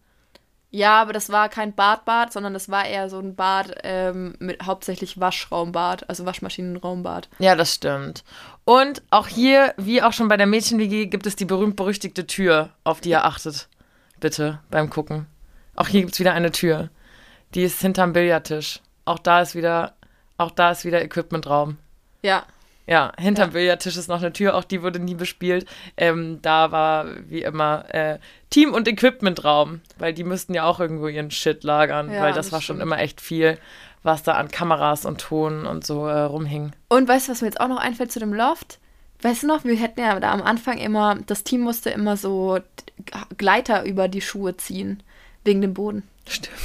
Ja, 0.75 1.01
aber 1.01 1.13
das 1.13 1.29
war 1.29 1.47
kein 1.47 1.73
Badbad, 1.73 2.33
sondern 2.33 2.53
das 2.53 2.67
war 2.67 2.85
eher 2.85 3.09
so 3.09 3.17
ein 3.17 3.33
Bad 3.33 3.73
ähm, 3.83 4.35
mit 4.39 4.61
hauptsächlich 4.61 5.17
Waschraumbad, 5.17 6.09
also 6.09 6.25
Waschmaschinenraumbad. 6.25 7.29
Ja, 7.39 7.55
das 7.55 7.75
stimmt. 7.75 8.25
Und 8.65 9.01
auch 9.09 9.29
hier, 9.29 9.73
wie 9.77 10.03
auch 10.03 10.11
schon 10.11 10.27
bei 10.27 10.35
der 10.35 10.47
Mädchen-WG, 10.47 11.05
gibt 11.05 11.27
es 11.27 11.37
die 11.37 11.45
berühmt-berüchtigte 11.45 12.27
Tür, 12.27 12.71
auf 12.83 12.99
die 12.99 13.11
ihr 13.11 13.23
achtet. 13.23 13.69
Bitte, 14.19 14.59
beim 14.69 14.89
Gucken. 14.89 15.27
Auch 15.77 15.87
hier 15.87 16.01
gibt 16.01 16.11
es 16.11 16.19
wieder 16.19 16.33
eine 16.33 16.51
Tür. 16.51 16.89
Die 17.53 17.63
ist 17.63 17.79
hinterm 17.79 18.11
Billardtisch. 18.11 18.81
Auch 19.05 19.19
da 19.19 19.39
ist 19.39 19.55
wieder, 19.55 19.93
auch 20.37 20.51
da 20.51 20.71
ist 20.71 20.83
wieder 20.83 21.01
Equipmentraum. 21.01 21.77
Ja. 22.21 22.43
Ja, 22.87 23.11
hinterm 23.17 23.49
ja. 23.49 23.53
Billardtisch 23.53 23.97
ist 23.97 24.07
noch 24.07 24.21
eine 24.21 24.31
Tür, 24.31 24.55
auch 24.55 24.63
die 24.63 24.83
wurde 24.83 24.99
nie 24.99 25.15
bespielt. 25.15 25.65
Ähm, 25.97 26.39
da 26.41 26.71
war 26.71 27.07
wie 27.27 27.41
immer 27.41 27.85
äh, 27.93 28.19
Team- 28.49 28.73
und 28.73 28.87
Equipmentraum, 28.87 29.81
weil 29.97 30.13
die 30.13 30.23
müssten 30.23 30.53
ja 30.53 30.65
auch 30.65 30.79
irgendwo 30.79 31.07
ihren 31.07 31.31
Shit 31.31 31.63
lagern, 31.63 32.11
ja, 32.11 32.21
weil 32.21 32.33
das, 32.33 32.47
das 32.47 32.51
war 32.51 32.61
stimmt. 32.61 32.79
schon 32.79 32.87
immer 32.87 32.99
echt 32.99 33.21
viel, 33.21 33.57
was 34.03 34.21
da 34.23 34.33
an 34.33 34.49
Kameras 34.49 35.05
und 35.05 35.19
Ton 35.19 35.65
und 35.65 35.85
so 35.85 36.05
äh, 36.05 36.21
rumhing. 36.21 36.73
Und 36.89 37.07
weißt 37.07 37.27
du, 37.27 37.31
was 37.31 37.41
mir 37.41 37.47
jetzt 37.47 37.59
auch 37.59 37.67
noch 37.67 37.79
einfällt 37.79 38.11
zu 38.11 38.19
dem 38.19 38.33
Loft? 38.33 38.79
Weißt 39.21 39.43
du 39.43 39.47
noch, 39.47 39.63
wir 39.63 39.75
hätten 39.75 40.01
ja 40.01 40.19
da 40.19 40.31
am 40.31 40.43
Anfang 40.43 40.77
immer, 40.77 41.15
das 41.25 41.43
Team 41.43 41.61
musste 41.61 41.89
immer 41.89 42.17
so 42.17 42.59
Gleiter 43.37 43.83
über 43.83 44.07
die 44.07 44.21
Schuhe 44.21 44.57
ziehen, 44.57 45.01
wegen 45.43 45.61
dem 45.61 45.73
Boden. 45.73 46.03
Stimmt. 46.27 46.55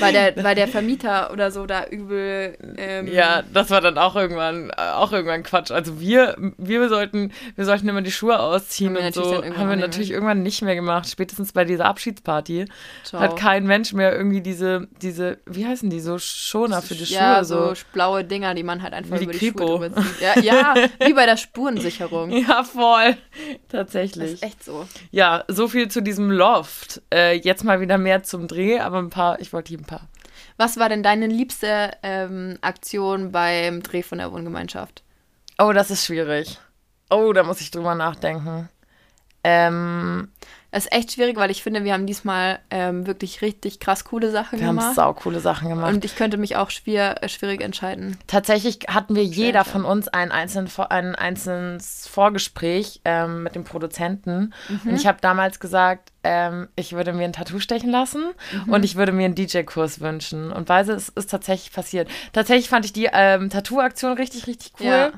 Weil 0.00 0.12
der, 0.12 0.44
weil 0.44 0.54
der 0.54 0.68
Vermieter 0.68 1.32
oder 1.32 1.50
so 1.50 1.66
da 1.66 1.86
übel. 1.86 2.56
Ähm, 2.76 3.06
ja, 3.06 3.42
das 3.52 3.70
war 3.70 3.80
dann 3.80 3.98
auch 3.98 4.16
irgendwann, 4.16 4.70
auch 4.72 5.12
irgendwann 5.12 5.42
Quatsch. 5.42 5.70
Also 5.70 6.00
wir, 6.00 6.36
wir 6.56 6.88
sollten, 6.88 7.32
wir 7.56 7.64
sollten 7.64 7.88
immer 7.88 8.02
die 8.02 8.12
Schuhe 8.12 8.38
ausziehen 8.38 8.96
und 8.96 9.14
so. 9.14 9.42
Haben 9.44 9.68
wir 9.68 9.76
natürlich 9.76 10.10
irgendwann 10.10 10.42
nicht 10.42 10.62
mehr 10.62 10.74
gemacht. 10.74 11.08
Spätestens 11.08 11.52
bei 11.52 11.64
dieser 11.64 11.86
Abschiedsparty 11.86 12.66
Ciao. 13.04 13.20
hat 13.20 13.36
kein 13.36 13.66
Mensch 13.66 13.92
mehr 13.92 14.16
irgendwie 14.16 14.40
diese, 14.40 14.88
diese, 15.02 15.38
wie 15.46 15.66
heißen 15.66 15.90
die, 15.90 16.00
so 16.00 16.18
Schoner 16.18 16.82
für 16.82 16.94
die 16.94 17.04
ja, 17.04 17.44
Schuhe. 17.44 17.74
so 17.74 17.82
blaue 17.92 18.24
Dinger, 18.24 18.54
die 18.54 18.62
man 18.62 18.82
halt 18.82 18.94
einfach 18.94 19.18
wie 19.18 19.24
über 19.24 19.32
die, 19.32 19.38
die 19.38 19.52
Schuhe 19.58 19.90
Ja, 20.20 20.40
ja, 20.40 20.74
wie 21.04 21.12
bei 21.12 21.26
der 21.26 21.36
Spurensicherung. 21.36 22.32
Ja, 22.44 22.64
voll. 22.64 23.16
Tatsächlich. 23.68 24.32
Das 24.32 24.32
ist 24.34 24.42
echt 24.42 24.64
so. 24.64 24.86
Ja, 25.10 25.44
so 25.48 25.68
viel 25.68 25.88
zu 25.88 26.02
diesem 26.02 26.30
Loft. 26.30 27.00
Äh, 27.12 27.36
jetzt 27.38 27.64
mal 27.64 27.80
wieder 27.80 27.96
mehr 27.96 28.22
zum 28.22 28.48
Dreh, 28.48 28.80
aber 28.80 28.98
ein 28.98 29.10
paar, 29.10 29.40
ich 29.40 29.52
wollte 29.52 29.68
hier 29.68 29.78
paar. 29.84 30.08
Was 30.56 30.78
war 30.78 30.88
denn 30.88 31.02
deine 31.02 31.26
liebste 31.26 31.92
ähm, 32.02 32.58
Aktion 32.60 33.32
beim 33.32 33.82
Dreh 33.82 34.02
von 34.02 34.18
der 34.18 34.32
Wohngemeinschaft? 34.32 35.02
Oh, 35.58 35.72
das 35.72 35.90
ist 35.90 36.04
schwierig. 36.04 36.58
Oh, 37.10 37.32
da 37.32 37.42
muss 37.42 37.60
ich 37.60 37.70
drüber 37.70 37.94
nachdenken. 37.94 38.68
Ähm, 39.42 40.28
das 40.74 40.86
ist 40.86 40.92
echt 40.92 41.12
schwierig, 41.12 41.36
weil 41.36 41.52
ich 41.52 41.62
finde, 41.62 41.84
wir 41.84 41.92
haben 41.92 42.04
diesmal 42.04 42.58
ähm, 42.68 43.06
wirklich 43.06 43.42
richtig 43.42 43.78
krass 43.78 44.04
coole 44.04 44.32
Sachen 44.32 44.58
wir 44.58 44.66
gemacht. 44.66 44.82
Wir 44.82 44.88
haben 44.88 44.94
sau 44.96 45.14
coole 45.14 45.38
Sachen 45.38 45.68
gemacht. 45.68 45.94
Und 45.94 46.04
ich 46.04 46.16
könnte 46.16 46.36
mich 46.36 46.56
auch 46.56 46.70
schwer, 46.70 47.22
äh, 47.22 47.28
schwierig 47.28 47.62
entscheiden. 47.62 48.18
Tatsächlich 48.26 48.80
hatten 48.88 49.14
wir 49.14 49.22
jeder 49.22 49.64
von 49.64 49.84
uns 49.84 50.08
ein, 50.08 50.32
einzeln, 50.32 50.68
ein 50.90 51.14
einzelnes 51.14 52.08
Vorgespräch 52.08 53.00
ähm, 53.04 53.44
mit 53.44 53.54
dem 53.54 53.62
Produzenten. 53.62 54.52
Mhm. 54.68 54.80
Und 54.90 54.96
ich 54.96 55.06
habe 55.06 55.18
damals 55.20 55.60
gesagt, 55.60 56.10
ähm, 56.24 56.66
ich 56.74 56.92
würde 56.94 57.12
mir 57.12 57.22
ein 57.22 57.32
Tattoo 57.32 57.60
stechen 57.60 57.90
lassen 57.90 58.24
mhm. 58.66 58.72
und 58.72 58.84
ich 58.84 58.96
würde 58.96 59.12
mir 59.12 59.26
einen 59.26 59.36
DJ-Kurs 59.36 60.00
wünschen. 60.00 60.50
Und 60.50 60.68
weise, 60.68 60.94
es 60.94 61.08
ist 61.08 61.30
tatsächlich 61.30 61.72
passiert. 61.72 62.08
Tatsächlich 62.32 62.68
fand 62.68 62.84
ich 62.84 62.92
die 62.92 63.08
ähm, 63.12 63.48
Tattoo-Aktion 63.48 64.14
richtig, 64.14 64.48
richtig 64.48 64.72
cool. 64.80 64.86
Ja. 64.86 65.12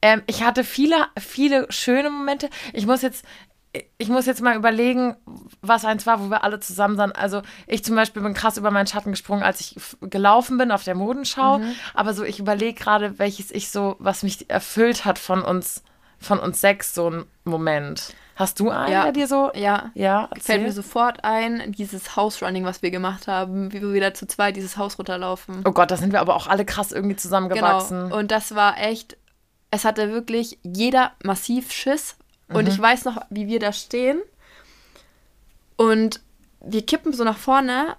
Ähm, 0.00 0.22
ich 0.26 0.42
hatte 0.42 0.64
viele, 0.64 0.96
viele 1.18 1.66
schöne 1.70 2.08
Momente. 2.08 2.48
Ich 2.72 2.86
muss 2.86 3.02
jetzt, 3.02 3.24
ich 3.98 4.08
muss 4.08 4.26
jetzt 4.26 4.40
mal 4.40 4.56
überlegen, 4.56 5.16
was 5.60 5.84
eins 5.84 6.06
war, 6.06 6.20
wo 6.20 6.30
wir 6.30 6.44
alle 6.44 6.60
zusammen 6.60 6.96
sind. 6.96 7.12
Also 7.12 7.42
ich 7.66 7.84
zum 7.84 7.96
Beispiel 7.96 8.22
bin 8.22 8.34
krass 8.34 8.56
über 8.56 8.70
meinen 8.70 8.86
Schatten 8.86 9.10
gesprungen, 9.10 9.42
als 9.42 9.60
ich 9.60 9.76
gelaufen 10.00 10.58
bin 10.58 10.70
auf 10.70 10.84
der 10.84 10.94
Modenschau. 10.94 11.58
Mhm. 11.58 11.74
Aber 11.92 12.14
so, 12.14 12.24
ich 12.24 12.38
überlege 12.38 12.78
gerade, 12.78 13.18
welches 13.18 13.50
ich 13.50 13.70
so, 13.70 13.96
was 13.98 14.22
mich 14.22 14.48
erfüllt 14.50 15.04
hat 15.04 15.18
von 15.18 15.42
uns, 15.42 15.82
von 16.18 16.38
uns 16.38 16.60
sechs, 16.60 16.94
so 16.94 17.10
ein 17.10 17.24
Moment. 17.44 18.14
Hast 18.36 18.58
du 18.58 18.70
einen, 18.70 18.92
ja. 18.92 19.04
der 19.04 19.12
dir 19.12 19.26
so? 19.28 19.50
Ja. 19.54 19.90
Ja. 19.94 20.28
Erzähl. 20.30 20.42
Fällt 20.42 20.62
mir 20.62 20.72
sofort 20.72 21.22
ein, 21.22 21.72
dieses 21.72 22.16
House-Running, 22.16 22.64
was 22.64 22.82
wir 22.82 22.90
gemacht 22.90 23.28
haben, 23.28 23.72
wie 23.72 23.80
wir 23.80 23.92
wieder 23.92 24.14
zu 24.14 24.26
zweit 24.26 24.56
dieses 24.56 24.76
Haus 24.76 24.98
runterlaufen. 24.98 25.62
Oh 25.64 25.72
Gott, 25.72 25.90
da 25.90 25.96
sind 25.96 26.12
wir 26.12 26.20
aber 26.20 26.34
auch 26.34 26.48
alle 26.48 26.64
krass 26.64 26.90
irgendwie 26.90 27.16
zusammengewachsen. 27.16 28.04
Genau. 28.04 28.18
Und 28.18 28.30
das 28.30 28.54
war 28.54 28.78
echt, 28.78 29.16
es 29.70 29.84
hatte 29.84 30.10
wirklich 30.10 30.58
jeder 30.62 31.12
massiv 31.22 31.70
Schiss, 31.70 32.16
und 32.54 32.64
mhm. 32.64 32.70
ich 32.70 32.78
weiß 32.78 33.04
noch, 33.04 33.20
wie 33.30 33.46
wir 33.46 33.60
da 33.60 33.72
stehen. 33.72 34.20
Und 35.76 36.20
wir 36.60 36.86
kippen 36.86 37.12
so 37.12 37.24
nach 37.24 37.36
vorne 37.36 37.96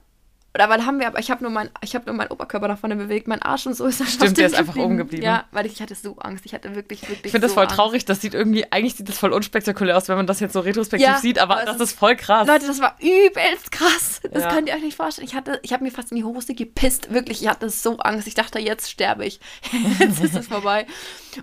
oder 0.55 0.69
weil 0.69 0.85
haben 0.85 0.99
wir, 0.99 1.07
aber 1.07 1.19
ich 1.19 1.29
habe 1.29 1.43
nur, 1.43 1.51
mein, 1.51 1.69
hab 1.83 2.05
nur 2.05 2.15
meinen 2.15 2.31
Oberkörper 2.31 2.69
nach 2.69 2.79
vorne 2.79 2.95
bewegt, 2.95 3.27
mein 3.27 3.41
Arsch 3.41 3.67
und 3.67 3.75
so 3.75 3.85
ist 3.85 3.99
dann 3.99 4.07
Stimmt, 4.07 4.37
der 4.37 4.47
ist 4.47 4.55
einfach 4.55 4.77
oben 4.77 4.95
geblieben. 4.95 5.21
Ja, 5.21 5.43
weil 5.51 5.65
ich, 5.65 5.81
hatte 5.81 5.93
so 5.95 6.15
Angst. 6.17 6.45
Ich 6.45 6.53
hatte 6.53 6.75
wirklich, 6.75 7.01
wirklich 7.01 7.25
Ich 7.25 7.31
finde 7.31 7.47
so 7.47 7.47
das 7.47 7.53
voll 7.53 7.63
Angst. 7.65 7.75
traurig. 7.75 8.05
Das 8.05 8.21
sieht 8.21 8.33
irgendwie, 8.33 8.71
eigentlich 8.71 8.95
sieht 8.95 9.09
das 9.09 9.17
voll 9.17 9.33
unspektakulär 9.33 9.97
aus, 9.97 10.07
wenn 10.07 10.15
man 10.15 10.27
das 10.27 10.39
jetzt 10.39 10.53
so 10.53 10.61
retrospektiv 10.61 11.07
ja, 11.07 11.17
sieht, 11.17 11.39
aber, 11.39 11.57
aber 11.57 11.65
das 11.65 11.75
ist, 11.75 11.91
ist 11.91 11.99
voll 11.99 12.15
krass. 12.15 12.47
Leute, 12.47 12.67
das 12.67 12.79
war 12.79 12.95
übelst 13.01 13.69
krass. 13.69 14.21
Das 14.31 14.43
ja. 14.43 14.49
könnt 14.49 14.69
ihr 14.69 14.75
euch 14.75 14.81
nicht 14.81 14.95
vorstellen. 14.95 15.27
Ich, 15.27 15.35
ich 15.61 15.73
habe 15.73 15.83
mir 15.83 15.91
fast 15.91 16.11
in 16.11 16.17
die 16.17 16.23
Hose 16.23 16.53
gepisst. 16.55 17.13
Wirklich, 17.13 17.41
ich 17.41 17.49
hatte 17.49 17.69
so 17.69 17.97
Angst. 17.97 18.25
Ich 18.25 18.35
dachte, 18.35 18.59
jetzt 18.59 18.89
sterbe 18.89 19.25
ich. 19.25 19.41
jetzt 19.99 20.23
ist 20.23 20.35
es 20.35 20.47
vorbei. 20.47 20.87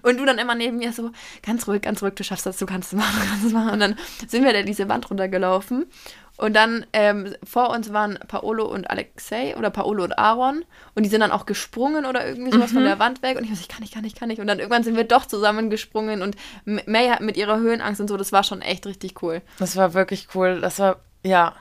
Und 0.00 0.16
du 0.16 0.24
dann 0.24 0.38
immer 0.38 0.54
neben 0.54 0.78
mir 0.78 0.94
so, 0.94 1.10
ganz 1.42 1.68
ruhig, 1.68 1.82
ganz 1.82 2.02
ruhig, 2.02 2.14
du 2.14 2.24
schaffst 2.24 2.46
das, 2.46 2.56
du 2.56 2.64
kannst 2.64 2.94
es 2.94 2.98
machen, 2.98 3.20
du 3.20 3.28
kannst 3.28 3.44
es 3.44 3.52
machen. 3.52 3.70
Und 3.72 3.80
dann 3.80 3.98
sind 4.26 4.42
wir 4.42 4.54
da 4.54 4.62
diese 4.62 4.88
Wand 4.88 5.10
runtergelaufen. 5.10 5.84
Und 6.38 6.54
dann 6.54 6.86
ähm, 6.92 7.34
vor 7.44 7.70
uns 7.70 7.92
waren 7.92 8.18
Paolo 8.26 8.66
und 8.66 8.90
Alexei 8.90 9.56
oder 9.56 9.70
Paolo 9.70 10.04
und 10.04 10.18
Aaron. 10.18 10.64
Und 10.94 11.02
die 11.02 11.08
sind 11.08 11.20
dann 11.20 11.30
auch 11.30 11.46
gesprungen 11.46 12.06
oder 12.06 12.26
irgendwie 12.26 12.52
sowas 12.52 12.70
mhm. 12.70 12.76
von 12.76 12.84
der 12.84 12.98
Wand 12.98 13.22
weg. 13.22 13.36
Und 13.36 13.44
ich 13.44 13.50
war 13.50 13.56
so, 13.56 13.62
ich 13.62 13.68
kann 13.68 13.82
nicht, 13.82 13.94
kann 13.94 14.02
nicht, 14.02 14.16
kann 14.16 14.28
nicht. 14.28 14.40
Und 14.40 14.46
dann 14.46 14.58
irgendwann 14.58 14.82
sind 14.82 14.96
wir 14.96 15.04
doch 15.04 15.26
zusammengesprungen. 15.26 16.22
Und 16.22 16.36
May 16.64 17.10
mit 17.20 17.36
ihrer 17.36 17.58
Höhenangst 17.58 18.00
und 18.00 18.08
so, 18.08 18.16
das 18.16 18.32
war 18.32 18.44
schon 18.44 18.62
echt 18.62 18.86
richtig 18.86 19.22
cool. 19.22 19.42
Das 19.58 19.76
war 19.76 19.94
wirklich 19.94 20.28
cool. 20.34 20.60
Das 20.60 20.78
war 20.78 21.00
ja, 21.24 21.54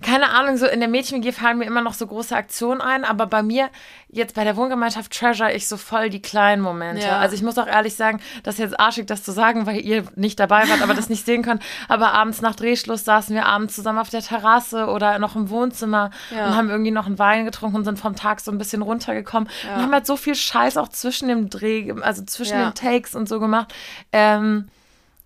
keine 0.00 0.30
Ahnung, 0.30 0.56
so 0.56 0.66
in 0.66 0.80
der 0.80 0.88
Mädchen-WG 0.88 1.32
fallen 1.32 1.58
mir 1.58 1.66
immer 1.66 1.82
noch 1.82 1.92
so 1.92 2.06
große 2.06 2.34
Aktionen 2.34 2.80
ein, 2.80 3.04
aber 3.04 3.26
bei 3.26 3.42
mir, 3.42 3.68
jetzt 4.08 4.34
bei 4.34 4.42
der 4.42 4.56
Wohngemeinschaft, 4.56 5.12
treasure 5.12 5.52
ich 5.52 5.68
so 5.68 5.76
voll 5.76 6.08
die 6.08 6.22
kleinen 6.22 6.62
Momente. 6.62 7.06
Ja. 7.06 7.18
Also 7.18 7.34
ich 7.34 7.42
muss 7.42 7.58
auch 7.58 7.66
ehrlich 7.66 7.94
sagen, 7.94 8.20
das 8.42 8.54
ist 8.54 8.60
jetzt 8.60 8.80
arschig, 8.80 9.06
das 9.06 9.22
zu 9.22 9.32
sagen, 9.32 9.66
weil 9.66 9.80
ihr 9.80 10.04
nicht 10.16 10.40
dabei 10.40 10.66
wart, 10.66 10.80
aber 10.80 10.94
das 10.94 11.10
nicht 11.10 11.26
sehen 11.26 11.42
könnt. 11.42 11.62
Aber 11.88 12.12
abends 12.12 12.40
nach 12.40 12.54
Drehschluss 12.54 13.04
saßen 13.04 13.34
wir 13.34 13.44
abends 13.44 13.74
zusammen 13.74 13.98
auf 13.98 14.08
der 14.08 14.22
Terrasse 14.22 14.86
oder 14.86 15.18
noch 15.18 15.36
im 15.36 15.50
Wohnzimmer 15.50 16.10
ja. 16.34 16.46
und 16.46 16.56
haben 16.56 16.70
irgendwie 16.70 16.90
noch 16.90 17.06
einen 17.06 17.18
Wein 17.18 17.44
getrunken 17.44 17.76
und 17.76 17.84
sind 17.84 17.98
vom 17.98 18.16
Tag 18.16 18.40
so 18.40 18.50
ein 18.50 18.56
bisschen 18.56 18.80
runtergekommen. 18.80 19.48
Ja. 19.66 19.74
Und 19.74 19.82
haben 19.82 19.92
halt 19.92 20.06
so 20.06 20.16
viel 20.16 20.34
Scheiß 20.34 20.78
auch 20.78 20.88
zwischen 20.88 21.28
dem 21.28 21.50
Dreh, 21.50 21.92
also 22.00 22.24
zwischen 22.24 22.58
den 22.58 22.74
Takes 22.74 23.14
und 23.14 23.28
so 23.28 23.40
gemacht. 23.40 23.74
Ähm, 24.10 24.68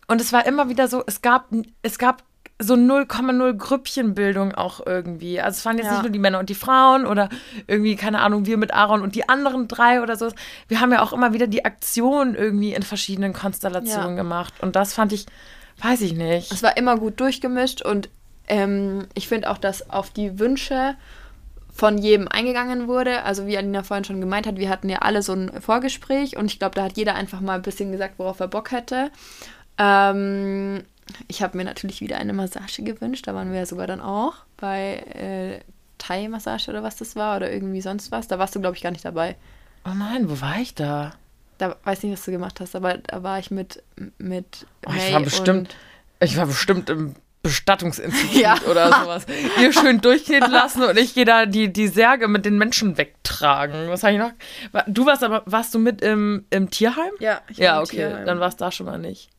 und 0.09 0.21
es 0.21 0.33
war 0.33 0.45
immer 0.45 0.69
wieder 0.69 0.89
so, 0.89 1.05
es 1.07 1.23
gab, 1.23 1.47
es 1.83 1.99
gab 1.99 2.23
so 2.59 2.75
0,0 2.75 3.53
Grüppchenbildung 3.55 4.55
auch 4.55 4.85
irgendwie. 4.85 5.41
Also 5.41 5.59
es 5.59 5.67
waren 5.67 5.77
jetzt 5.77 5.87
ja. 5.87 5.93
nicht 5.93 6.03
nur 6.03 6.11
die 6.11 6.19
Männer 6.19 6.39
und 6.39 6.49
die 6.49 6.55
Frauen 6.55 7.07
oder 7.07 7.29
irgendwie, 7.67 7.97
keine 7.97 8.21
Ahnung, 8.21 8.47
wir 8.47 8.57
mit 8.57 8.73
Aaron 8.73 9.03
und 9.03 9.15
die 9.15 9.29
anderen 9.29 9.69
drei 9.69 10.03
oder 10.03 10.17
so. 10.17 10.31
Wir 10.69 10.81
haben 10.81 10.93
ja 10.93 11.03
auch 11.03 11.13
immer 11.13 11.35
wieder 11.35 11.47
die 11.47 11.65
Aktion 11.65 12.35
irgendwie 12.35 12.73
in 12.73 12.83
verschiedenen 12.83 13.35
Konstellationen 13.35 14.17
ja. 14.17 14.23
gemacht. 14.23 14.55
Und 14.63 14.75
das 14.75 14.95
fand 14.95 15.13
ich, 15.13 15.27
weiß 15.83 16.01
ich 16.01 16.15
nicht. 16.15 16.51
Es 16.51 16.63
war 16.63 16.77
immer 16.79 16.97
gut 16.97 17.21
durchgemischt 17.21 17.83
und 17.83 18.09
ähm, 18.49 19.07
ich 19.15 19.29
finde 19.29 19.51
auch, 19.51 19.59
dass 19.59 19.91
auf 19.91 20.11
die 20.11 20.39
Wünsche 20.39 20.97
von 21.75 21.99
jedem 21.99 22.27
eingegangen 22.27 22.89
wurde. 22.89 23.23
Also 23.25 23.47
wie 23.47 23.59
Alina 23.59 23.83
vorhin 23.83 24.05
schon 24.05 24.21
gemeint 24.21 24.47
hat, 24.47 24.57
wir 24.57 24.71
hatten 24.71 24.89
ja 24.89 25.01
alle 25.01 25.21
so 25.21 25.35
ein 25.35 25.61
Vorgespräch 25.61 26.39
und 26.39 26.47
ich 26.47 26.59
glaube, 26.59 26.75
da 26.75 26.85
hat 26.85 26.97
jeder 26.97 27.17
einfach 27.17 27.43
mal 27.43 27.57
ein 27.57 27.63
bisschen 27.63 27.93
gesagt, 27.93 28.15
worauf 28.17 28.41
er 28.41 28.49
Bock 28.49 28.73
hätte. 28.73 29.11
Ähm, 29.77 30.85
ich 31.29 31.43
habe 31.43 31.57
mir 31.57 31.65
natürlich 31.65 32.01
wieder 32.01 32.19
eine 32.19 32.33
Massage 32.33 32.83
gewünscht. 32.83 33.27
Da 33.27 33.35
waren 33.35 33.53
wir 33.53 33.61
ja 33.61 33.67
sogar 33.67 33.87
dann 33.87 34.01
auch 34.01 34.35
bei 34.57 34.97
äh, 35.15 35.61
Thai-Massage 35.99 36.71
oder 36.71 36.83
was 36.83 36.97
das 36.97 37.17
war 37.17 37.37
oder 37.37 37.53
irgendwie 37.53 37.81
sonst 37.81 38.11
was. 38.11 38.29
Da 38.29 38.39
warst 38.39 38.55
du, 38.55 38.61
glaube 38.61 38.77
ich, 38.77 38.83
gar 38.83 38.91
nicht 38.91 39.05
dabei. 39.05 39.37
Oh 39.85 39.95
nein, 39.95 40.29
wo 40.29 40.41
war 40.41 40.59
ich 40.61 40.75
da? 40.75 41.15
Da 41.59 41.77
weiß 41.85 42.03
nicht, 42.03 42.13
was 42.13 42.25
du 42.25 42.33
gemacht 42.33 42.61
hast, 42.61 42.77
aber 42.77 42.99
da 42.99 43.23
war 43.23 43.39
ich 43.39 43.51
mit 43.51 43.83
mit 44.19 44.67
oh, 44.87 44.93
ich 44.95 45.13
war 45.13 45.21
bestimmt 45.21 45.75
ich 46.21 46.37
war 46.37 46.47
bestimmt 46.47 46.91
im 46.91 47.15
Bestattungsinstitut 47.43 48.35
ja. 48.43 48.57
oder 48.69 48.89
sowas. 48.89 49.27
Ihr 49.61 49.73
schön 49.73 50.01
durchgehen 50.01 50.51
lassen 50.51 50.83
und 50.83 50.99
ich 50.99 51.15
gehe 51.15 51.25
da 51.25 51.47
die, 51.47 51.73
die 51.73 51.87
Särge 51.87 52.27
mit 52.27 52.45
den 52.45 52.59
Menschen 52.59 52.99
wegtragen. 52.99 53.89
Was 53.89 54.03
habe 54.03 54.15
ich 54.15 54.19
noch? 54.19 54.33
Du 54.89 55.07
warst 55.07 55.23
aber, 55.23 55.43
warst 55.47 55.73
du 55.73 55.79
mit 55.79 56.03
im, 56.03 56.45
im 56.51 56.71
Tierheim? 56.71 57.13
Ja, 57.21 57.41
ich 57.49 57.59
war 57.59 57.65
Ja, 57.65 57.81
okay, 57.81 57.97
Tierheim. 57.97 58.27
dann 58.27 58.41
warst 58.41 58.61
du 58.61 58.65
da 58.65 58.73
schon 58.73 58.87
mal 58.87 58.99
nicht. 58.99 59.31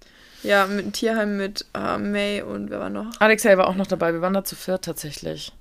Ja, 0.44 0.66
mit 0.68 0.86
dem 0.86 0.94
Tierheim 0.94 1.38
mit 1.38 1.66
äh, 1.74 1.98
May 1.98 2.42
und 2.42 2.70
wer 2.70 2.80
war 2.80 2.90
noch? 2.90 3.10
Alexei 3.20 3.58
war 3.58 3.68
auch 3.68 3.76
noch 3.76 3.88
dabei. 3.88 4.14
Wir 4.14 4.22
waren 4.22 4.34
da 4.34 4.44
zu 4.44 4.56
viert 4.56 4.86
tatsächlich. 4.86 5.52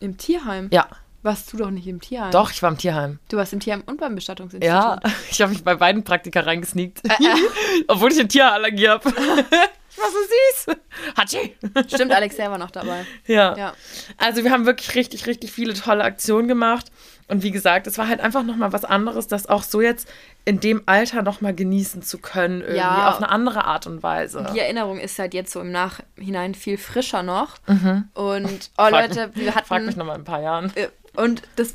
Im 0.00 0.16
Tierheim? 0.16 0.68
Ja. 0.72 0.88
Warst 1.22 1.52
du 1.52 1.56
doch 1.56 1.70
nicht 1.70 1.86
im 1.88 2.00
Tierheim? 2.00 2.30
Doch, 2.30 2.52
ich 2.52 2.62
war 2.62 2.70
im 2.70 2.78
Tierheim. 2.78 3.18
Du 3.28 3.36
warst 3.36 3.52
im 3.52 3.58
Tierheim 3.58 3.82
und 3.86 3.98
beim 3.98 4.14
Bestattungsinstitut. 4.14 4.72
Ja, 4.72 5.00
ich 5.30 5.42
habe 5.42 5.52
mich 5.52 5.64
bei 5.64 5.74
beiden 5.74 6.04
Praktika 6.04 6.40
reingesneakt. 6.40 7.04
Äh, 7.04 7.08
äh. 7.24 7.84
Obwohl 7.88 8.12
ich 8.12 8.18
eine 8.20 8.28
Tierallergie 8.28 8.88
habe. 8.88 9.08
ich 9.10 9.98
war 9.98 10.10
so 10.10 10.66
süß. 10.66 10.76
Hatschi. 11.16 11.56
Stimmt, 11.92 12.12
Alexei 12.12 12.48
war 12.48 12.58
noch 12.58 12.70
dabei. 12.70 13.04
Ja. 13.26 13.56
ja. 13.56 13.74
Also 14.16 14.44
wir 14.44 14.52
haben 14.52 14.64
wirklich 14.64 14.94
richtig, 14.94 15.26
richtig 15.26 15.50
viele 15.50 15.74
tolle 15.74 16.04
Aktionen 16.04 16.46
gemacht. 16.46 16.92
Und 17.28 17.42
wie 17.42 17.50
gesagt, 17.50 17.86
es 17.86 17.98
war 17.98 18.08
halt 18.08 18.20
einfach 18.20 18.42
nochmal 18.42 18.72
was 18.72 18.84
anderes, 18.84 19.26
das 19.26 19.46
auch 19.46 19.62
so 19.62 19.82
jetzt 19.82 20.08
in 20.46 20.60
dem 20.60 20.82
Alter 20.86 21.22
nochmal 21.22 21.54
genießen 21.54 22.00
zu 22.00 22.18
können, 22.18 22.62
irgendwie 22.62 22.78
ja, 22.78 23.10
auf 23.10 23.18
eine 23.18 23.28
andere 23.28 23.66
Art 23.66 23.86
und 23.86 24.02
Weise. 24.02 24.46
Die 24.54 24.58
Erinnerung 24.58 24.98
ist 24.98 25.18
halt 25.18 25.34
jetzt 25.34 25.52
so 25.52 25.60
im 25.60 25.70
Nachhinein 25.70 26.54
viel 26.54 26.78
frischer 26.78 27.22
noch. 27.22 27.56
Mhm. 27.66 28.08
Und, 28.14 28.70
oh 28.78 28.88
frag, 28.88 28.90
Leute, 28.90 29.30
wir 29.34 29.54
hatten. 29.54 29.66
Frag 29.66 29.84
mich 29.84 29.96
nochmal 29.96 30.16
in 30.16 30.22
ein 30.22 30.24
paar 30.24 30.40
Jahren. 30.40 30.72
Äh, 30.74 30.88
und 31.16 31.42
das, 31.56 31.74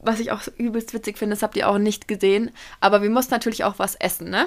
was 0.00 0.18
ich 0.18 0.32
auch 0.32 0.40
so 0.40 0.50
übelst 0.56 0.92
witzig 0.94 1.16
finde, 1.18 1.34
das 1.34 1.42
habt 1.42 1.56
ihr 1.56 1.68
auch 1.68 1.78
nicht 1.78 2.08
gesehen, 2.08 2.50
aber 2.80 3.02
wir 3.02 3.10
mussten 3.10 3.34
natürlich 3.34 3.62
auch 3.62 3.78
was 3.78 3.94
essen, 3.94 4.30
ne? 4.30 4.46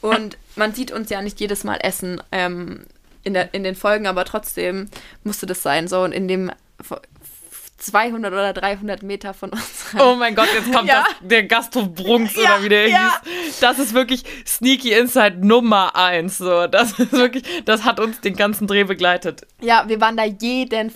Und 0.00 0.38
man 0.56 0.72
sieht 0.72 0.92
uns 0.92 1.10
ja 1.10 1.20
nicht 1.20 1.40
jedes 1.40 1.64
Mal 1.64 1.78
essen 1.82 2.22
ähm, 2.30 2.84
in, 3.24 3.34
der, 3.34 3.54
in 3.54 3.64
den 3.64 3.74
Folgen, 3.74 4.06
aber 4.06 4.24
trotzdem 4.24 4.88
musste 5.24 5.46
das 5.46 5.62
sein. 5.62 5.88
So, 5.88 6.02
und 6.02 6.12
in 6.12 6.28
dem 6.28 6.52
200 7.84 8.32
oder 8.32 8.52
300 8.52 9.02
Meter 9.02 9.34
von 9.34 9.50
uns. 9.50 9.84
Oh 9.98 10.14
mein 10.14 10.34
Gott, 10.34 10.48
jetzt 10.54 10.72
kommt 10.72 10.88
ja. 10.88 11.04
das, 11.04 11.28
der 11.28 11.44
Gasthof 11.44 11.92
Brunks 11.92 12.34
ja, 12.34 12.56
oder 12.56 12.62
wie 12.64 12.68
der 12.68 12.88
ja. 12.88 13.20
hieß. 13.22 13.60
Das 13.60 13.78
ist 13.78 13.92
wirklich 13.92 14.24
Sneaky 14.46 14.92
Inside 14.92 15.46
Nummer 15.46 15.94
1. 15.94 16.38
So. 16.38 16.66
Das 16.66 16.98
ist 16.98 17.12
wirklich, 17.12 17.44
das 17.64 17.84
hat 17.84 18.00
uns 18.00 18.20
den 18.20 18.36
ganzen 18.36 18.66
Dreh 18.66 18.84
begleitet. 18.84 19.46
Ja, 19.60 19.84
wir 19.86 20.00
waren 20.00 20.16
da 20.16 20.24
jeden 20.24 20.90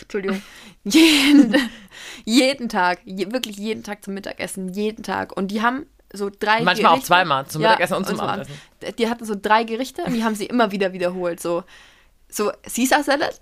Entschuldigung, 0.00 0.42
jeden, 0.84 1.56
jeden 2.24 2.68
Tag, 2.68 3.00
je, 3.04 3.32
wirklich 3.32 3.56
jeden 3.56 3.82
Tag 3.82 4.04
zum 4.04 4.14
Mittagessen, 4.14 4.72
jeden 4.72 5.02
Tag. 5.02 5.36
Und 5.36 5.50
die 5.50 5.62
haben 5.62 5.86
so 6.12 6.30
drei 6.30 6.62
Manchmal 6.62 6.74
Gerichte. 6.74 6.90
auch 6.90 7.02
zweimal, 7.02 7.46
zum 7.46 7.62
Mittagessen 7.62 7.94
und 7.94 8.06
zum 8.06 8.20
Abendessen. 8.20 8.54
Die 8.98 9.08
hatten 9.08 9.24
so 9.24 9.34
drei 9.40 9.64
Gerichte 9.64 10.02
und 10.04 10.12
die 10.14 10.24
haben 10.24 10.34
sie 10.34 10.46
immer 10.46 10.70
wieder 10.72 10.92
wiederholt. 10.92 11.40
So, 11.40 11.64
so 12.28 12.52
Caesar 12.62 13.02
Salad, 13.02 13.40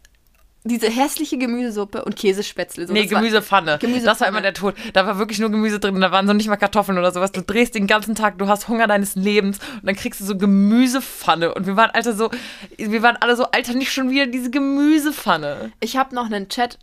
diese 0.64 0.90
hässliche 0.90 1.38
Gemüsesuppe 1.38 2.04
und 2.04 2.16
Käsespätzle. 2.16 2.86
So, 2.86 2.92
nee, 2.92 3.06
Gemüsepfanne. 3.06 3.78
Gemüsepfanne. 3.78 4.04
Das 4.04 4.20
war 4.20 4.28
immer 4.28 4.42
der 4.42 4.52
Tod. 4.52 4.74
Da 4.92 5.06
war 5.06 5.18
wirklich 5.18 5.38
nur 5.38 5.50
Gemüse 5.50 5.80
drin. 5.80 6.00
Da 6.00 6.12
waren 6.12 6.26
so 6.26 6.34
nicht 6.34 6.48
mal 6.48 6.56
Kartoffeln 6.56 6.98
oder 6.98 7.12
sowas. 7.12 7.32
Du 7.32 7.40
drehst 7.40 7.74
den 7.74 7.86
ganzen 7.86 8.14
Tag, 8.14 8.38
du 8.38 8.46
hast 8.46 8.68
Hunger 8.68 8.86
deines 8.86 9.14
Lebens 9.14 9.58
und 9.58 9.86
dann 9.86 9.96
kriegst 9.96 10.20
du 10.20 10.24
so 10.24 10.36
Gemüsepfanne. 10.36 11.54
Und 11.54 11.66
wir 11.66 11.76
waren, 11.76 11.90
Alter, 11.90 12.14
so, 12.14 12.30
wir 12.76 13.02
waren 13.02 13.16
alle 13.16 13.36
so, 13.36 13.44
Alter, 13.44 13.74
nicht 13.74 13.92
schon 13.92 14.10
wieder 14.10 14.26
diese 14.26 14.50
Gemüsepfanne. 14.50 15.72
Ich 15.80 15.96
habe 15.96 16.14
noch 16.14 16.26
einen 16.26 16.48
Chat 16.48 16.78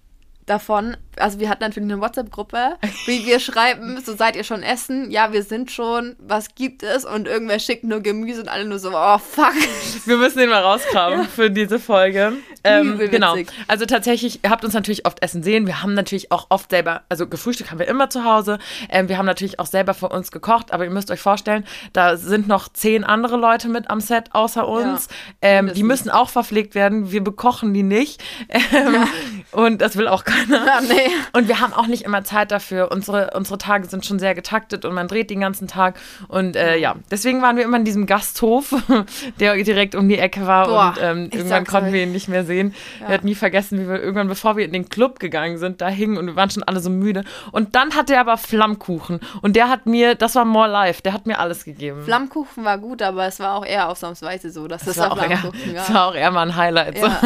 davon, 0.48 0.96
also 1.18 1.40
wir 1.40 1.50
hatten 1.50 1.64
natürlich 1.64 1.92
eine 1.92 2.02
WhatsApp-Gruppe, 2.02 2.78
wie 3.06 3.26
wir 3.26 3.40
schreiben, 3.40 4.02
so 4.04 4.16
seid 4.16 4.36
ihr 4.36 4.44
schon 4.44 4.64
essen? 4.64 5.12
Ja, 5.12 5.34
wir 5.34 5.44
sind 5.44 5.72
schon, 5.72 6.16
was 6.20 6.56
gibt 6.56 6.84
es? 6.84 7.06
Und 7.06 7.28
irgendwer 7.28 7.60
schickt 7.60 7.84
nur 7.84 8.00
Gemüse 8.00 8.42
und 8.42 8.48
alle 8.48 8.66
nur 8.66 8.80
so, 8.80 8.92
oh 8.94 9.18
fuck. 9.18 9.54
Wir 10.06 10.18
müssen 10.18 10.40
den 10.40 10.50
mal 10.50 10.62
rauskramen 10.62 11.20
ja. 11.20 11.26
für 11.26 11.52
diese 11.52 11.80
Folge. 11.80 12.34
Ähm, 12.64 12.98
genau. 12.98 13.36
Also 13.68 13.86
tatsächlich, 13.86 14.44
ihr 14.44 14.50
habt 14.50 14.64
uns 14.64 14.74
natürlich 14.74 15.06
oft 15.06 15.22
essen 15.22 15.44
sehen. 15.44 15.68
Wir 15.68 15.84
haben 15.84 15.94
natürlich 15.94 16.32
auch 16.32 16.48
oft 16.50 16.70
selber, 16.70 17.04
also 17.10 17.28
gefrühstückt 17.28 17.72
haben 17.72 17.80
wir 17.80 17.88
immer 17.88 18.10
zu 18.10 18.24
Hause. 18.24 18.58
Ähm, 18.90 19.10
wir 19.10 19.18
haben 19.18 19.26
natürlich 19.26 19.60
auch 19.60 19.66
selber 19.66 19.94
für 19.94 20.10
uns 20.10 20.32
gekocht, 20.32 20.72
aber 20.72 20.86
ihr 20.86 20.92
müsst 20.92 21.12
euch 21.12 21.20
vorstellen, 21.20 21.66
da 21.92 22.16
sind 22.16 22.48
noch 22.48 22.70
zehn 22.70 23.04
andere 23.04 23.36
Leute 23.36 23.68
mit 23.68 23.90
am 23.90 24.00
Set 24.00 24.34
außer 24.34 24.68
uns. 24.68 25.08
Ja, 25.44 25.50
ähm, 25.50 25.74
die 25.74 25.84
müssen 25.84 26.10
auch 26.10 26.30
verpflegt 26.30 26.74
werden. 26.74 27.12
Wir 27.12 27.24
bekochen 27.24 27.74
die 27.74 27.84
nicht. 27.84 28.24
Ähm, 28.50 28.94
ja. 28.94 29.08
Und 29.52 29.82
das 29.82 29.98
will 29.98 30.08
auch 30.08 30.24
keiner. 30.24 30.37
Ja, 30.50 30.82
nee. 30.82 31.10
Und 31.34 31.48
wir 31.48 31.60
haben 31.60 31.74
auch 31.74 31.88
nicht 31.88 32.04
immer 32.04 32.24
Zeit 32.24 32.52
dafür. 32.52 32.92
Unsere, 32.92 33.32
unsere 33.36 33.58
Tage 33.58 33.88
sind 33.88 34.06
schon 34.06 34.20
sehr 34.20 34.36
getaktet 34.36 34.86
und 34.86 34.94
man 34.94 35.08
dreht 35.08 35.30
den 35.30 35.40
ganzen 35.40 35.68
Tag. 35.68 36.00
Und 36.28 36.56
äh, 36.56 36.78
ja, 36.78 36.96
deswegen 37.12 37.42
waren 37.42 37.58
wir 37.58 37.64
immer 37.64 37.78
in 37.78 37.86
diesem 37.86 38.06
Gasthof, 38.06 38.74
der 39.40 39.56
direkt 39.64 39.96
um 39.96 40.08
die 40.08 40.18
Ecke 40.18 40.46
war. 40.46 40.68
Boah, 40.68 40.90
und 40.90 41.04
ähm, 41.04 41.30
irgendwann 41.32 41.66
konnten 41.66 41.88
euch. 41.88 41.94
wir 41.94 42.04
ihn 42.04 42.12
nicht 42.12 42.28
mehr 42.28 42.46
sehen. 42.46 42.74
Ja. 43.00 43.08
Wir 43.08 43.14
hatten 43.16 43.26
nie 43.26 43.36
vergessen, 43.36 43.80
wie 43.80 43.88
wir 43.88 44.02
irgendwann, 44.02 44.28
bevor 44.28 44.58
wir 44.58 44.66
in 44.66 44.74
den 44.74 44.90
Club 44.90 45.20
gegangen 45.20 45.58
sind, 45.58 45.82
da 45.82 45.88
hingen 45.88 46.18
und 46.18 46.28
wir 46.28 46.36
waren 46.36 46.50
schon 46.50 46.64
alle 46.64 46.80
so 46.80 46.90
müde. 46.90 47.24
Und 47.52 47.76
dann 47.76 47.96
hatte 47.96 48.14
er 48.14 48.22
aber 48.22 48.38
Flammkuchen. 48.38 49.20
Und 49.42 49.56
der 49.56 49.70
hat 49.70 49.86
mir, 49.86 50.16
das 50.16 50.36
war 50.36 50.46
more 50.46 50.68
life, 50.68 51.02
der 51.02 51.14
hat 51.14 51.26
mir 51.26 51.40
alles 51.40 51.64
gegeben. 51.66 52.04
Flammkuchen 52.04 52.64
war 52.64 52.78
gut, 52.78 53.02
aber 53.02 53.26
es 53.26 53.40
war 53.40 53.56
auch 53.56 53.66
eher 53.66 53.90
ausnahmsweise 53.90 54.50
so, 54.50 54.68
dass 54.68 54.84
das, 54.84 54.96
das 54.96 55.06
war, 55.06 55.14
auch 55.14 55.22
eher, 55.22 55.30
ja. 55.32 55.52
das 55.74 55.94
war 55.94 56.08
auch 56.08 56.16
eher 56.16 56.32
mal 56.32 56.48
ein 56.48 56.56
Highlight. 56.56 56.98
Ja. 56.98 57.22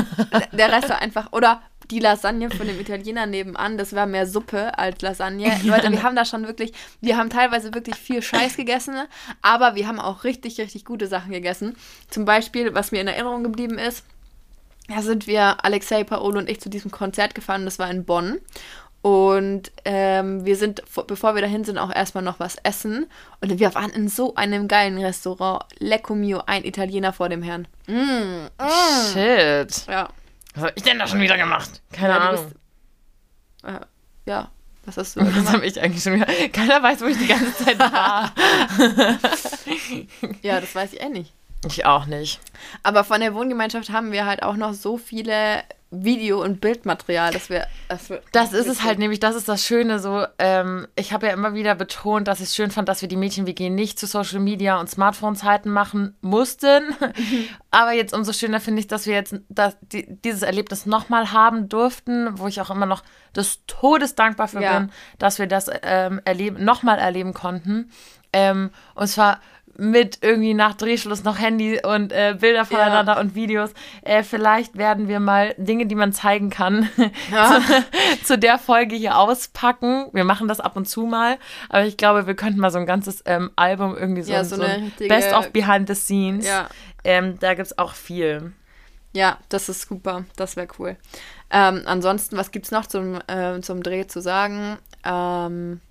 Der 0.52 0.72
Rest 0.72 0.90
war 0.90 1.02
einfach, 1.02 1.28
oder 1.32 1.62
die 1.90 2.00
Lasagne 2.00 2.50
von 2.50 2.68
dem 2.68 2.80
Italiener 2.80 3.26
nebenan, 3.26 3.78
das 3.78 3.94
war 3.94 4.06
mehr 4.06 4.28
Suppe 4.28 4.78
als 4.78 5.02
Lasagne. 5.02 5.48
Ja. 5.48 5.76
Leute, 5.76 5.92
wir 5.92 6.04
haben 6.04 6.16
da 6.16 6.26
schon 6.26 6.48
wirklich, 6.48 6.74
wir 7.02 7.18
haben 7.18 7.30
teilweise 7.30 7.74
wirklich 7.74 7.96
viel 7.96 8.22
Scheiß 8.22 8.56
gegessen, 8.58 8.96
aber 9.42 9.76
wir 9.76 9.88
haben 9.88 10.00
auch 10.00 10.24
richtig, 10.24 10.60
richtig 10.60 10.86
gute 10.86 11.08
Sachen 11.08 11.32
gegessen. 11.32 11.76
Zum 12.10 12.26
Beispiel, 12.26 12.74
was 12.74 12.92
mir 12.92 13.02
in 13.02 13.08
Erinnerung 13.08 13.44
geblieben 13.44 13.78
ist, 13.78 14.04
da 14.88 15.02
sind 15.02 15.28
wir, 15.28 15.64
Alexei, 15.64 16.04
Paolo 16.04 16.40
und 16.40 16.50
ich, 16.50 16.60
zu 16.60 16.70
diesem 16.70 16.92
Konzert 16.92 17.36
gefahren, 17.36 17.66
das 17.66 17.80
war 17.80 17.90
in 17.90 18.04
Bonn. 18.04 18.40
Und 19.02 19.72
ähm, 19.84 20.46
wir 20.46 20.56
sind, 20.56 20.84
bevor 21.08 21.34
wir 21.34 21.42
dahin 21.42 21.64
sind, 21.64 21.80
auch 21.80 21.94
erstmal 21.94 22.24
noch 22.24 22.40
was 22.40 22.58
essen. 22.58 23.08
Und 23.40 23.60
wir 23.60 23.74
waren 23.74 23.90
in 23.90 24.08
so 24.08 24.36
einem 24.36 24.68
geilen 24.68 25.00
Restaurant. 25.00 25.64
Lecco 25.80 26.14
mio, 26.14 26.44
ein 26.46 26.64
Italiener 26.64 27.12
vor 27.12 27.28
dem 27.28 27.42
Herrn. 27.42 27.68
Mm, 27.88 28.46
mm. 28.60 29.14
Shit. 29.14 29.88
Ja. 29.88 30.10
Was 30.54 30.64
habe 30.64 30.74
ich 30.76 30.84
denn 30.84 31.00
da 31.00 31.08
schon 31.08 31.22
wieder 31.22 31.38
gemacht? 31.38 31.82
Keine 31.92 32.14
ja, 32.14 32.20
Ahnung. 32.20 32.46
Bist, 32.46 32.56
äh, 33.64 33.86
ja, 34.26 34.52
was 34.86 34.98
hast 34.98 35.16
du 35.16 35.22
Was 35.22 35.54
habe 35.54 35.66
ich 35.66 35.80
eigentlich 35.80 36.04
schon 36.04 36.16
wieder? 36.16 36.26
Keiner 36.50 36.82
weiß, 36.82 37.02
wo 37.02 37.06
ich 37.06 37.18
die 37.18 37.28
ganze 37.28 37.56
Zeit 37.56 37.80
war. 37.80 38.34
ja, 40.42 40.60
das 40.60 40.74
weiß 40.74 40.94
ich 40.94 41.02
eh 41.02 41.10
nicht. 41.10 41.34
Ich 41.66 41.86
auch 41.86 42.06
nicht. 42.06 42.40
Aber 42.84 43.04
von 43.04 43.22
der 43.22 43.36
Wohngemeinschaft 43.36 43.92
haben 43.92 44.12
wir 44.12 44.26
halt 44.26 44.42
auch 44.42 44.56
noch 44.56 44.74
so 44.74 44.98
viele 44.98 45.64
Video- 45.92 46.42
und 46.42 46.62
Bildmaterial, 46.62 47.34
dass 47.34 47.50
wir. 47.50 47.68
Das, 47.90 48.10
wir 48.10 48.22
das 48.32 48.54
ist 48.54 48.68
es 48.68 48.84
halt 48.84 48.98
nämlich, 48.98 49.20
das 49.20 49.36
ist 49.36 49.50
das 49.50 49.66
Schöne 49.66 50.00
so. 50.00 50.26
Ähm, 50.40 50.88
ich 50.96 51.12
habe 51.12 51.28
ja 51.28 51.34
immer 51.34 51.54
wieder 51.54 51.76
betont, 51.76 52.30
dass 52.30 52.40
ich 52.40 52.48
es 52.48 52.56
schön 52.56 52.72
fand, 52.72 52.88
dass 52.88 53.02
wir 53.02 53.10
die 53.10 53.18
Mädchen-WG 53.18 53.70
nicht 53.70 54.00
zu 54.00 54.08
Social 54.08 54.40
Media 54.40 54.80
und 54.80 54.90
Smartphone-Zeiten 54.90 55.70
machen 55.70 56.16
mussten. 56.22 56.96
Aber 57.72 57.92
jetzt 57.92 58.14
umso 58.14 58.32
schöner 58.32 58.62
finde 58.62 58.80
ich, 58.80 58.88
dass 58.88 59.06
wir 59.06 59.16
jetzt 59.16 59.36
das, 59.50 59.78
die, 59.82 60.06
dieses 60.22 60.44
Erlebnis 60.44 60.86
nochmal 60.86 61.34
haben 61.34 61.68
durften, 61.68 62.40
wo 62.40 62.48
ich 62.48 62.62
auch 62.62 62.70
immer 62.70 62.86
noch 62.86 63.04
des 63.36 63.66
Todes 63.68 64.16
dankbar 64.16 64.48
für 64.48 64.62
ja. 64.62 64.80
bin, 64.80 64.92
dass 65.20 65.40
wir 65.40 65.48
das 65.48 65.70
ähm, 65.84 66.22
erleben, 66.24 66.64
nochmal 66.64 67.00
erleben 67.00 67.34
konnten. 67.34 67.92
Ähm, 68.34 68.72
und 68.96 69.08
zwar 69.08 69.42
mit 69.78 70.20
irgendwie 70.22 70.54
nach 70.54 70.76
Drehschluss 70.76 71.24
noch 71.24 71.40
Handy 71.40 71.80
und 71.84 72.12
äh, 72.12 72.36
Bilder 72.40 72.66
voneinander 72.66 73.14
ja. 73.14 73.20
und 73.20 73.36
Videos. 73.36 73.72
Äh, 74.02 74.24
vielleicht 74.24 74.78
werden 74.78 75.08
wir 75.08 75.20
mal 75.20 75.56
Dinge, 75.58 75.86
die 75.86 75.96
man 75.96 76.14
zeigen 76.14 76.50
kann, 76.50 76.90
ja. 77.32 77.60
zu, 77.60 78.24
zu, 78.24 78.38
der 78.38 78.58
Folge 78.58 78.96
hier 78.96 79.18
auspacken. 79.18 80.08
Wir 80.14 80.24
machen 80.24 80.48
das 80.48 80.60
ab 80.60 80.76
und 80.76 80.88
zu 80.88 81.06
mal, 81.06 81.38
aber 81.70 81.86
ich 81.86 81.98
glaube, 81.98 82.28
wir 82.28 82.36
könnten 82.36 82.60
mal 82.60 82.72
so 82.72 82.80
ein 82.80 82.86
ganzes 82.86 83.24
ähm, 83.26 83.52
Album 83.56 83.98
irgendwie 83.98 84.22
so, 84.22 84.34
ja, 84.34 84.44
so, 84.44 84.56
so 84.56 84.64
ein 84.64 84.92
Best 85.08 85.34
of 85.34 85.52
Behind 85.52 85.88
the 85.88 85.96
Scenes. 85.96 86.48
Ähm, 87.04 87.40
da 87.40 87.54
gibt 87.54 87.68
es 87.68 87.78
auch 87.78 87.94
viel. 87.94 88.54
Ja, 89.14 89.40
das 89.50 89.70
ist 89.70 89.88
super. 89.88 90.26
Das 90.36 90.56
wäre 90.56 90.68
cool. 90.80 90.96
Ähm, 91.50 91.82
ansonsten, 91.86 92.38
was 92.38 92.52
gibt 92.52 92.66
es 92.66 92.72
noch 92.72 92.86
zum, 92.86 93.20
äh, 93.28 93.60
zum 93.62 93.84
Dreh 93.84 94.08
zu 94.08 94.22
sagen? 94.22 94.78
Ähm, 95.04 95.82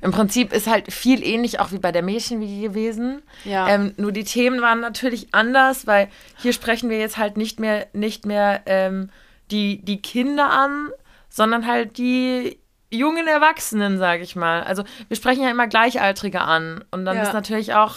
im 0.00 0.10
Prinzip 0.10 0.52
ist 0.52 0.66
halt 0.66 0.92
viel 0.92 1.22
ähnlich 1.22 1.60
auch 1.60 1.72
wie 1.72 1.78
bei 1.78 1.92
der 1.92 2.02
Mädchenwiege 2.02 2.68
gewesen. 2.68 3.22
Ja. 3.44 3.68
Ähm, 3.68 3.94
nur 3.96 4.12
die 4.12 4.24
Themen 4.24 4.60
waren 4.60 4.80
natürlich 4.80 5.28
anders, 5.32 5.86
weil 5.86 6.08
hier 6.38 6.52
sprechen 6.52 6.90
wir 6.90 6.98
jetzt 6.98 7.18
halt 7.18 7.36
nicht 7.36 7.60
mehr, 7.60 7.86
nicht 7.92 8.26
mehr 8.26 8.62
ähm, 8.66 9.10
die, 9.50 9.84
die 9.84 10.00
Kinder 10.00 10.50
an, 10.50 10.90
sondern 11.28 11.66
halt 11.66 11.98
die 11.98 12.58
jungen 12.90 13.26
Erwachsenen, 13.26 13.98
sage 13.98 14.22
ich 14.22 14.36
mal. 14.36 14.62
Also 14.62 14.84
wir 15.08 15.16
sprechen 15.16 15.42
ja 15.42 15.50
immer 15.50 15.66
Gleichaltrige 15.66 16.40
an. 16.40 16.84
Und 16.90 17.04
dann 17.04 17.16
ja. 17.16 17.22
ist 17.22 17.34
natürlich 17.34 17.74
auch, 17.74 17.96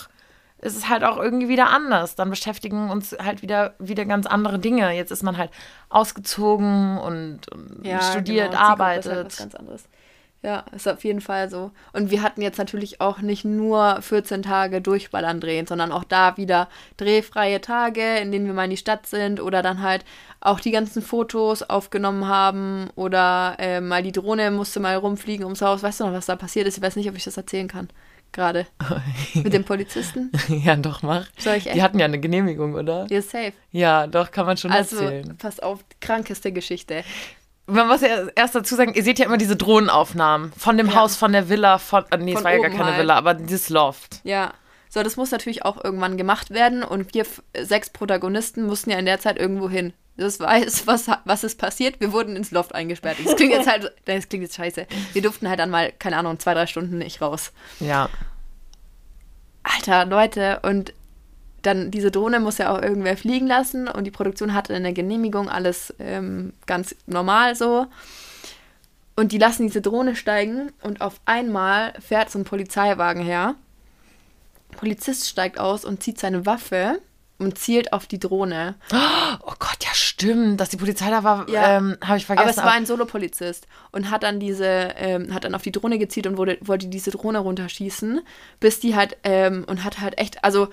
ist 0.59 0.75
es 0.75 0.89
halt 0.89 1.03
auch 1.03 1.17
irgendwie 1.17 1.47
wieder 1.47 1.69
anders. 1.69 2.15
Dann 2.15 2.29
beschäftigen 2.29 2.89
uns 2.89 3.15
halt 3.23 3.41
wieder, 3.41 3.73
wieder 3.79 4.05
ganz 4.05 4.25
andere 4.25 4.59
Dinge. 4.59 4.91
Jetzt 4.91 5.11
ist 5.11 5.23
man 5.23 5.37
halt 5.37 5.51
ausgezogen 5.89 6.97
und, 6.97 7.51
und 7.51 7.85
ja, 7.85 8.01
studiert, 8.01 8.51
genau. 8.51 8.63
arbeitet. 8.63 9.13
Halt 9.13 9.25
was 9.27 9.37
ganz 9.37 9.55
anderes. 9.55 9.83
Ja, 10.43 10.65
ist 10.75 10.87
auf 10.87 11.03
jeden 11.03 11.21
Fall 11.21 11.51
so. 11.51 11.69
Und 11.93 12.09
wir 12.09 12.23
hatten 12.23 12.41
jetzt 12.41 12.57
natürlich 12.57 12.99
auch 12.99 13.19
nicht 13.19 13.45
nur 13.45 14.01
14 14.01 14.41
Tage 14.41 14.81
Durchballern 14.81 15.39
drehen, 15.39 15.67
sondern 15.67 15.91
auch 15.91 16.03
da 16.03 16.35
wieder 16.35 16.67
drehfreie 16.97 17.61
Tage, 17.61 18.17
in 18.17 18.31
denen 18.31 18.47
wir 18.47 18.53
mal 18.53 18.63
in 18.63 18.71
die 18.71 18.77
Stadt 18.77 19.05
sind 19.05 19.39
oder 19.39 19.61
dann 19.61 19.83
halt 19.83 20.03
auch 20.39 20.59
die 20.59 20.71
ganzen 20.71 21.03
Fotos 21.03 21.61
aufgenommen 21.61 22.27
haben 22.27 22.89
oder 22.95 23.55
äh, 23.59 23.81
mal 23.81 24.01
die 24.01 24.11
Drohne 24.11 24.49
musste 24.49 24.79
mal 24.79 24.95
rumfliegen 24.95 25.45
ums 25.45 25.61
Haus. 25.61 25.83
Weißt 25.83 25.99
du 25.99 26.05
noch, 26.05 26.13
was 26.13 26.25
da 26.25 26.35
passiert 26.35 26.65
ist? 26.65 26.77
Ich 26.77 26.83
weiß 26.83 26.95
nicht, 26.95 27.09
ob 27.09 27.15
ich 27.15 27.23
das 27.23 27.37
erzählen 27.37 27.67
kann. 27.67 27.89
Gerade. 28.31 28.65
Mit 29.35 29.53
dem 29.53 29.63
Polizisten? 29.63 30.31
ja, 30.47 30.75
doch, 30.75 31.03
mach. 31.03 31.27
Soll 31.37 31.55
ich 31.55 31.67
echt? 31.67 31.75
Die 31.75 31.83
hatten 31.83 31.99
ja 31.99 32.05
eine 32.05 32.19
Genehmigung, 32.19 32.73
oder? 32.73 33.05
Ja, 33.11 33.21
safe. 33.21 33.53
Ja, 33.71 34.07
doch, 34.07 34.31
kann 34.31 34.47
man 34.47 34.57
schon 34.57 34.71
also, 34.71 34.95
erzählen. 34.95 35.37
Pass 35.37 35.59
auf, 35.59 35.83
krankeste 35.99 36.51
Geschichte 36.51 37.03
man 37.71 37.87
muss 37.87 38.01
ja 38.01 38.27
erst 38.35 38.55
dazu 38.55 38.75
sagen, 38.75 38.93
ihr 38.93 39.03
seht 39.03 39.19
ja 39.19 39.25
immer 39.25 39.37
diese 39.37 39.55
Drohnenaufnahmen 39.55 40.51
von 40.57 40.77
dem 40.77 40.87
ja. 40.87 40.95
Haus, 40.95 41.15
von 41.15 41.31
der 41.31 41.49
Villa, 41.49 41.77
von, 41.77 42.05
äh, 42.11 42.17
nee, 42.17 42.33
von 42.33 42.39
es 42.39 42.43
war 42.43 42.53
ja 42.53 42.59
gar 42.59 42.69
keine 42.69 42.85
halt. 42.85 42.99
Villa, 42.99 43.15
aber 43.15 43.33
dieses 43.33 43.69
Loft. 43.69 44.19
Ja. 44.23 44.53
So, 44.89 45.03
das 45.03 45.15
muss 45.15 45.31
natürlich 45.31 45.63
auch 45.63 45.81
irgendwann 45.81 46.17
gemacht 46.17 46.49
werden 46.49 46.83
und 46.83 47.13
wir 47.13 47.25
sechs 47.61 47.89
Protagonisten 47.89 48.65
mussten 48.65 48.89
ja 48.91 48.99
in 48.99 49.05
der 49.05 49.19
Zeit 49.19 49.39
irgendwo 49.39 49.69
hin. 49.69 49.93
Das 50.17 50.39
weiß, 50.39 50.85
was, 50.87 51.07
was 51.23 51.43
ist 51.43 51.57
passiert. 51.57 51.99
Wir 51.99 52.11
wurden 52.11 52.35
ins 52.35 52.51
Loft 52.51 52.75
eingesperrt. 52.75 53.17
Das 53.23 53.35
klingt 53.35 53.53
jetzt 53.53 53.69
halt, 53.69 53.93
das 54.05 54.27
klingt 54.27 54.43
jetzt 54.43 54.55
scheiße. 54.55 54.85
Wir 55.13 55.21
durften 55.21 55.47
halt 55.47 55.59
dann 55.59 55.69
mal, 55.69 55.93
keine 55.97 56.17
Ahnung, 56.17 56.39
zwei, 56.39 56.53
drei 56.53 56.67
Stunden 56.67 56.97
nicht 56.97 57.21
raus. 57.21 57.53
Ja. 57.79 58.09
Alter, 59.63 60.05
Leute, 60.05 60.59
und 60.63 60.93
dann 61.61 61.91
diese 61.91 62.11
Drohne 62.11 62.39
muss 62.39 62.57
ja 62.57 62.75
auch 62.75 62.81
irgendwer 62.81 63.17
fliegen 63.17 63.47
lassen 63.47 63.87
und 63.87 64.05
die 64.05 64.11
Produktion 64.11 64.53
hatte 64.53 64.73
eine 64.73 64.93
Genehmigung, 64.93 65.49
alles 65.49 65.93
ähm, 65.99 66.53
ganz 66.65 66.95
normal 67.05 67.55
so. 67.55 67.87
Und 69.15 69.31
die 69.31 69.37
lassen 69.37 69.67
diese 69.67 69.81
Drohne 69.81 70.15
steigen 70.15 70.71
und 70.81 71.01
auf 71.01 71.19
einmal 71.25 71.93
fährt 71.99 72.31
so 72.31 72.39
ein 72.39 72.45
Polizeiwagen 72.45 73.23
her. 73.23 73.55
Polizist 74.71 75.27
steigt 75.27 75.59
aus 75.59 75.85
und 75.85 76.01
zieht 76.01 76.19
seine 76.19 76.45
Waffe 76.45 77.01
und 77.37 77.57
zielt 77.57 77.91
auf 77.93 78.07
die 78.07 78.19
Drohne. 78.19 78.75
Oh 79.43 79.53
Gott, 79.57 79.83
ja 79.83 79.91
stimmt, 79.93 80.59
dass 80.59 80.69
die 80.69 80.77
Polizei 80.77 81.09
da 81.09 81.23
war, 81.23 81.49
ja. 81.49 81.77
ähm, 81.77 81.97
habe 82.03 82.17
ich 82.17 82.25
vergessen. 82.25 82.49
Aber 82.49 82.57
es 82.57 82.63
war 82.63 82.73
ein 82.73 82.85
Solopolizist 82.85 83.65
und 83.91 84.11
hat 84.11 84.23
dann 84.23 84.39
diese, 84.39 84.65
ähm, 84.97 85.33
hat 85.33 85.45
dann 85.45 85.55
auf 85.55 85.63
die 85.63 85.71
Drohne 85.71 85.97
gezielt 85.97 86.27
und 86.27 86.37
wurde, 86.37 86.57
wollte 86.61 86.87
diese 86.87 87.11
Drohne 87.11 87.39
runterschießen, 87.39 88.21
bis 88.59 88.79
die 88.79 88.95
halt 88.95 89.17
ähm, 89.23 89.65
und 89.67 89.83
hat 89.83 89.99
halt 89.99 90.19
echt, 90.19 90.43
also 90.43 90.67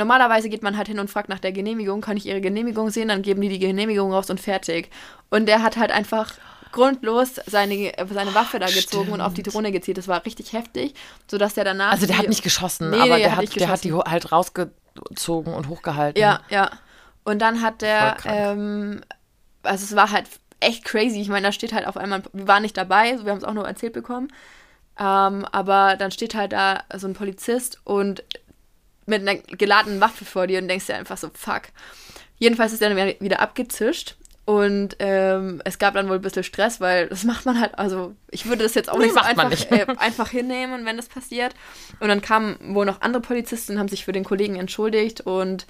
normalerweise 0.00 0.48
geht 0.48 0.62
man 0.62 0.76
halt 0.76 0.88
hin 0.88 0.98
und 0.98 1.08
fragt 1.08 1.28
nach 1.28 1.38
der 1.38 1.52
Genehmigung, 1.52 2.00
kann 2.00 2.16
ich 2.16 2.26
ihre 2.26 2.40
Genehmigung 2.40 2.90
sehen, 2.90 3.08
dann 3.08 3.22
geben 3.22 3.40
die 3.40 3.48
die 3.48 3.58
Genehmigung 3.60 4.12
raus 4.12 4.30
und 4.30 4.40
fertig. 4.40 4.90
Und 5.28 5.46
der 5.46 5.62
hat 5.62 5.76
halt 5.76 5.92
einfach 5.92 6.32
grundlos 6.72 7.40
seine, 7.46 7.92
seine 8.10 8.34
Waffe 8.34 8.58
da 8.58 8.66
gezogen 8.66 9.04
Stimmt. 9.04 9.10
und 9.10 9.20
auf 9.20 9.34
die 9.34 9.42
Drohne 9.42 9.72
gezielt. 9.72 9.98
Das 9.98 10.08
war 10.08 10.24
richtig 10.24 10.52
heftig, 10.52 10.94
sodass 11.30 11.54
der 11.54 11.64
danach. 11.64 11.92
Also 11.92 12.06
der 12.06 12.18
hat 12.18 12.28
nicht 12.28 12.42
geschossen, 12.42 12.90
nee, 12.90 12.98
aber 12.98 13.18
der, 13.18 13.36
hat, 13.36 13.56
der 13.56 13.68
hat 13.68 13.84
die 13.84 13.92
halt 13.92 14.32
rausgezogen 14.32 15.52
und 15.52 15.68
hochgehalten. 15.68 16.20
Ja, 16.20 16.40
ja. 16.48 16.70
Und 17.24 17.40
dann 17.40 17.60
hat 17.60 17.82
der, 17.82 18.16
ähm, 18.24 19.02
also 19.62 19.84
es 19.84 19.94
war 19.94 20.10
halt 20.10 20.26
echt 20.60 20.84
crazy. 20.84 21.20
Ich 21.20 21.28
meine, 21.28 21.46
da 21.46 21.52
steht 21.52 21.72
halt 21.72 21.86
auf 21.86 21.96
einmal, 21.96 22.22
wir 22.32 22.48
waren 22.48 22.62
nicht 22.62 22.76
dabei, 22.76 23.18
wir 23.22 23.30
haben 23.30 23.38
es 23.38 23.44
auch 23.44 23.54
nur 23.54 23.66
erzählt 23.66 23.92
bekommen. 23.92 24.28
Ähm, 24.98 25.46
aber 25.52 25.96
dann 25.96 26.10
steht 26.10 26.34
halt 26.34 26.52
da 26.52 26.82
so 26.94 27.06
ein 27.06 27.14
Polizist 27.14 27.80
und 27.84 28.22
mit 29.06 29.20
einer 29.22 29.36
geladenen 29.40 30.00
Waffe 30.00 30.24
vor 30.24 30.46
dir 30.46 30.60
und 30.60 30.68
denkst 30.68 30.86
dir 30.86 30.96
einfach 30.96 31.18
so, 31.18 31.30
fuck. 31.34 31.62
Jedenfalls 32.38 32.72
ist 32.72 32.80
er 32.82 32.94
dann 32.94 33.14
wieder 33.20 33.40
abgezischt 33.40 34.16
und 34.50 34.96
ähm, 34.98 35.62
es 35.64 35.78
gab 35.78 35.94
dann 35.94 36.08
wohl 36.08 36.16
ein 36.16 36.22
bisschen 36.22 36.42
Stress, 36.42 36.80
weil 36.80 37.06
das 37.08 37.22
macht 37.22 37.46
man 37.46 37.60
halt, 37.60 37.78
also 37.78 38.16
ich 38.30 38.46
würde 38.46 38.64
das 38.64 38.74
jetzt 38.74 38.90
auch 38.90 38.98
nee, 38.98 39.04
nicht 39.04 39.14
so 39.14 39.20
einfach, 39.20 39.48
nicht. 39.48 39.70
Äh, 39.70 39.86
einfach 39.98 40.30
hinnehmen, 40.30 40.84
wenn 40.86 40.96
das 40.96 41.06
passiert. 41.06 41.54
Und 42.00 42.08
dann 42.08 42.20
kamen 42.20 42.56
wohl 42.74 42.84
noch 42.84 43.00
andere 43.00 43.22
Polizisten, 43.22 43.78
haben 43.78 43.88
sich 43.88 44.04
für 44.04 44.12
den 44.12 44.24
Kollegen 44.24 44.56
entschuldigt 44.56 45.20
und 45.20 45.66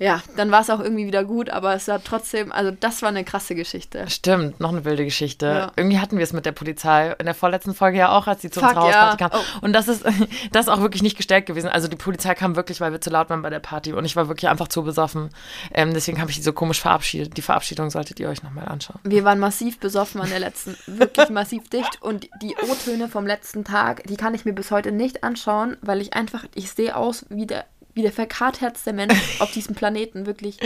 ja, 0.00 0.22
dann 0.36 0.52
war 0.52 0.60
es 0.60 0.70
auch 0.70 0.78
irgendwie 0.78 1.06
wieder 1.06 1.24
gut, 1.24 1.50
aber 1.50 1.74
es 1.74 1.88
war 1.88 2.02
trotzdem, 2.02 2.52
also 2.52 2.70
das 2.70 3.02
war 3.02 3.08
eine 3.08 3.24
krasse 3.24 3.56
Geschichte. 3.56 4.08
Stimmt, 4.08 4.60
noch 4.60 4.70
eine 4.70 4.84
wilde 4.84 5.04
Geschichte. 5.04 5.46
Ja. 5.46 5.72
Irgendwie 5.74 5.98
hatten 5.98 6.18
wir 6.18 6.22
es 6.22 6.32
mit 6.32 6.46
der 6.46 6.52
Polizei 6.52 7.16
in 7.18 7.26
der 7.26 7.34
vorletzten 7.34 7.74
Folge 7.74 7.98
ja 7.98 8.16
auch, 8.16 8.28
als 8.28 8.42
sie 8.42 8.50
zu 8.50 8.60
Fuck, 8.60 8.70
uns 8.70 8.78
Haus 8.78 8.92
ja. 8.92 9.16
kam. 9.16 9.30
Oh. 9.34 9.58
Und 9.60 9.72
das 9.72 9.88
ist, 9.88 10.04
das 10.52 10.66
ist 10.66 10.68
auch 10.68 10.80
wirklich 10.80 11.02
nicht 11.02 11.16
gestellt 11.16 11.46
gewesen. 11.46 11.68
Also 11.68 11.88
die 11.88 11.96
Polizei 11.96 12.34
kam 12.34 12.54
wirklich, 12.54 12.80
weil 12.80 12.92
wir 12.92 13.00
zu 13.00 13.10
laut 13.10 13.28
waren 13.28 13.42
bei 13.42 13.50
der 13.50 13.58
Party 13.58 13.92
und 13.92 14.04
ich 14.04 14.14
war 14.14 14.28
wirklich 14.28 14.48
einfach 14.48 14.68
zu 14.68 14.84
besoffen. 14.84 15.30
Ähm, 15.74 15.92
deswegen 15.92 16.20
habe 16.20 16.30
ich 16.30 16.36
die 16.36 16.44
so 16.44 16.52
komisch 16.52 16.80
verabschiedet. 16.80 17.36
Die 17.36 17.42
Verabschiedung 17.42 17.90
solltet 17.90 18.20
ihr 18.20 18.28
euch 18.28 18.44
nochmal 18.44 18.68
anschauen. 18.68 19.00
Wir 19.02 19.24
waren 19.24 19.40
massiv 19.40 19.80
besoffen 19.80 20.20
an 20.20 20.30
der 20.30 20.38
letzten, 20.38 20.76
wirklich 20.86 21.28
massiv 21.30 21.68
dicht 21.70 22.00
und 22.02 22.28
die 22.40 22.54
O-Töne 22.54 23.08
vom 23.08 23.26
letzten 23.26 23.64
Tag, 23.64 24.04
die 24.04 24.16
kann 24.16 24.34
ich 24.34 24.44
mir 24.44 24.52
bis 24.52 24.70
heute 24.70 24.92
nicht 24.92 25.24
anschauen, 25.24 25.76
weil 25.80 26.00
ich 26.00 26.12
einfach, 26.12 26.44
ich 26.54 26.70
sehe 26.70 26.94
aus 26.94 27.26
wie 27.30 27.46
der 27.46 27.64
wie 27.98 28.02
der 28.02 28.12
verkartherzte 28.12 28.92
Mensch 28.92 29.14
auf 29.40 29.50
diesem 29.50 29.74
Planeten, 29.74 30.24
wirklich. 30.24 30.56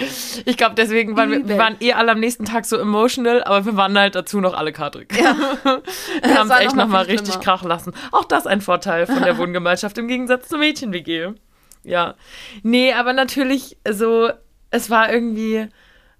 Ich 0.44 0.56
glaube, 0.58 0.74
deswegen 0.76 1.16
waren 1.16 1.30
wir, 1.30 1.48
wir, 1.48 1.56
waren 1.56 1.76
eh 1.80 1.94
alle 1.94 2.12
am 2.12 2.20
nächsten 2.20 2.44
Tag 2.44 2.66
so 2.66 2.76
emotional, 2.76 3.42
aber 3.42 3.64
wir 3.64 3.74
waren 3.74 3.98
halt 3.98 4.14
dazu 4.14 4.40
noch 4.40 4.52
alle 4.52 4.70
kadrig. 4.70 5.16
Ja. 5.16 5.34
wir 6.22 6.38
haben 6.38 6.50
es 6.50 6.58
echt 6.58 6.76
nochmal 6.76 7.04
noch 7.04 7.10
richtig 7.10 7.40
krachen 7.40 7.68
lassen. 7.68 7.94
Auch 8.12 8.24
das 8.24 8.46
ein 8.46 8.60
Vorteil 8.60 9.06
von 9.06 9.22
der 9.22 9.38
Wohngemeinschaft 9.38 9.96
im 9.96 10.08
Gegensatz 10.08 10.48
zur 10.48 10.58
Mädchen-WG. 10.58 11.30
Ja. 11.84 12.16
Nee, 12.62 12.92
aber 12.92 13.14
natürlich 13.14 13.78
so, 13.90 14.30
es 14.70 14.90
war 14.90 15.10
irgendwie 15.10 15.68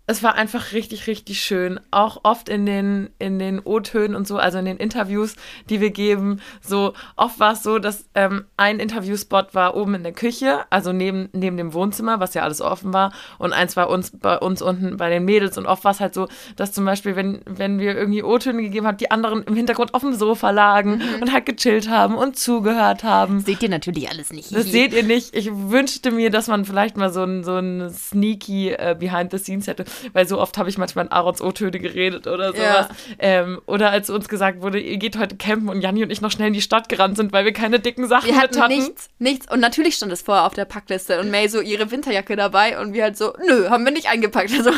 es 0.07 0.23
war 0.23 0.35
einfach 0.35 0.73
richtig, 0.73 1.07
richtig 1.07 1.41
schön. 1.41 1.79
Auch 1.93 2.21
oft 2.25 2.49
in 2.49 2.67
den, 2.67 3.11
in 3.21 3.39
den 3.39 3.61
O-Tönen 3.61 4.17
und 4.17 4.27
so, 4.27 4.37
also 4.37 4.59
in 4.59 4.65
den 4.65 4.77
Interviews, 4.77 5.37
die 5.71 5.81
wir 5.81 5.91
geben. 5.91 6.41
So 6.61 6.93
oft 7.17 7.39
war 7.39 7.53
es 7.53 7.63
so, 7.63 7.79
dass 7.79 8.07
ähm, 8.15 8.45
ein 8.57 8.81
Interviewspot 8.81 9.55
war 9.55 9.77
oben 9.77 9.95
in 9.95 10.03
der 10.03 10.13
Küche, 10.13 10.65
also 10.71 10.93
neben, 10.93 11.29
neben 11.33 11.57
dem 11.57 11.73
Wohnzimmer, 11.73 12.19
was 12.19 12.35
ja 12.35 12.43
alles 12.43 12.61
offen 12.61 12.93
war. 12.93 13.13
Und 13.39 13.53
eins 13.53 13.77
war 13.77 13.89
uns 13.89 14.11
bei 14.11 14.37
uns 14.39 14.61
unten 14.61 14.97
bei 14.97 15.09
den 15.09 15.25
Mädels. 15.25 15.57
Und 15.57 15.67
oft 15.67 15.85
war 15.85 15.93
es 15.93 16.01
halt 16.01 16.15
so, 16.15 16.27
dass 16.57 16.73
zum 16.73 16.85
Beispiel, 16.85 17.15
wenn, 17.15 17.41
wenn 17.47 17.79
wir 17.79 17.97
irgendwie 17.97 18.25
O-Töne 18.25 18.63
gegeben 18.63 18.89
haben, 18.89 18.97
die 18.97 19.11
anderen 19.13 19.45
im 19.45 19.55
Hintergrund 19.55 19.95
auf 19.95 20.03
dem 20.03 20.15
Sofa 20.15 20.51
lagen 20.51 20.97
mhm. 20.97 21.23
und 21.23 21.33
halt 21.33 21.47
gechillt 21.47 21.89
haben 21.89 22.17
und 22.17 22.37
zugehört 22.37 23.05
haben. 23.05 23.37
Das 23.37 23.47
seht 23.47 23.63
ihr 23.63 23.69
natürlich 23.69 24.11
alles 24.11 24.33
nicht. 24.33 24.55
Das 24.55 24.67
seht 24.67 24.95
ihr 24.95 25.05
nicht. 25.05 25.37
Ich 25.37 25.49
wünschte 25.53 26.11
mir, 26.11 26.31
dass 26.31 26.49
man 26.49 26.65
vielleicht 26.65 26.97
mal 26.97 27.13
so 27.13 27.23
ein, 27.23 27.45
so 27.45 27.55
ein 27.55 27.89
sneaky 27.91 28.71
äh, 28.71 28.97
Behind 28.99 29.31
the 29.31 29.39
Scenes 29.39 29.69
hätte 29.69 29.85
weil 30.12 30.26
so 30.26 30.40
oft 30.40 30.59
habe 30.59 30.68
ich 30.68 30.78
manchmal 30.78 31.07
in 31.07 31.12
Aarons 31.12 31.40
O-Töne 31.40 31.78
geredet 31.78 32.26
oder 32.26 32.53
sowas. 32.53 32.88
Ja. 32.88 32.88
Ähm, 33.18 33.61
oder 33.66 33.90
als 33.90 34.11
uns 34.11 34.28
gesagt 34.28 34.62
wurde, 34.62 34.80
ihr 34.80 34.97
geht 34.97 35.16
heute 35.16 35.36
campen 35.36 35.68
und 35.68 35.80
Janni 35.80 36.03
und 36.03 36.11
ich 36.11 36.20
noch 36.20 36.30
schnell 36.30 36.49
in 36.49 36.55
die 36.55 36.62
Stadt 36.62 36.88
gerannt 36.88 37.16
sind, 37.16 37.32
weil 37.32 37.45
wir 37.45 37.53
keine 37.53 37.80
dicken 37.80 38.07
Sachen 38.07 38.28
wir 38.28 38.40
hatten. 38.40 38.61
hatten. 38.61 38.74
Nichts, 38.74 39.09
nichts. 39.18 39.51
Und 39.51 39.61
natürlich 39.61 39.97
stand 39.97 40.12
es 40.12 40.22
vorher 40.22 40.45
auf 40.45 40.55
der 40.55 40.64
Packliste 40.64 41.20
und 41.20 41.30
May 41.30 41.49
so 41.49 41.61
ihre 41.61 41.90
Winterjacke 41.90 42.36
dabei 42.36 42.78
und 42.80 42.93
wir 42.93 43.03
halt 43.05 43.16
so, 43.16 43.32
nö, 43.47 43.68
haben 43.70 43.84
wir 43.84 43.93
nicht 43.93 44.09
eingepackt. 44.09 44.53
Also, 44.53 44.70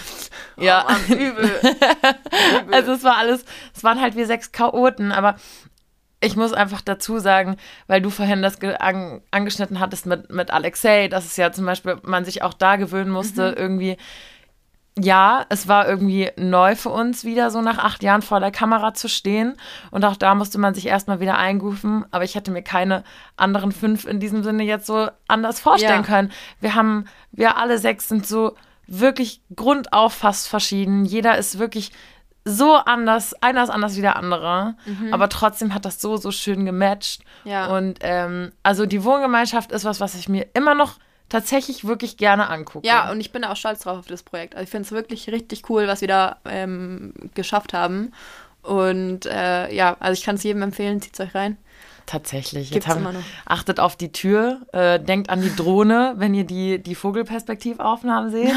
ja, 0.56 0.86
oh 0.88 0.92
Mann, 0.92 1.18
übel. 1.18 1.44
übel. 1.62 2.74
Also 2.74 2.92
es 2.92 3.04
war 3.04 3.16
alles, 3.16 3.44
es 3.74 3.84
waren 3.84 4.00
halt 4.00 4.16
wir 4.16 4.26
sechs 4.26 4.52
Chaoten, 4.52 5.12
aber 5.12 5.36
ich 6.20 6.36
muss 6.36 6.52
einfach 6.52 6.80
dazu 6.80 7.18
sagen, 7.18 7.56
weil 7.86 8.00
du 8.00 8.10
vorhin 8.10 8.42
das 8.42 8.60
an, 8.60 9.20
angeschnitten 9.30 9.80
hattest 9.80 10.06
mit, 10.06 10.30
mit 10.30 10.50
Alexei, 10.50 11.08
dass 11.08 11.26
es 11.26 11.36
ja 11.36 11.52
zum 11.52 11.66
Beispiel 11.66 11.98
man 12.02 12.24
sich 12.24 12.42
auch 12.42 12.54
da 12.54 12.76
gewöhnen 12.76 13.10
musste, 13.10 13.50
mhm. 13.50 13.56
irgendwie 13.56 13.96
ja, 14.98 15.44
es 15.50 15.68
war 15.68 15.86
irgendwie 15.86 16.30
neu 16.36 16.74
für 16.74 16.88
uns 16.88 17.24
wieder 17.24 17.50
so 17.50 17.60
nach 17.60 17.78
acht 17.78 18.02
Jahren 18.02 18.22
vor 18.22 18.40
der 18.40 18.50
Kamera 18.50 18.94
zu 18.94 19.08
stehen. 19.08 19.56
Und 19.90 20.04
auch 20.06 20.16
da 20.16 20.34
musste 20.34 20.58
man 20.58 20.72
sich 20.72 20.86
erstmal 20.86 21.20
wieder 21.20 21.36
eingrooven. 21.36 22.06
Aber 22.12 22.24
ich 22.24 22.34
hätte 22.34 22.50
mir 22.50 22.62
keine 22.62 23.04
anderen 23.36 23.72
fünf 23.72 24.06
in 24.06 24.20
diesem 24.20 24.42
Sinne 24.42 24.64
jetzt 24.64 24.86
so 24.86 25.08
anders 25.28 25.60
vorstellen 25.60 26.02
ja. 26.02 26.06
können. 26.06 26.32
Wir 26.60 26.74
haben, 26.74 27.04
wir 27.30 27.58
alle 27.58 27.78
sechs 27.78 28.08
sind 28.08 28.26
so 28.26 28.56
wirklich 28.86 29.42
grundauf 29.54 30.14
fast 30.14 30.48
verschieden. 30.48 31.04
Jeder 31.04 31.36
ist 31.36 31.58
wirklich 31.58 31.92
so 32.46 32.76
anders, 32.76 33.34
einer 33.42 33.64
ist 33.64 33.70
anders 33.70 33.96
wie 33.96 34.02
der 34.02 34.14
andere, 34.14 34.76
mhm. 34.86 35.12
aber 35.12 35.28
trotzdem 35.28 35.74
hat 35.74 35.84
das 35.84 36.00
so, 36.00 36.16
so 36.16 36.30
schön 36.30 36.64
gematcht. 36.64 37.22
Ja. 37.42 37.66
Und 37.76 37.98
ähm, 38.02 38.52
also 38.62 38.86
die 38.86 39.02
Wohngemeinschaft 39.02 39.72
ist 39.72 39.84
was, 39.84 39.98
was 39.98 40.14
ich 40.14 40.28
mir 40.28 40.46
immer 40.54 40.74
noch 40.74 40.98
tatsächlich 41.28 41.84
wirklich 41.84 42.16
gerne 42.16 42.48
angucke. 42.48 42.86
Ja, 42.86 43.10
und 43.10 43.20
ich 43.20 43.32
bin 43.32 43.44
auch 43.44 43.56
stolz 43.56 43.80
drauf 43.80 43.98
auf 43.98 44.06
das 44.06 44.22
Projekt. 44.22 44.54
Also 44.54 44.64
ich 44.64 44.70
finde 44.70 44.86
es 44.86 44.92
wirklich 44.92 45.28
richtig 45.30 45.68
cool, 45.68 45.86
was 45.86 46.00
wir 46.00 46.08
da 46.08 46.36
ähm, 46.44 47.12
geschafft 47.34 47.72
haben. 47.72 48.12
Und 48.62 49.26
äh, 49.26 49.72
ja, 49.72 49.96
also 50.00 50.18
ich 50.18 50.24
kann 50.24 50.36
es 50.36 50.42
jedem 50.42 50.62
empfehlen, 50.62 51.00
zieht 51.00 51.14
es 51.14 51.20
euch 51.20 51.34
rein. 51.34 51.56
Tatsächlich. 52.06 52.70
Jetzt 52.70 52.86
haben, 52.86 53.04
achtet 53.46 53.80
auf 53.80 53.96
die 53.96 54.12
Tür, 54.12 54.60
äh, 54.72 55.00
denkt 55.00 55.28
an 55.28 55.42
die 55.42 55.54
Drohne, 55.54 56.14
wenn 56.16 56.34
ihr 56.34 56.44
die, 56.44 56.80
die 56.80 56.94
Vogelperspektivaufnahmen 56.94 58.30
seht. 58.30 58.54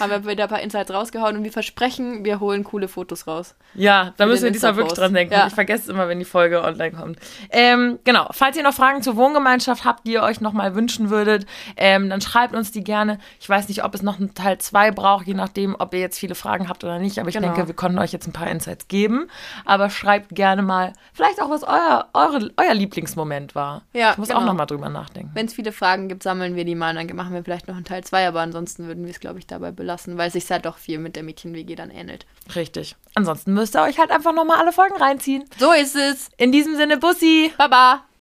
haben 0.00 0.10
wir 0.10 0.26
wieder 0.26 0.44
ein 0.44 0.48
paar 0.48 0.60
Insights 0.60 0.90
rausgehauen 0.90 1.36
und 1.36 1.44
wir 1.44 1.52
versprechen, 1.52 2.24
wir 2.24 2.40
holen 2.40 2.64
coole 2.64 2.88
Fotos 2.88 3.26
raus. 3.26 3.54
Ja, 3.74 4.14
da 4.16 4.24
müssen 4.24 4.44
wir 4.44 4.50
diesmal 4.50 4.76
wirklich 4.76 4.94
dran 4.94 5.12
denken. 5.12 5.34
Ja. 5.34 5.46
Ich 5.46 5.52
vergesse 5.52 5.82
es 5.82 5.88
immer, 5.90 6.08
wenn 6.08 6.18
die 6.18 6.24
Folge 6.24 6.62
online 6.62 6.92
kommt. 6.92 7.18
Ähm, 7.50 7.98
genau, 8.04 8.28
falls 8.30 8.56
ihr 8.56 8.62
noch 8.62 8.72
Fragen 8.72 9.02
zur 9.02 9.16
Wohngemeinschaft 9.16 9.84
habt, 9.84 10.06
die 10.06 10.12
ihr 10.12 10.22
euch 10.22 10.40
nochmal 10.40 10.74
wünschen 10.74 11.10
würdet, 11.10 11.44
ähm, 11.76 12.08
dann 12.08 12.22
schreibt 12.22 12.54
uns 12.54 12.72
die 12.72 12.82
gerne. 12.82 13.18
Ich 13.40 13.48
weiß 13.48 13.68
nicht, 13.68 13.84
ob 13.84 13.94
es 13.94 14.00
noch 14.00 14.18
einen 14.18 14.32
Teil 14.32 14.56
2 14.56 14.90
braucht, 14.92 15.26
je 15.26 15.34
nachdem, 15.34 15.76
ob 15.78 15.92
ihr 15.92 16.00
jetzt 16.00 16.18
viele 16.18 16.34
Fragen 16.34 16.70
habt 16.70 16.82
oder 16.82 16.98
nicht. 16.98 17.18
Aber 17.18 17.28
ich 17.28 17.34
genau. 17.34 17.48
denke, 17.48 17.66
wir 17.66 17.74
konnten 17.74 17.98
euch 17.98 18.12
jetzt 18.12 18.26
ein 18.26 18.32
paar 18.32 18.50
Insights 18.50 18.88
geben. 18.88 19.26
Aber 19.66 19.90
schreibt 19.90 20.30
gerne 20.30 20.62
mal, 20.62 20.94
vielleicht 21.12 21.41
auch, 21.41 21.41
was 21.50 21.62
euer, 21.64 22.08
eure, 22.14 22.50
euer 22.56 22.74
Lieblingsmoment 22.74 23.54
war. 23.54 23.82
Ja, 23.92 24.12
ich 24.12 24.18
muss 24.18 24.28
genau. 24.28 24.40
auch 24.40 24.44
nochmal 24.44 24.66
drüber 24.66 24.88
nachdenken. 24.88 25.30
Wenn 25.34 25.46
es 25.46 25.54
viele 25.54 25.72
Fragen 25.72 26.08
gibt, 26.08 26.22
sammeln 26.22 26.56
wir 26.56 26.64
die 26.64 26.74
mal. 26.74 26.94
Dann 26.94 27.14
machen 27.16 27.34
wir 27.34 27.44
vielleicht 27.44 27.68
noch 27.68 27.76
einen 27.76 27.84
Teil 27.84 28.04
2, 28.04 28.28
aber 28.28 28.40
ansonsten 28.40 28.86
würden 28.86 29.04
wir 29.04 29.10
es, 29.10 29.20
glaube 29.20 29.38
ich, 29.38 29.46
dabei 29.46 29.70
belassen, 29.70 30.18
weil 30.18 30.28
es 30.28 30.34
sich 30.34 30.50
halt 30.50 30.66
doch 30.66 30.78
viel 30.78 30.98
mit 30.98 31.16
der 31.16 31.22
Mädchen-WG 31.22 31.74
dann 31.74 31.90
ähnelt. 31.90 32.26
Richtig. 32.54 32.96
Ansonsten 33.14 33.54
müsst 33.54 33.76
ihr 33.76 33.82
euch 33.82 33.98
halt 33.98 34.10
einfach 34.10 34.32
nochmal 34.32 34.58
alle 34.58 34.72
Folgen 34.72 34.96
reinziehen. 34.96 35.44
So 35.58 35.72
ist 35.72 35.96
es. 35.96 36.30
In 36.36 36.52
diesem 36.52 36.76
Sinne, 36.76 36.98
Bussi. 36.98 37.52
Baba. 37.56 38.04